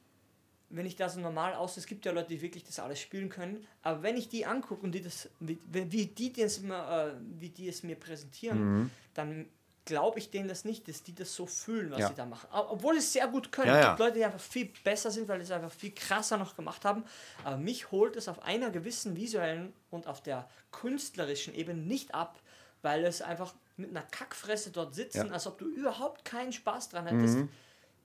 wenn 0.71 0.85
ich 0.87 0.97
da 0.97 1.09
so 1.09 1.19
normal 1.21 1.55
aus, 1.55 1.77
es 1.77 1.87
gibt 1.87 2.05
ja 2.05 2.13
Leute, 2.13 2.29
die 2.29 2.43
wirklich 2.43 2.65
das 2.65 2.79
alles 2.79 3.01
spielen 3.01 3.29
können, 3.29 3.67
aber 3.83 4.03
wenn 4.03 4.17
ich 4.17 4.29
die 4.29 4.45
angucke 4.47 4.83
und 4.83 4.93
die 4.93 5.01
das, 5.03 5.29
wie, 5.41 5.59
wie, 5.71 6.07
die 6.07 6.33
das 6.33 6.61
mir, 6.61 7.15
äh, 7.17 7.41
wie 7.41 7.49
die 7.49 7.69
es 7.69 7.83
mir 7.83 7.97
präsentieren, 7.97 8.91
dann 9.15 9.47
glaube 9.87 10.19
ich 10.19 10.31
denen 10.31 10.49
das 10.49 10.67
nicht, 10.67 10.87
dass 10.87 11.03
die 11.03 11.15
das 11.15 11.35
so 11.35 11.47
fühlen, 11.47 11.91
was 11.91 12.01
Ja. 12.01 12.09
sie 12.09 12.15
da 12.15 12.27
machen. 12.27 12.47
Ob- 12.53 12.73
Obwohl 12.73 12.93
sie 12.95 12.99
es 12.99 13.13
sehr 13.15 13.27
gut 13.29 13.51
können. 13.51 13.69
Ja, 13.69 13.81
es 13.81 13.87
gibt 13.89 13.99
Leute, 14.01 14.13
die 14.19 14.25
einfach 14.27 14.39
viel 14.41 14.71
besser 14.85 15.11
sind, 15.11 15.27
weil 15.29 15.39
sie 15.39 15.45
es 15.45 15.51
einfach 15.51 15.73
viel 15.73 15.93
krasser 15.93 16.37
noch 16.37 16.55
gemacht 16.55 16.85
haben. 16.85 17.05
Aber 17.45 17.57
mich 17.57 17.91
holt 17.91 18.15
es 18.17 18.29
auf 18.29 18.43
einer 18.43 18.69
gewissen 18.69 19.17
visuellen 19.17 19.73
und 19.91 20.07
auf 20.07 20.23
der 20.23 20.47
künstlerischen 20.73 21.55
Ebene 21.55 21.81
nicht 21.81 22.15
ab, 22.15 22.39
weil 22.83 23.05
es 23.07 23.23
einfach 23.23 23.55
mit 23.79 23.89
einer 23.91 24.03
Kackfresse 24.03 24.71
dort 24.73 24.95
sitzen. 24.95 25.29
Mhm. 25.29 25.33
als 25.33 25.47
ob 25.47 25.57
du 25.59 25.65
überhaupt 25.67 26.23
keinen 26.25 26.53
Spaß 26.53 26.91
dran 26.91 27.07
hättest. 27.07 27.39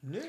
Nö. 0.04 0.20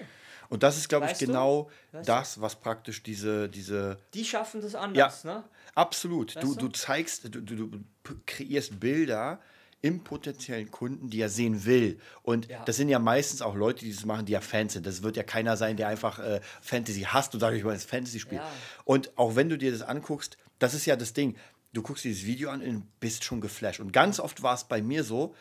Und 0.50 0.62
das 0.62 0.76
ist, 0.76 0.88
glaube 0.88 1.06
ich, 1.06 1.12
Weißt 1.12 1.20
genau 1.20 1.70
Weißt 1.92 2.08
das, 2.08 2.40
was 2.40 2.54
praktisch 2.56 3.02
diese, 3.02 3.48
diese 3.48 3.98
Die 4.12 4.24
schaffen 4.24 4.60
das 4.60 4.74
anders, 4.74 5.24
ne? 5.24 5.44
Absolut. 5.74 6.36
Du, 6.36 6.48
Weißt 6.50 6.60
du 6.60 6.68
du? 6.68 6.72
zeigst, 6.72 7.24
du, 7.24 7.40
du, 7.40 7.66
du 7.66 7.80
kreierst 8.26 8.78
Bilder 8.78 9.40
im 9.80 10.02
potenziellen 10.04 10.70
Kunden, 10.70 11.10
die 11.10 11.20
er 11.20 11.28
sehen 11.28 11.64
will. 11.66 11.98
Und 12.22 12.48
Ja. 12.48 12.64
das 12.64 12.76
sind 12.76 12.88
ja 12.88 12.98
meistens 12.98 13.42
auch 13.42 13.54
Leute, 13.54 13.84
die 13.84 13.92
das 13.92 14.04
machen, 14.06 14.24
die 14.24 14.32
ja 14.32 14.40
Fans 14.40 14.72
sind. 14.74 14.86
Das 14.86 15.02
wird 15.02 15.16
ja 15.16 15.22
keiner 15.22 15.56
sein, 15.58 15.76
der 15.76 15.88
einfach 15.88 16.18
äh, 16.20 16.40
Fantasy 16.62 17.02
hasst 17.02 17.34
und 17.34 17.40
sagt, 17.40 17.54
ich 17.56 17.64
will 17.64 17.72
jetzt 17.72 17.88
Fantasy 17.90 18.18
spielen. 18.20 18.40
Ja. 18.40 18.50
Und 18.84 19.16
auch 19.18 19.36
wenn 19.36 19.48
du 19.50 19.58
dir 19.58 19.72
das 19.72 19.82
anguckst, 19.82 20.38
das 20.58 20.72
ist 20.74 20.86
ja 20.86 20.96
das 20.96 21.12
Ding. 21.12 21.36
Du 21.72 21.82
guckst 21.82 22.04
dir 22.04 22.12
das 22.12 22.24
Video 22.24 22.50
an 22.50 22.62
und 22.62 23.00
bist 23.00 23.24
schon 23.24 23.40
geflasht. 23.40 23.80
Und 23.80 23.92
ganz 23.92 24.20
oft 24.20 24.42
war 24.42 24.54
es 24.54 24.64
bei 24.64 24.80
mir 24.80 25.04
so, 25.04 25.34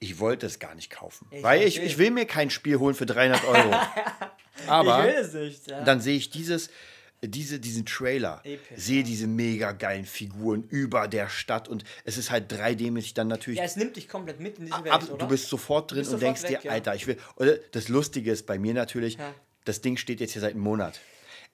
ich 0.00 0.18
wollte 0.18 0.46
es 0.46 0.58
gar 0.58 0.74
nicht 0.74 0.90
kaufen. 0.90 1.26
Ich 1.30 1.42
weil 1.42 1.62
ich, 1.62 1.82
ich 1.82 1.98
will 1.98 2.10
mir 2.10 2.26
kein 2.26 2.50
Spiel 2.50 2.78
holen 2.78 2.94
für 2.94 3.06
300 3.06 3.44
Euro. 3.44 3.74
Aber 4.66 5.00
ich 5.00 5.14
will 5.14 5.22
es 5.22 5.32
nicht. 5.34 5.66
Ja. 5.68 5.84
dann 5.84 6.00
sehe 6.00 6.16
ich 6.16 6.30
dieses, 6.30 6.70
diese, 7.22 7.58
diesen 7.58 7.84
Trailer, 7.84 8.40
Episch, 8.44 8.78
sehe 8.78 9.02
diese 9.02 9.26
mega 9.26 9.72
geilen 9.72 10.04
Figuren 10.04 10.64
über 10.68 11.08
der 11.08 11.28
Stadt 11.28 11.68
und 11.68 11.84
es 12.04 12.16
ist 12.16 12.30
halt 12.30 12.52
3D-mäßig 12.52 13.14
dann 13.14 13.28
natürlich. 13.28 13.58
ja, 13.58 13.64
es 13.64 13.76
nimmt 13.76 13.96
dich 13.96 14.08
komplett 14.08 14.40
mit 14.40 14.58
in 14.58 14.66
diese 14.66 14.84
Welt, 14.84 14.92
ab, 14.92 15.18
du 15.18 15.26
bist 15.26 15.48
sofort 15.48 15.90
drin 15.90 16.00
bist 16.00 16.12
und 16.12 16.20
sofort 16.20 16.38
denkst 16.38 16.50
weg, 16.50 16.60
dir, 16.62 16.66
ja. 16.68 16.72
Alter, 16.72 16.94
ich 16.94 17.06
will. 17.06 17.16
Oder 17.36 17.56
das 17.72 17.88
Lustige 17.88 18.30
ist 18.30 18.46
bei 18.46 18.58
mir 18.58 18.74
natürlich, 18.74 19.18
das 19.64 19.80
Ding 19.80 19.96
steht 19.96 20.20
jetzt 20.20 20.32
hier 20.32 20.42
seit 20.42 20.52
einem 20.54 20.62
Monat. 20.62 21.00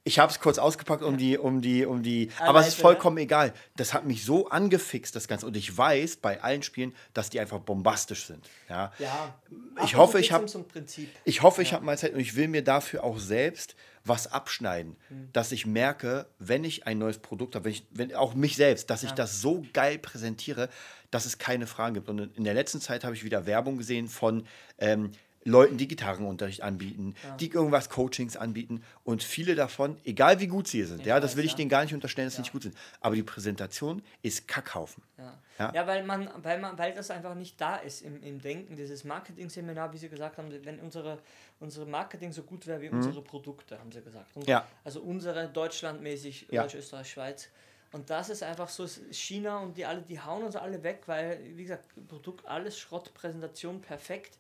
Ich 0.07 0.19
habe 0.19 0.31
es 0.31 0.38
kurz 0.38 0.59
ausgepackt 0.59 1.03
um 1.03 1.17
die, 1.17 1.38
um 1.38 1.62
die, 1.62 1.87
um 1.87 2.03
die. 2.03 2.29
Ah, 2.38 2.49
aber 2.49 2.61
es 2.61 2.69
ist 2.69 2.81
vollkommen 2.81 3.17
egal. 3.17 3.55
Das 3.77 3.95
hat 3.95 4.05
mich 4.05 4.23
so 4.25 4.49
angefixt, 4.51 5.17
das 5.17 5.29
Ganze. 5.29 5.47
Und 5.47 5.57
ich 5.57 5.77
weiß 5.77 6.17
bei 6.17 6.43
allen 6.43 6.62
Spielen, 6.62 6.95
dass 7.14 7.31
die 7.31 7.40
einfach 7.40 7.59
bombastisch 7.61 8.27
sind. 8.27 8.47
Ja. 8.69 8.93
ja. 8.99 9.35
Ich 9.83 9.97
hoffe, 9.97 10.21
ich 10.21 10.31
hab- 10.31 10.43
um 10.43 10.49
so 10.49 10.59
ein 10.59 10.69
Prinzip. 10.69 11.09
Ich 11.25 11.40
hoffe, 11.43 11.62
ich 11.62 11.73
habe 11.73 11.85
mal 11.87 11.97
Zeit 11.97 12.12
und 12.12 12.21
ich 12.21 12.37
will 12.37 12.49
mir 12.49 12.62
dafür 12.62 13.03
auch 13.03 13.19
selbst 13.19 13.77
was 14.05 14.27
abschneiden, 14.31 14.97
Mhm. 15.09 15.31
dass 15.33 15.51
ich 15.53 15.64
merke, 15.64 16.27
wenn 16.38 16.64
ich 16.64 16.87
ein 16.87 16.99
neues 16.99 17.17
Produkt 17.17 17.55
habe, 17.55 17.64
wenn 17.64 17.73
ich, 17.73 17.87
wenn 17.90 18.14
auch 18.14 18.35
mich 18.35 18.57
selbst, 18.57 18.90
dass 18.90 19.03
ich 19.05 19.12
das 19.12 19.40
so 19.40 19.64
geil 19.73 19.99
präsentiere, 19.99 20.69
dass 21.11 21.25
es 21.25 21.38
keine 21.38 21.67
Fragen 21.67 21.95
gibt. 21.95 22.11
Und 22.11 22.37
in 22.37 22.45
der 22.45 22.53
letzten 22.53 22.83
Zeit 22.83 23.05
habe 23.05 23.14
ich 23.14 23.25
wieder 23.25 23.47
Werbung 23.47 23.79
gesehen 23.79 24.09
von 24.09 24.47
ähm, 24.77 25.12
Leuten, 25.44 25.76
die 25.76 25.88
Gitarrenunterricht 25.88 26.62
anbieten, 26.62 27.14
die 27.40 27.50
irgendwas 27.50 27.90
Coachings 27.90 28.37
anbieten 28.37 28.83
und 29.04 29.22
viele 29.22 29.54
davon, 29.54 29.96
egal 30.04 30.40
wie 30.40 30.46
gut 30.46 30.68
sie 30.68 30.83
sind, 30.85 31.04
ja, 31.04 31.20
das 31.20 31.33
weiß, 31.33 31.37
will 31.37 31.44
ich 31.44 31.52
ja. 31.52 31.57
denen 31.59 31.68
gar 31.68 31.83
nicht 31.83 31.94
unterstellen, 31.94 32.26
dass 32.26 32.37
sie 32.37 32.42
nicht 32.42 32.52
gut 32.52 32.62
sind, 32.62 32.76
aber 33.00 33.14
die 33.14 33.22
Präsentation 33.22 34.02
ist 34.22 34.48
Kackhaufen. 34.48 35.02
Ja. 35.18 35.38
Ja. 35.59 35.72
Ja. 35.72 35.87
weil 35.87 36.02
man, 36.04 36.28
weil 36.42 36.61
man, 36.61 36.76
weil 36.78 36.92
das 36.94 37.11
einfach 37.11 37.35
nicht 37.35 37.61
da 37.61 37.76
ist 37.76 38.02
im, 38.02 38.22
im 38.22 38.40
Denken, 38.40 38.74
dieses 38.76 39.04
Marketing-Seminar, 39.04 39.92
wie 39.92 39.98
Sie 39.98 40.09
gesagt 40.09 40.38
haben, 40.38 40.48
wenn 40.64 40.80
unsere, 40.80 41.18
unsere 41.61 41.87
Marketing 41.87 42.33
so 42.33 42.42
gut 42.42 42.66
wäre 42.66 42.80
wie 42.80 42.88
unsere 42.88 43.22
Produkte, 43.22 43.78
haben 43.78 43.92
sie 43.92 44.02
gesagt. 44.02 44.35
Und 44.35 44.44
Mhm. 44.44 44.50
Ja. 44.50 44.66
Also 44.85 45.00
unsere 45.00 45.48
deutschlandmäßig, 45.48 46.46
Ja. 46.50 46.62
Deutsch, 46.62 46.74
Österreich, 46.74 47.11
Schweiz. 47.11 47.48
Und 47.92 48.11
das 48.11 48.28
ist 48.28 48.42
einfach 48.42 48.68
so, 48.68 48.87
China 49.12 49.59
und 49.59 49.76
die 49.76 49.87
alle, 49.87 50.02
die 50.02 50.18
hauen 50.20 50.42
uns 50.42 50.57
alle 50.57 50.83
weg, 50.83 51.02
weil, 51.07 51.38
wie 51.54 51.62
gesagt, 51.62 51.85
Produkt, 52.09 52.44
alles 52.46 52.76
Schrott, 52.76 53.14
Präsentation 53.14 53.80
perfekt. 53.80 54.37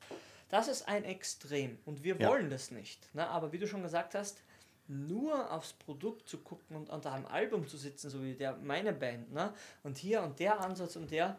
Das 0.54 0.68
ist 0.68 0.86
ein 0.86 1.02
Extrem 1.02 1.78
und 1.84 2.04
wir 2.04 2.14
Ja. 2.16 2.28
wollen 2.28 2.48
das 2.48 2.70
nicht. 2.70 3.12
Ne? 3.12 3.26
Aber 3.28 3.50
wie 3.50 3.58
du 3.58 3.66
schon 3.66 3.82
gesagt 3.82 4.14
hast, 4.14 4.40
nur 4.86 5.50
aufs 5.50 5.72
Produkt 5.72 6.28
zu 6.28 6.38
gucken 6.38 6.76
und 6.76 6.90
unter 6.90 7.12
einem 7.12 7.26
Album 7.26 7.66
zu 7.66 7.76
sitzen, 7.76 8.08
so 8.08 8.22
wie 8.22 8.34
der 8.34 8.54
meine 8.58 8.92
Band, 8.92 9.32
ne? 9.32 9.52
Und 9.82 9.98
hier 9.98 10.22
und 10.22 10.38
der 10.38 10.60
Ansatz 10.60 10.94
und 10.94 11.10
der. 11.10 11.36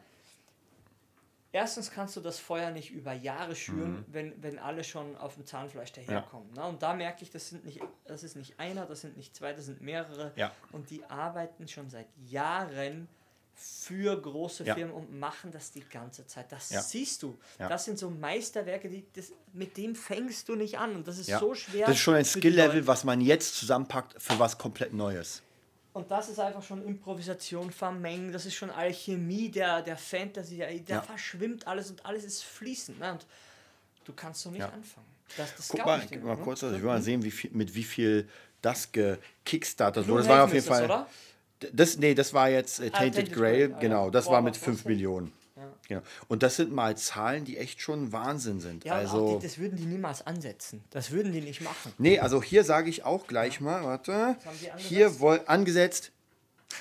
Erstens 1.54 1.92
kannst 1.92 2.18
du 2.18 2.20
das 2.20 2.40
Feuer 2.40 2.72
nicht 2.72 2.92
über 2.92 3.14
Jahre 3.14 3.56
schüren, 3.56 4.00
Mhm. 4.00 4.06
wenn, 4.10 4.44
wenn 4.44 4.60
alle 4.60 4.84
schon 4.84 5.16
auf 5.16 5.36
dem 5.36 5.46
Zahnfleisch 5.46 5.94
daherkommen. 5.94 6.52
Ne? 6.54 6.66
Und 6.66 6.84
da 6.84 6.94
merke 6.94 7.24
ich, 7.24 7.30
das 7.30 7.48
sind 7.48 7.64
nicht, 7.64 7.80
das 8.04 8.24
ist 8.24 8.36
nicht 8.36 8.60
einer, 8.60 8.86
das 8.86 9.00
sind 9.00 9.16
nicht 9.16 9.34
zwei, 9.34 9.54
das 9.54 9.64
sind 9.66 9.80
mehrere. 9.80 10.34
Ja. 10.36 10.52
Und 10.74 10.90
die 10.90 11.06
arbeiten 11.06 11.70
schon 11.70 11.90
seit 11.90 12.08
Jahren 12.18 13.08
für 13.56 14.20
große 14.22 14.66
Ja. 14.66 14.76
Firmen 14.76 14.94
und 14.94 15.18
machen 15.18 15.52
das 15.52 15.72
die 15.72 15.82
ganze 15.82 16.28
Zeit. 16.28 16.52
Das 16.52 16.70
Ja. 16.70 16.82
siehst 16.82 17.24
du. 17.24 17.38
Ja. 17.58 17.70
Das 17.70 17.86
sind 17.86 17.98
so 17.98 18.10
Meisterwerke, 18.10 18.90
die, 18.90 19.06
das, 19.14 19.32
mit 19.54 19.78
dem 19.78 19.96
fängst 19.96 20.50
du 20.50 20.56
nicht 20.56 20.78
an. 20.78 20.96
Und 20.96 21.08
das 21.08 21.18
ist 21.18 21.30
so 21.30 21.56
schwer. 21.56 21.88
Das 21.88 21.96
ist 21.96 22.02
schon 22.02 22.16
ein 22.16 22.26
Skill-Level, 22.26 22.86
was 22.86 23.04
man 23.04 23.22
jetzt 23.22 23.56
zusammenpackt 23.56 24.22
für 24.22 24.38
was 24.38 24.58
komplett 24.58 24.94
Neues. 24.94 25.42
Und 25.94 26.12
das 26.12 26.28
ist 26.28 26.40
einfach 26.40 26.62
schon 26.62 26.86
Improvisation 26.86 27.72
vermengen, 27.72 28.34
das 28.34 28.46
ist 28.46 28.56
schon 28.56 28.70
Alchemie 28.70 29.50
der, 29.50 29.82
der 29.82 29.96
Fantasy, 29.96 30.58
der, 30.58 30.74
der 30.80 31.02
verschwimmt 31.02 31.66
alles 31.68 31.90
und 31.90 32.06
alles 32.06 32.26
ist 32.26 32.44
fließend. 32.44 33.00
Ne? 33.00 33.14
Und 33.14 33.26
du 34.04 34.12
kannst 34.12 34.42
so 34.42 34.52
nicht 34.52 34.62
anfangen. 34.62 35.08
Das, 35.38 35.56
das 35.56 35.70
Guck 35.70 35.86
mal, 35.86 36.04
ich 36.04 36.22
mal 36.22 36.36
ne? 36.36 36.44
kurz, 36.44 36.62
also 36.66 36.76
ich 36.76 36.82
will 36.82 36.90
mal 36.90 37.02
sehen, 37.02 37.24
wie 37.24 37.32
viel, 37.32 37.50
mit 37.54 37.74
wie 37.74 37.86
viel 37.86 38.28
das 38.62 38.92
gekickstartet 38.92 40.06
wurde. 40.08 40.24
Das 40.24 40.30
war 40.30 40.44
auf 40.44 40.54
jeden 40.54 40.66
das, 40.66 40.76
Fall. 40.78 40.86
oder? 40.86 41.08
Das, 41.74 41.98
nee, 41.98 42.14
das 42.16 42.34
war 42.34 42.50
jetzt 42.50 42.80
äh, 42.80 42.90
Ah, 42.94 42.98
Tainted, 43.00 43.16
Tainted 43.28 43.34
Grail, 43.34 43.68
Grail, 43.70 43.74
ah, 43.76 43.80
genau. 43.80 44.06
ja. 44.06 44.12
Das 44.12 44.26
Boah, 44.26 44.32
war 44.34 44.42
mit 44.42 44.56
was 44.56 44.64
5 44.64 44.78
kostet? 44.78 44.90
Millionen. 44.90 45.32
Ja. 45.56 45.74
Genau. 45.88 46.02
Und 46.28 46.44
das 46.44 46.58
sind 46.58 46.74
mal 46.74 46.98
Zahlen, 46.98 47.46
die 47.46 47.58
echt 47.58 47.80
schon 47.80 48.12
Wahnsinn 48.12 48.60
sind. 48.60 48.84
Ja, 48.84 48.96
also, 48.96 49.38
die, 49.40 49.48
das 49.48 49.58
würden 49.58 49.78
die 49.78 49.86
niemals 49.86 50.26
ansetzen. 50.28 50.84
Das 50.90 51.12
würden 51.12 51.32
die 51.32 51.40
nicht 51.42 51.62
machen. 51.62 51.94
nee, 51.98 52.20
also 52.20 52.44
hier 52.44 52.64
sage 52.66 52.90
ich 52.90 53.04
auch 53.04 53.26
gleich 53.28 53.62
mal, 53.62 53.84
warte. 53.86 54.36
Hier 54.78 55.20
woll, 55.22 55.42
angesetzt 55.46 56.12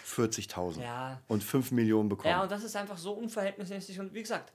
40.000 0.08 0.80
Ja. 0.82 1.20
und 1.28 1.44
5 1.44 1.70
Millionen 1.70 2.08
bekommen. 2.08 2.30
Ja, 2.30 2.42
und 2.42 2.50
das 2.50 2.64
ist 2.64 2.74
einfach 2.74 2.98
so 2.98 3.12
unverhältnismäßig. 3.12 4.00
Und 4.00 4.12
wie 4.12 4.22
gesagt, 4.22 4.52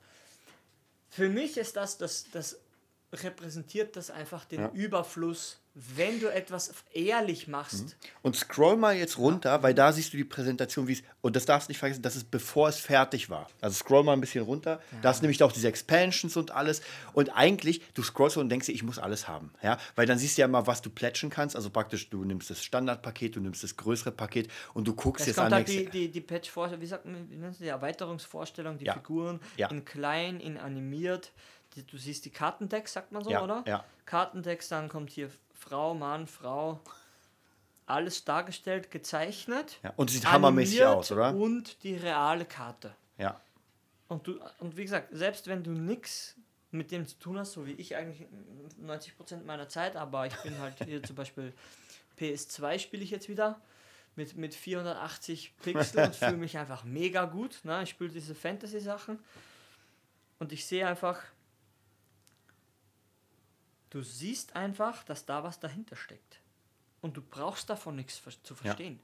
für 1.08 1.30
mich 1.30 1.56
ist 1.56 1.76
das, 1.76 1.96
das, 1.96 2.26
das 2.30 2.58
repräsentiert 3.12 3.96
das 3.96 4.10
einfach 4.10 4.44
den 4.44 4.60
Ja. 4.60 4.70
Überfluss, 4.74 5.58
wenn 5.74 6.18
du 6.18 6.26
etwas 6.32 6.74
ehrlich 6.92 7.46
machst. 7.46 7.84
Mhm. 7.84 7.92
Und 8.22 8.36
scroll 8.36 8.76
mal 8.76 8.96
jetzt 8.96 9.18
runter, 9.18 9.62
weil 9.62 9.72
da 9.72 9.92
siehst 9.92 10.12
du 10.12 10.16
die 10.16 10.24
Präsentation, 10.24 10.88
wie 10.88 10.94
es. 10.94 11.02
Und 11.20 11.36
das 11.36 11.44
darfst 11.46 11.68
du 11.68 11.70
nicht 11.70 11.78
vergessen, 11.78 12.02
das 12.02 12.16
ist 12.16 12.30
bevor 12.30 12.68
es 12.68 12.78
fertig 12.78 13.30
war. 13.30 13.48
Also 13.60 13.76
scroll 13.76 14.02
mal 14.02 14.12
ein 14.14 14.20
bisschen 14.20 14.44
runter. 14.44 14.80
Da 15.00 15.10
hast 15.10 15.20
du 15.20 15.24
nämlich 15.24 15.42
auch 15.44 15.52
diese 15.52 15.68
Expansions 15.68 16.36
und 16.36 16.50
alles. 16.50 16.82
Und 17.12 17.30
eigentlich, 17.36 17.82
du 17.94 18.02
scrollst 18.02 18.36
und 18.36 18.48
denkst 18.48 18.66
dir, 18.66 18.72
ich 18.72 18.82
muss 18.82 18.98
alles 18.98 19.28
haben. 19.28 19.52
Ja? 19.62 19.78
Weil 19.94 20.06
dann 20.06 20.18
siehst 20.18 20.36
du 20.38 20.42
ja 20.42 20.48
mal, 20.48 20.66
was 20.66 20.82
du 20.82 20.90
plätschen 20.90 21.30
kannst. 21.30 21.54
Also 21.54 21.70
praktisch, 21.70 22.10
du 22.10 22.24
nimmst 22.24 22.50
das 22.50 22.64
Standardpaket, 22.64 23.36
du 23.36 23.40
nimmst 23.40 23.62
das 23.62 23.76
größere 23.76 24.10
Paket 24.10 24.50
und 24.74 24.88
du 24.88 24.94
guckst 24.94 25.20
Es 25.22 25.26
jetzt 25.28 25.36
kommt 25.36 25.46
an. 25.48 25.52
halt 25.54 25.68
die, 25.68 25.86
die, 25.86 26.10
die 26.10 26.20
Patch-Vorstellung, 26.20 26.82
wie 26.82 26.86
sagt 26.86 27.06
man, 27.06 27.30
wie 27.30 27.36
die 27.64 27.68
Erweiterungsvorstellung, 27.68 28.76
die 28.78 28.86
Ja. 28.86 28.94
Figuren 28.94 29.40
Ja. 29.56 29.68
in 29.70 29.84
klein, 29.84 30.40
in 30.40 30.58
animiert. 30.58 31.30
Die, 31.76 31.86
du 31.86 31.96
siehst 31.96 32.24
die 32.24 32.30
Kartendecks, 32.30 32.92
sagt 32.92 33.12
man 33.12 33.22
so, 33.22 33.30
Ja, 33.30 33.44
oder? 33.44 33.62
ja. 33.66 33.84
Kartendecks, 34.04 34.66
dann 34.68 34.88
kommt 34.88 35.10
hier 35.10 35.30
Frau, 35.60 35.94
Mann, 35.94 36.26
Frau. 36.26 36.80
Alles 37.86 38.24
dargestellt, 38.24 38.90
gezeichnet. 38.90 39.78
ja. 39.82 39.92
Und 39.96 40.10
sieht 40.10 40.30
hammermäßig 40.30 40.84
aus, 40.84 41.12
oder? 41.12 41.34
Und 41.34 41.82
die 41.82 41.94
reale 41.96 42.44
Karte. 42.44 42.94
Ja. 43.18 43.40
Und, 44.08 44.26
du, 44.26 44.40
und 44.58 44.76
wie 44.76 44.82
gesagt, 44.82 45.08
selbst 45.12 45.46
wenn 45.46 45.62
du 45.62 45.70
nichts 45.70 46.36
mit 46.70 46.90
dem 46.90 47.06
zu 47.06 47.18
tun 47.18 47.38
hast, 47.38 47.52
so 47.52 47.66
wie 47.66 47.72
ich 47.72 47.96
eigentlich 47.96 48.26
90% 48.82 49.44
meiner 49.44 49.68
Zeit, 49.68 49.96
aber 49.96 50.26
ich 50.26 50.36
bin 50.42 50.58
halt 50.58 50.82
hier 50.84 51.02
zum 51.04 51.16
Beispiel 51.16 51.52
PS2 52.18 52.78
spiele 52.78 53.02
ich 53.02 53.10
jetzt 53.10 53.28
wieder 53.28 53.60
mit, 54.16 54.36
mit 54.36 54.54
480 54.54 55.54
Pixel 55.62 56.04
und 56.04 56.14
fühle 56.14 56.32
mich 56.36 56.58
einfach 56.58 56.84
mega 56.84 57.24
gut. 57.24 57.60
Ne? 57.64 57.82
Ich 57.82 57.90
spiele 57.90 58.10
diese 58.10 58.34
Fantasy-Sachen 58.34 59.18
und 60.38 60.52
ich 60.52 60.64
sehe 60.64 60.86
einfach, 60.86 61.20
du 63.90 64.02
siehst 64.02 64.56
einfach, 64.56 65.04
dass 65.04 65.26
da 65.26 65.42
was 65.44 65.60
dahinter 65.60 65.96
steckt. 65.96 66.40
Und 67.02 67.16
du 67.16 67.22
brauchst 67.22 67.70
davon 67.70 67.96
nichts 67.96 68.22
zu 68.42 68.54
verstehen. 68.54 69.00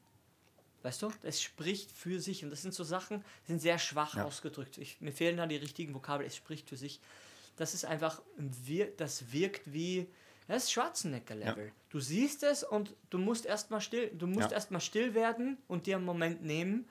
Weißt 0.83 1.03
du, 1.03 1.11
es 1.23 1.43
spricht 1.43 1.91
für 1.91 2.21
sich 2.21 2.45
und 2.45 2.51
das 2.51 2.63
sind 2.63 2.73
so 2.75 2.85
Sachen, 2.85 3.25
die 3.45 3.53
sind 3.53 3.61
sehr 3.61 3.79
schwach 3.79 4.17
Ja. 4.17 4.25
ausgedrückt. 4.25 4.79
Ich, 4.79 5.01
mir 5.01 5.13
fehlen 5.13 5.37
da 5.39 5.47
die 5.47 5.57
richtigen 5.57 5.95
Vokabeln, 5.95 6.27
es 6.29 6.37
spricht 6.37 6.69
für 6.69 6.77
sich. 6.77 7.01
Das 7.57 7.75
ist 7.75 7.85
einfach, 7.87 8.21
das 8.99 9.33
wirkt 9.33 9.73
wie, 9.73 10.07
das 10.47 10.65
ist 10.65 10.73
Schwarzenegger-Level. 10.73 11.73
Du 11.89 12.01
siehst 12.01 12.43
es 12.43 12.63
und 12.63 12.95
du 13.11 13.19
musst 13.19 13.47
erstmal 13.47 13.81
still, 13.81 14.11
du 14.11 14.27
musst 14.27 14.51
Ja. 14.51 14.57
erstmal 14.57 14.81
still 14.83 15.15
werden 15.15 15.57
und 15.67 15.87
dir 15.87 15.97
einen 15.97 16.05
Moment 16.05 16.43
nehmen, 16.43 16.87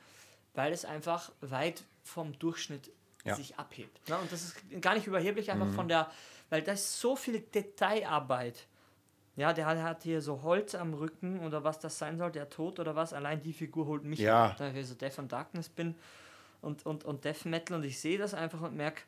weil 0.56 0.74
es 0.74 0.84
einfach 0.84 1.32
weit 1.42 1.84
vom 2.04 2.38
Durchschnitt 2.40 2.90
Ja. 3.24 3.34
Mhm. 3.34 3.38
sich 3.38 3.58
abhebt. 3.58 4.00
Und 4.10 4.32
das 4.32 4.44
ist 4.44 4.56
gar 4.82 4.96
nicht 4.96 5.08
überheblich, 5.08 5.52
einfach 5.52 5.72
von 5.74 5.88
der, 5.88 6.12
weil 6.50 6.62
da 6.62 6.74
ist 6.74 7.00
so 7.00 7.16
viel 7.16 7.40
Detailarbeit. 7.40 8.68
Ja, 9.38 9.52
der 9.52 9.66
hat, 9.66 9.78
hat 9.80 10.04
hier 10.04 10.22
so 10.22 10.44
Holz 10.44 10.76
am 10.76 10.94
Rücken 10.94 11.42
oder 11.46 11.64
was 11.64 11.80
das 11.80 11.98
sein 11.98 12.18
soll, 12.18 12.32
der 12.32 12.50
Tod 12.50 12.80
oder 12.80 12.96
was. 12.96 13.12
Allein 13.14 13.42
die 13.42 13.52
Figur 13.54 13.86
holt 13.86 14.04
mich, 14.04 14.20
Ja. 14.20 14.46
ab, 14.46 14.56
da 14.58 14.72
ich 14.72 14.88
so 14.88 14.96
Death 14.96 15.20
and 15.20 15.32
Darkness 15.32 15.68
bin 15.68 15.96
und, 16.62 16.86
und, 16.86 17.04
und 17.04 17.26
Death 17.26 17.44
Metal 17.46 17.78
und 17.78 17.84
ich 17.84 18.00
sehe 18.00 18.18
das 18.18 18.34
einfach 18.34 18.62
und 18.62 18.76
merke, 18.78 19.02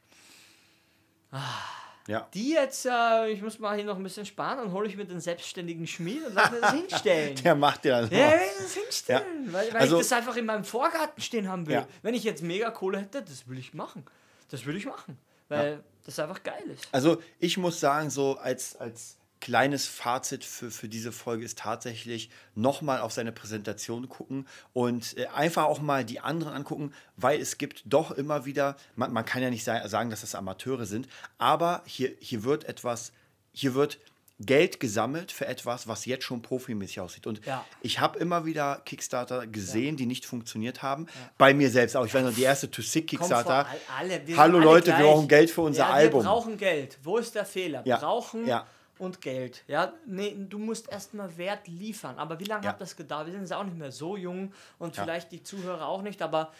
Ja. 2.07 2.27
die 2.33 2.51
jetzt, 2.51 2.85
äh, 2.85 3.29
ich 3.29 3.41
muss 3.41 3.59
mal 3.59 3.75
hier 3.75 3.83
noch 3.85 3.97
ein 3.97 4.03
bisschen 4.03 4.25
sparen, 4.25 4.57
dann 4.57 4.71
hole 4.71 4.87
ich 4.87 4.95
mir 4.95 5.05
den 5.05 5.19
selbstständigen 5.19 5.85
Schmied 5.87 6.25
und 6.25 6.33
lass 6.33 6.51
mir 6.51 6.61
das 6.61 6.71
hinstellen. 6.73 7.35
Der 7.43 7.55
macht 7.55 7.83
dir 7.83 7.91
dann. 8.01 8.09
Ja, 8.11 8.31
das 8.31 8.73
hinstellen, 8.75 9.51
weil, 9.51 9.73
weil 9.73 9.81
Also- 9.81 9.97
ich 9.97 10.03
das 10.07 10.13
einfach 10.13 10.35
in 10.37 10.45
meinem 10.45 10.63
Vorgarten 10.63 11.21
stehen 11.21 11.47
haben 11.49 11.67
will. 11.67 11.75
Ja. 11.75 11.87
Wenn 12.01 12.13
ich 12.13 12.23
jetzt 12.23 12.41
mega 12.43 12.69
Kohle 12.71 12.99
hätte, 12.99 13.21
das 13.23 13.47
will 13.49 13.57
ich 13.57 13.73
machen. 13.73 14.05
Das 14.49 14.65
will 14.65 14.77
ich 14.77 14.85
machen, 14.85 15.17
weil 15.49 15.83
das 16.05 16.19
einfach 16.19 16.43
geil 16.43 16.63
ist. 16.73 16.87
Also 16.91 17.21
ich 17.39 17.57
muss 17.57 17.79
sagen, 17.79 18.09
so 18.09 18.37
als, 18.37 18.75
als 18.77 19.17
kleines 19.39 19.85
Fazit 19.85 20.43
für, 20.43 20.71
für 20.71 20.89
diese 20.89 21.11
Folge 21.11 21.45
ist 21.45 21.59
tatsächlich 21.59 22.31
nochmal 22.55 23.01
auf 23.01 23.11
seine 23.11 23.31
Präsentation 23.31 24.09
gucken 24.09 24.47
und 24.73 25.15
äh, 25.17 25.27
einfach 25.27 25.65
auch 25.65 25.79
mal 25.79 26.03
die 26.03 26.19
anderen 26.19 26.53
angucken, 26.53 26.91
weil 27.17 27.39
es 27.39 27.59
gibt 27.59 27.83
doch 27.85 28.09
immer 28.11 28.45
wieder, 28.45 28.77
man, 28.95 29.13
man 29.13 29.25
kann 29.25 29.43
ja 29.43 29.51
nicht 29.51 29.63
sa- 29.63 29.87
sagen, 29.87 30.09
dass 30.09 30.21
das 30.21 30.33
Amateure 30.33 30.85
sind, 30.87 31.07
aber 31.37 31.83
hier, 31.85 32.13
hier 32.19 32.43
wird 32.43 32.63
etwas, 32.63 33.11
hier 33.53 33.75
wird 33.75 33.99
Geld 34.39 34.79
gesammelt 34.79 35.31
für 35.31 35.47
etwas, 35.47 35.87
was 35.87 36.05
jetzt 36.05 36.23
schon 36.23 36.41
profimäßig 36.43 36.99
aussieht. 36.99 37.25
Und 37.25 37.43
Ja. 37.45 37.65
ich 37.81 37.99
habe 37.99 38.19
immer 38.19 38.45
wieder 38.45 38.81
Kickstarter 38.85 39.47
gesehen, 39.47 39.97
die 39.97 40.05
nicht 40.05 40.25
funktioniert 40.27 40.83
haben. 40.83 41.07
Bei 41.39 41.53
mir 41.55 41.71
selbst 41.71 41.95
auch. 41.97 42.05
Ich 42.05 42.13
weiß 42.13 42.23
noch, 42.23 42.33
die 42.33 42.43
erste 42.43 42.69
To 42.69 42.81
Sick 42.83 43.07
Kickstarter. 43.07 43.65
alle, 43.97 44.27
wir 44.27 44.37
Hallo 44.37 44.59
Leute, 44.59 44.87
wir 44.87 44.93
gleich. 44.95 45.05
brauchen 45.05 45.27
Geld 45.27 45.49
für 45.49 45.61
unser 45.61 45.87
ja, 45.87 45.89
Album. 45.89 46.21
Wir 46.23 46.29
brauchen 46.29 46.57
Geld. 46.57 46.99
Wo 47.01 47.17
ist 47.17 47.33
der 47.33 47.45
Fehler? 47.45 47.81
Ja, 47.85 47.97
Brauchen 47.97 48.45
ja. 48.45 48.67
und 48.99 49.21
Geld. 49.21 49.63
Ja, 49.67 49.93
nee, 50.05 50.35
du 50.37 50.59
musst 50.59 50.87
erstmal 50.91 51.35
Wert 51.37 51.67
liefern. 51.67 52.19
Aber 52.19 52.39
wie 52.39 52.45
lange 52.45 52.65
Ja. 52.65 52.69
hat 52.73 52.81
das 52.81 52.95
gedauert? 52.95 53.25
Wir 53.25 53.31
sind 53.33 53.41
jetzt 53.41 53.53
auch 53.53 53.63
nicht 53.63 53.77
mehr 53.77 53.91
so 53.91 54.15
jung 54.17 54.53
und 54.77 54.95
Ja. 54.95 55.03
vielleicht 55.03 55.31
die 55.31 55.41
Zuhörer 55.41 55.87
auch 55.87 56.03
nicht, 56.03 56.21
aber 56.21 56.51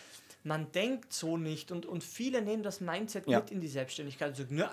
man 0.47 0.71
denkt 0.71 1.13
so 1.13 1.37
nicht 1.37 1.71
und, 1.71 1.85
und 1.85 2.03
viele 2.03 2.41
nehmen 2.41 2.63
das 2.63 2.79
Mindset 2.81 3.27
Ja. 3.27 3.39
mit 3.39 3.51
in 3.51 3.59
die 3.61 3.67
Selbstständigkeit 3.67 4.29
und 4.29 4.35
sagen, 4.35 4.55
na, 4.55 4.71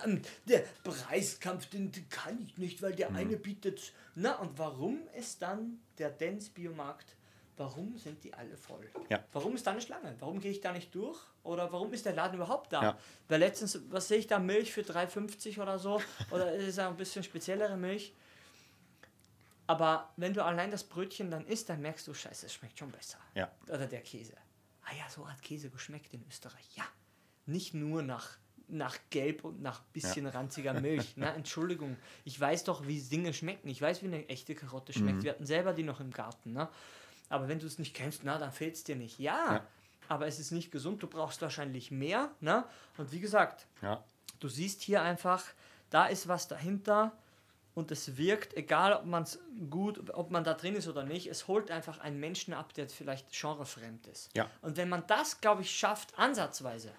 der 0.49 0.65
Preiskampf, 0.85 1.67
den, 1.67 1.91
kann 2.09 2.41
ich 2.43 2.57
nicht, 2.57 2.81
weil 2.81 2.93
Mhm. 2.93 2.97
der 2.97 3.15
eine 3.15 3.37
bietet. 3.37 3.93
Na, 4.15 4.37
und 4.39 4.59
warum 4.59 5.01
ist 5.19 5.43
dann 5.43 5.81
der 5.99 6.11
Dance 6.11 6.51
Biomarkt, 6.51 7.17
warum 7.57 7.99
sind 7.99 8.23
die 8.25 8.33
alle 8.33 8.57
voll? 8.57 8.89
Ja. 9.11 9.25
Warum 9.33 9.55
ist 9.55 9.67
da 9.67 9.73
eine 9.73 9.81
Schlange? 9.81 10.15
Warum 10.21 10.41
gehe 10.41 10.51
ich 10.53 10.61
da 10.61 10.73
nicht 10.73 10.95
durch? 10.95 11.19
Oder 11.43 11.71
warum 11.73 11.93
ist 11.93 12.07
der 12.07 12.15
Laden 12.15 12.37
überhaupt 12.37 12.73
da? 12.73 12.83
Ja. 12.83 12.99
Weil 13.29 13.41
letztens, 13.41 13.79
was 13.91 14.09
sehe 14.09 14.19
ich 14.19 14.27
da, 14.27 14.39
Milch 14.39 14.73
für 14.73 14.81
3,50 14.83 15.61
oder 15.61 15.79
so? 15.79 16.01
Oder 16.31 16.53
ist 16.55 16.69
es 16.69 16.79
ein 16.79 16.97
bisschen 16.97 17.23
speziellere 17.23 17.77
Milch? 17.77 18.13
Aber 19.67 20.13
wenn 20.17 20.35
du 20.35 20.45
allein 20.45 20.71
das 20.71 20.85
Brötchen 20.85 21.31
dann 21.31 21.47
isst, 21.47 21.69
dann 21.69 21.81
merkst 21.81 22.07
du, 22.07 22.13
scheiße, 22.15 22.47
es 22.47 22.53
schmeckt 22.55 22.79
schon 22.79 22.91
besser. 22.91 23.19
Ja. 23.35 23.51
Oder 23.69 23.87
der 23.87 24.03
Käse. 24.03 24.35
Ah 24.85 24.95
ja, 24.99 25.09
so 25.09 25.29
hat 25.29 25.41
Käse 25.43 25.71
geschmeckt 25.71 26.13
in 26.15 26.25
Österreich. 26.29 26.69
Ja. 26.77 26.85
Nicht 27.47 27.75
nur 27.75 28.03
nach, 28.03 28.39
nach 28.69 28.97
Gelb 29.11 29.45
und 29.45 29.61
nach 29.63 29.81
bisschen 29.81 30.27
ranziger 30.27 30.75
Milch. 30.81 31.13
Na, 31.17 31.35
Entschuldigung. 31.35 31.97
Ich 32.25 32.39
weiß 32.39 32.65
doch, 32.65 32.87
wie 32.87 33.01
Dinge 33.01 33.33
schmecken. 33.33 33.69
Ich 33.69 33.81
weiß, 33.81 34.03
wie 34.03 34.07
eine 34.07 34.29
echte 34.29 34.55
Karotte 34.55 34.93
schmeckt. 34.93 35.23
Wir 35.23 35.33
hatten 35.33 35.47
selber 35.47 35.73
die 35.73 35.83
noch 35.83 36.01
im 36.01 36.11
Garten. 36.11 36.53
Ne? 36.53 36.69
Aber 37.29 37.49
wenn 37.49 37.59
du 37.59 37.67
es 37.67 37.79
nicht 37.79 37.95
kennst, 37.95 38.25
na, 38.25 38.39
dann 38.39 38.53
fehlt 38.53 38.75
es 38.75 38.85
dir 38.85 38.97
nicht. 38.97 39.19
Ja, 39.19 39.55
Ja. 39.55 39.67
aber 40.09 40.27
es 40.27 40.39
ist 40.39 40.51
nicht 40.51 40.71
gesund. 40.71 41.03
Du 41.03 41.07
brauchst 41.07 41.41
wahrscheinlich 41.43 41.91
mehr. 41.91 42.31
Ne? 42.41 42.65
Und 42.99 43.13
wie 43.13 43.21
gesagt, 43.21 43.67
Ja. 43.83 44.03
Du 44.41 44.49
siehst 44.49 44.83
hier 44.83 45.01
einfach, 45.01 45.43
da 45.91 46.07
ist 46.07 46.29
was 46.29 46.49
dahinter 46.49 47.17
und 47.75 47.91
es 47.91 48.17
wirkt, 48.17 48.57
egal 48.57 48.93
ob 48.93 49.05
man 49.05 49.25
es 49.25 49.39
gut, 49.69 50.11
ob 50.15 50.31
man 50.31 50.45
da 50.45 50.55
drin 50.55 50.77
ist 50.77 50.89
oder 50.89 51.05
nicht, 51.05 51.27
es 51.27 51.49
holt 51.49 51.71
einfach 51.71 51.99
einen 51.99 52.21
Menschen 52.21 52.55
ab, 52.55 52.73
der 52.75 52.89
vielleicht 52.89 53.31
genrefremd 53.33 54.07
ist. 54.07 54.31
Ja. 54.37 54.51
Und 54.63 54.77
wenn 54.77 54.89
man 54.89 55.05
das, 55.07 55.41
glaube 55.41 55.63
ich, 55.63 55.71
schafft, 55.71 56.19
ansatzweise, 56.19 56.93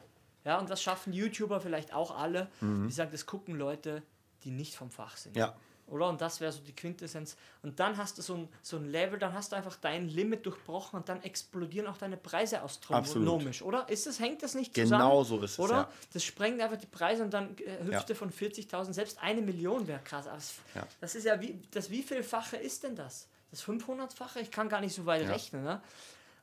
ja, 0.43 0.59
und 0.59 0.69
das 0.69 0.83
schaffen 0.83 1.11
YouTuber 1.11 1.59
vielleicht 1.59 1.93
auch 1.93 2.15
alle, 2.15 2.49
die 2.61 2.91
sagen, 2.91 3.11
das 3.11 3.25
gucken 3.25 3.55
Leute, 3.55 4.03
die 4.43 4.51
nicht 4.51 4.75
vom 4.75 4.91
Fach 4.91 5.17
sind. 5.17 5.35
Mhm. 5.35 5.41
Ja. 5.41 5.55
Oder? 5.87 6.09
Und 6.09 6.19
das 6.19 6.41
wäre 6.41 6.51
so 6.51 6.61
die 6.61 6.73
Quintessenz. 6.75 7.37
Und 7.61 7.79
dann 7.79 7.97
hast 7.97 8.17
du 8.17 8.21
so 8.23 8.33
ein, 8.33 8.49
so 8.63 8.77
ein 8.77 8.89
Level, 8.89 9.19
dann 9.19 9.33
hast 9.33 9.51
du 9.51 9.55
einfach 9.55 9.75
dein 9.75 10.09
Limit 10.09 10.45
durchbrochen 10.45 10.97
und 10.99 11.09
dann 11.09 11.21
explodieren 11.21 11.85
auch 11.87 11.97
deine 11.97 12.17
Preise 12.17 12.61
astronomisch, 12.63 13.61
oder? 13.61 13.87
Ist 13.89 14.07
das, 14.07 14.19
hängt 14.19 14.41
das 14.43 14.55
nicht 14.55 14.73
zusammen? 14.73 15.01
Genau 15.03 15.23
so 15.23 15.39
ist 15.41 15.51
es, 15.51 15.59
Oder? 15.59 15.73
ja. 15.75 15.91
Das 16.13 16.23
sprengt 16.23 16.59
einfach 16.61 16.77
die 16.77 16.87
Preise 16.87 17.23
und 17.23 17.31
dann 17.33 17.55
äh, 17.59 17.83
hüpft 17.83 18.09
Ja. 18.09 18.15
von 18.15 18.31
40.000, 18.31 18.93
selbst 18.93 19.21
eine 19.21 19.41
Million 19.41 19.87
wäre 19.87 19.99
krass. 20.03 20.25
Das, 20.25 20.55
Ja. 20.73 20.87
das 21.01 21.15
ist 21.15 21.25
ja, 21.25 21.39
wie, 21.39 21.59
das 21.71 21.89
wievielfache 21.89 22.57
ist 22.57 22.83
denn 22.83 22.95
das? 22.95 23.27
Das 23.51 23.63
500-fache? 23.63 24.39
Ich 24.39 24.49
kann 24.51 24.67
gar 24.69 24.81
nicht 24.81 24.95
so 24.95 25.05
weit 25.05 25.27
rechnen. 25.29 25.63
Ne? 25.63 25.81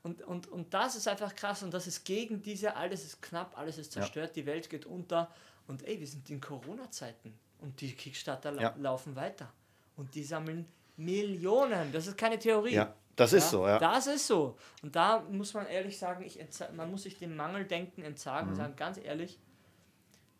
Und, 0.04 0.22
und, 0.22 0.48
und 0.48 0.72
das 0.72 0.94
ist 0.96 1.06
einfach 1.08 1.34
krass 1.34 1.62
und 1.62 1.72
das 1.74 1.86
ist 1.86 2.04
gegen 2.04 2.42
diese, 2.42 2.76
alles 2.76 3.04
ist 3.04 3.22
knapp, 3.22 3.56
alles 3.58 3.78
ist 3.78 3.92
zerstört, 3.92 4.34
die 4.36 4.46
Welt 4.46 4.70
geht 4.70 4.86
unter. 4.86 5.30
Und 5.66 5.86
ey, 5.86 5.98
wir 6.00 6.06
sind 6.06 6.28
in 6.30 6.40
Corona-Zeiten 6.40 7.38
und 7.62 7.80
die 7.80 7.94
Kickstarter 7.94 8.52
Ja. 8.60 8.74
laufen 8.78 9.16
weiter. 9.16 9.50
Und 9.96 10.14
die 10.14 10.22
sammeln 10.24 10.66
Millionen. 10.96 11.92
Das 11.92 12.06
ist 12.06 12.16
keine 12.18 12.38
Theorie. 12.38 12.74
Ja, 12.74 12.94
das 13.16 13.32
ist 13.32 13.50
so, 13.50 13.66
ja. 13.66 13.78
Das 13.78 14.06
ist 14.06 14.26
so. 14.26 14.56
Und 14.82 14.94
da 14.96 15.20
muss 15.20 15.54
man 15.54 15.66
ehrlich 15.66 15.98
sagen, 15.98 16.22
ich 16.24 16.38
man 16.74 16.90
muss 16.90 17.02
sich 17.04 17.18
dem 17.18 17.36
Mangeldenken 17.36 18.02
entsagen 18.04 18.46
Mhm. 18.46 18.52
und 18.52 18.56
sagen, 18.56 18.76
ganz 18.76 18.98
ehrlich, 18.98 19.38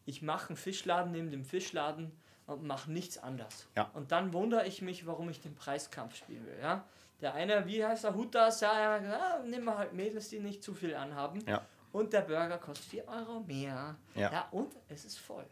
ich 0.05 0.23
mache 0.23 0.49
einen 0.49 0.57
Fischladen 0.57 1.13
neben 1.13 1.31
dem 1.31 1.45
Fischladen 1.45 2.13
und 2.47 2.65
mache 2.65 2.91
nichts 2.91 3.19
anders. 3.19 3.67
Ja. 3.77 3.91
Und 3.95 4.11
dann 4.13 4.33
wundere 4.33 4.67
ich 4.67 4.83
mich, 4.83 5.07
warum 5.07 5.29
ich 5.31 5.41
den 5.41 5.55
Preiskampf 5.55 6.17
spielen 6.17 6.45
will. 6.47 6.59
Ja? 6.61 6.85
Der 7.21 7.35
eine, 7.35 7.67
wie 7.67 7.85
heißt 7.85 8.05
er, 8.05 8.15
Hutas, 8.15 8.61
ja, 8.61 8.99
ja, 8.99 9.03
ja 9.03 9.39
nehmen 9.45 9.65
wir 9.65 9.79
halt 9.79 9.93
Mädels, 9.93 10.29
die 10.29 10.41
nicht 10.41 10.63
zu 10.63 10.75
viel 10.75 10.95
anhaben. 10.95 11.43
Ja. 11.47 11.65
Und 11.93 12.13
der 12.13 12.23
Burger 12.23 12.59
kostet 12.59 12.87
4 12.87 13.07
Euro 13.09 13.41
mehr. 13.41 13.97
Ja. 14.15 14.49
und 14.51 14.75
es 14.89 15.05
ist 15.05 15.19
voll. 15.19 15.47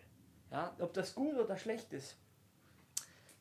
Ja, 0.51 0.75
ob 0.81 0.93
das 0.95 1.15
gut 1.15 1.37
oder 1.37 1.57
schlecht 1.57 1.93
ist, 1.93 2.17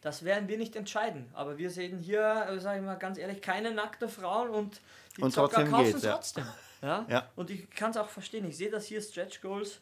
das 0.02 0.24
werden 0.24 0.48
wir 0.48 0.58
nicht 0.58 0.76
entscheiden. 0.76 1.30
Aber 1.34 1.58
wir 1.58 1.69
sehen 1.69 2.00
hier, 2.00 2.45
äh, 2.50 2.60
sage 2.60 2.80
ich 2.80 2.86
mal 2.86 2.95
ganz 2.95 3.17
ehrlich, 3.17 3.41
keine 3.41 3.72
nackte 3.74 4.08
Frauen 4.08 4.50
und 4.50 4.80
die 5.17 5.22
Und 5.22 5.32
Zocker 5.32 5.56
trotzdem 5.56 5.72
kaufen 5.72 5.95
es 5.95 6.04
ja. 6.04 6.13
trotzdem. 6.13 6.45
Ja? 6.82 7.06
Ja. 7.10 7.30
Und 7.36 7.50
ich 7.50 7.69
kann 7.72 7.91
es 7.91 7.98
auch 7.98 8.08
verstehen. 8.10 8.45
Ich 8.48 8.56
sehe 8.58 8.69
das 8.69 8.86
hier 8.86 9.02
Stretch 9.02 9.41
Goals 9.41 9.80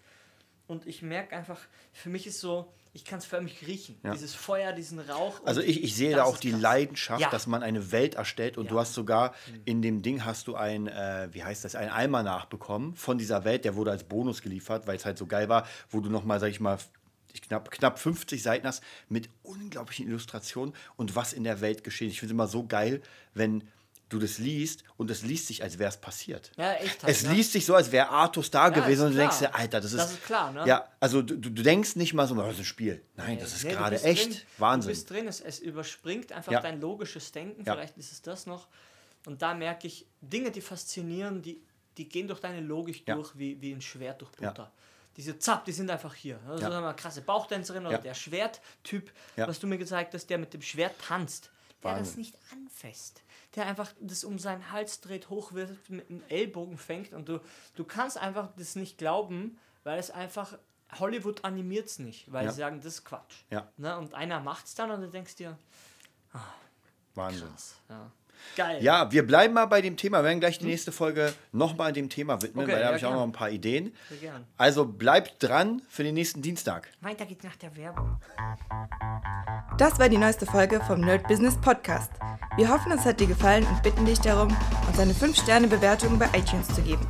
und 0.68 0.88
ich 0.88 1.02
merke 1.02 1.36
einfach, 1.36 1.60
für 1.94 2.10
mich 2.10 2.26
ist 2.26 2.40
so, 2.40 2.72
ich 2.94 3.06
kann 3.06 3.20
es 3.20 3.26
förmlich 3.26 3.68
riechen. 3.68 4.00
Ja. 4.02 4.14
Dieses 4.14 4.34
Feuer, 4.34 4.72
diesen 4.74 5.00
Rauch. 5.00 5.42
Also 5.46 5.62
ich, 5.62 5.84
ich 5.84 5.96
sehe 5.96 6.16
da 6.16 6.24
auch 6.24 6.38
die 6.38 6.50
krass. 6.52 6.62
Leidenschaft, 6.62 7.22
Ja. 7.22 7.30
dass 7.30 7.46
man 7.46 7.62
eine 7.62 7.92
Welt 7.92 8.16
erstellt 8.16 8.58
und 8.58 8.66
Ja. 8.66 8.70
du 8.72 8.80
hast 8.80 8.94
sogar 8.96 9.36
in 9.66 9.84
dem 9.84 10.02
Ding 10.02 10.26
hast 10.26 10.48
du 10.48 10.56
ein, 10.56 10.88
äh, 10.88 11.28
wie 11.32 11.44
heißt 11.44 11.64
das, 11.64 11.76
ein 11.76 11.90
Eimer 11.90 12.24
nachbekommen 12.24 12.96
von 12.96 13.20
dieser 13.20 13.44
Welt, 13.44 13.66
der 13.66 13.76
wurde 13.76 13.92
als 13.92 14.04
Bonus 14.06 14.42
geliefert, 14.42 14.88
weil 14.88 14.96
es 14.96 15.06
halt 15.06 15.20
so 15.20 15.28
geil 15.28 15.48
war, 15.50 15.68
wo 15.92 16.00
du 16.00 16.10
nochmal, 16.10 16.40
sag 16.40 16.48
ich 16.50 16.60
mal, 16.60 16.80
ich 17.34 17.42
knapp, 17.42 17.70
knapp 17.72 18.00
50 18.00 18.42
Seiten 18.42 18.68
hast 18.68 18.84
mit 19.10 19.30
unglaublichen 19.44 20.08
Illustrationen 20.08 20.74
und 20.96 21.16
was 21.16 21.34
in 21.34 21.44
der 21.44 21.62
Welt 21.62 21.84
geschieht. 21.84 22.12
Ich 22.12 22.20
finde 22.20 22.32
es 22.32 22.36
immer 22.36 22.48
so 22.48 22.66
geil, 22.66 23.02
wenn 23.34 23.68
du 24.10 24.20
das 24.20 24.38
liest 24.38 24.86
und 24.96 25.12
es 25.12 25.22
liest 25.24 25.48
sich, 25.48 25.64
als 25.64 25.80
wäre 25.80 25.90
es 25.90 25.98
passiert. 25.98 26.52
Ja, 26.56 26.74
echt. 26.76 27.04
halt, 27.04 27.14
Es 27.14 27.24
ne? 27.24 27.34
liest 27.34 27.52
sich 27.52 27.66
so, 27.66 27.76
als 27.76 27.92
wäre 27.92 28.08
Artus 28.10 28.50
da 28.50 28.70
Ja, 28.70 28.70
gewesen 28.70 29.08
und 29.08 29.12
du 29.12 29.18
denkst 29.18 29.40
dir, 29.40 29.54
Alter, 29.54 29.82
das 29.82 29.92
ist. 29.92 30.00
Das 30.00 30.12
ist 30.14 30.24
klar, 30.24 30.52
ne? 30.54 30.66
Ja, 30.66 30.88
also 31.02 31.22
du, 31.22 31.36
du 31.38 31.50
denkst 31.62 31.98
nicht 31.98 32.14
mal 32.14 32.26
so, 32.26 32.34
oh, 32.36 32.38
das 32.38 32.54
ist 32.54 32.60
ein 32.60 32.66
Spiel. 32.66 33.04
Nein, 33.18 33.38
das 33.40 33.54
ist 33.54 33.66
Nee, 33.66 33.72
gerade 33.72 34.02
echt 34.02 34.30
drin, 34.32 34.42
Wahnsinn. 34.60 34.88
Du 34.90 34.96
bist 34.96 35.10
drin, 35.10 35.28
es, 35.28 35.42
es 35.42 35.60
überspringt 35.60 36.32
einfach 36.32 36.54
Ja. 36.54 36.62
dein 36.62 36.80
logisches 36.80 37.34
Denken, 37.34 37.66
Ja. 37.66 37.74
vielleicht 37.74 37.98
ist 37.98 38.14
es 38.14 38.22
das 38.22 38.46
noch. 38.46 38.68
Und 39.26 39.42
da 39.42 39.54
merke 39.54 39.88
ich, 39.88 40.06
Dinge, 40.22 40.52
die 40.52 40.62
faszinieren, 40.62 41.42
die, 41.42 41.62
die 41.98 42.08
gehen 42.08 42.30
durch 42.30 42.40
deine 42.40 42.62
Logik 42.62 43.06
durch 43.08 43.38
wie, 43.38 43.60
wie 43.62 43.74
ein 43.74 43.82
Schwert 43.82 44.22
durch. 44.22 44.32
Butter. 44.32 44.72
Diese 45.18 45.38
Zapp, 45.40 45.66
die 45.66 45.72
sind 45.72 45.90
einfach 45.90 46.14
hier. 46.14 46.40
Also 46.48 46.64
Ja. 46.64 46.70
wir 46.70 46.80
mal, 46.82 46.94
krasse 46.94 47.22
Bauchtänzerin 47.22 47.86
oder 47.86 47.96
Ja. 47.96 48.02
der 48.02 48.14
Schwerttyp, 48.14 49.12
Ja. 49.36 49.48
was 49.48 49.60
du 49.60 49.68
mir 49.68 49.78
gezeigt 49.80 50.14
hast, 50.14 50.30
der 50.30 50.38
mit 50.38 50.54
dem 50.54 50.62
Schwert 50.62 50.94
tanzt, 51.02 51.50
der 51.84 51.92
das 51.94 52.00
Wahnsinn. 52.10 52.20
nicht 52.20 52.36
anfasst. 52.52 53.24
Der 53.56 53.66
einfach 53.66 53.92
das 54.00 54.24
um 54.24 54.38
seinen 54.38 54.72
Hals 54.72 55.02
dreht, 55.02 55.30
hochwirft, 55.30 55.90
mit 55.90 56.08
dem 56.10 56.22
Ellbogen 56.30 56.78
fängt 56.78 57.14
und 57.14 57.28
du, 57.28 57.40
du 57.76 57.84
kannst 57.84 58.18
einfach 58.20 58.50
das 58.58 58.76
nicht 58.76 58.98
glauben, 59.00 59.58
weil 59.84 59.98
es 59.98 60.12
einfach, 60.12 60.58
Hollywood 61.00 61.44
animiert 61.44 61.88
es 61.88 61.98
nicht, 62.00 62.32
weil 62.32 62.50
sie 62.52 62.58
sagen, 62.60 62.78
das 62.78 62.86
ist 62.94 63.04
Quatsch. 63.06 63.34
Ja. 63.50 63.68
Ne? 63.78 63.98
Und 63.98 64.14
einer 64.14 64.40
macht 64.40 64.68
es 64.68 64.76
dann 64.76 64.92
und 64.92 65.02
du 65.02 65.10
denkst 65.10 65.36
dir, 65.36 65.58
Wahnsinn. 67.16 67.48
krass. 67.50 67.76
Ja. 68.56 68.66
Geil. 68.68 68.84
Ja, 68.84 69.12
wir 69.12 69.26
bleiben 69.26 69.54
mal 69.54 69.66
bei 69.66 69.82
dem 69.82 69.98
Thema. 69.98 70.20
Wir 70.20 70.26
werden 70.26 70.40
gleich 70.40 70.58
die 70.60 70.66
nächste 70.66 70.92
Folge 70.92 71.34
nochmal 71.52 71.94
dem 71.94 72.10
Thema 72.10 72.42
widmen, 72.42 72.66
Okay, 72.66 72.74
weil 72.74 72.80
da 72.80 72.82
ja, 72.82 72.88
habe 72.88 72.98
ich 72.98 73.06
auch 73.06 73.10
gern. 73.10 73.20
noch 73.20 73.28
ein 73.28 73.32
paar 73.32 73.50
Ideen. 73.52 73.94
Sehr 74.10 74.18
gern. 74.18 74.44
Also 74.58 74.86
bleibt 74.86 75.44
dran 75.44 75.82
für 75.90 76.04
den 76.04 76.16
nächsten 76.16 76.42
Dienstag. 76.42 76.90
Weiter 77.02 77.26
geht's 77.26 77.44
nach 77.44 77.56
der 77.58 77.76
Werbung. 77.76 78.20
Das 79.78 80.00
war 80.00 80.10
die 80.10 80.18
neueste 80.18 80.46
Folge 80.46 80.82
vom 80.88 81.02
Nerd 81.02 81.28
Business 81.28 81.56
Podcast. 81.62 82.12
Wir 82.56 82.70
hoffen, 82.70 82.92
es 82.92 83.06
hat 83.06 83.20
dir 83.20 83.28
gefallen 83.28 83.66
und 83.68 83.84
bitten 83.84 84.06
dich 84.06 84.20
darum, 84.20 84.56
uns 84.88 85.00
eine 85.00 85.14
5-Sterne-Bewertung 85.14 86.18
bei 86.18 86.28
iTunes 86.36 86.68
zu 86.74 86.82
geben. 86.82 87.06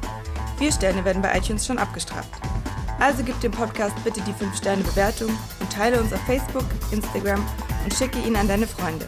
Vier 0.57 0.71
Sterne 0.71 1.05
werden 1.05 1.21
bei 1.21 1.37
iTunes 1.37 1.65
schon 1.65 1.77
abgestraft. 1.77 2.29
Also 2.99 3.23
gib 3.23 3.39
dem 3.41 3.51
Podcast 3.51 3.95
bitte 4.03 4.19
die 4.21 4.33
5-Sterne-Bewertung 4.33 5.29
und 5.59 5.71
teile 5.71 6.01
uns 6.01 6.11
auf 6.11 6.21
Facebook, 6.25 6.65
Instagram 6.91 7.45
und 7.83 7.93
schicke 7.93 8.19
ihn 8.19 8.35
an 8.35 8.47
deine 8.47 8.67
Freunde. 8.67 9.07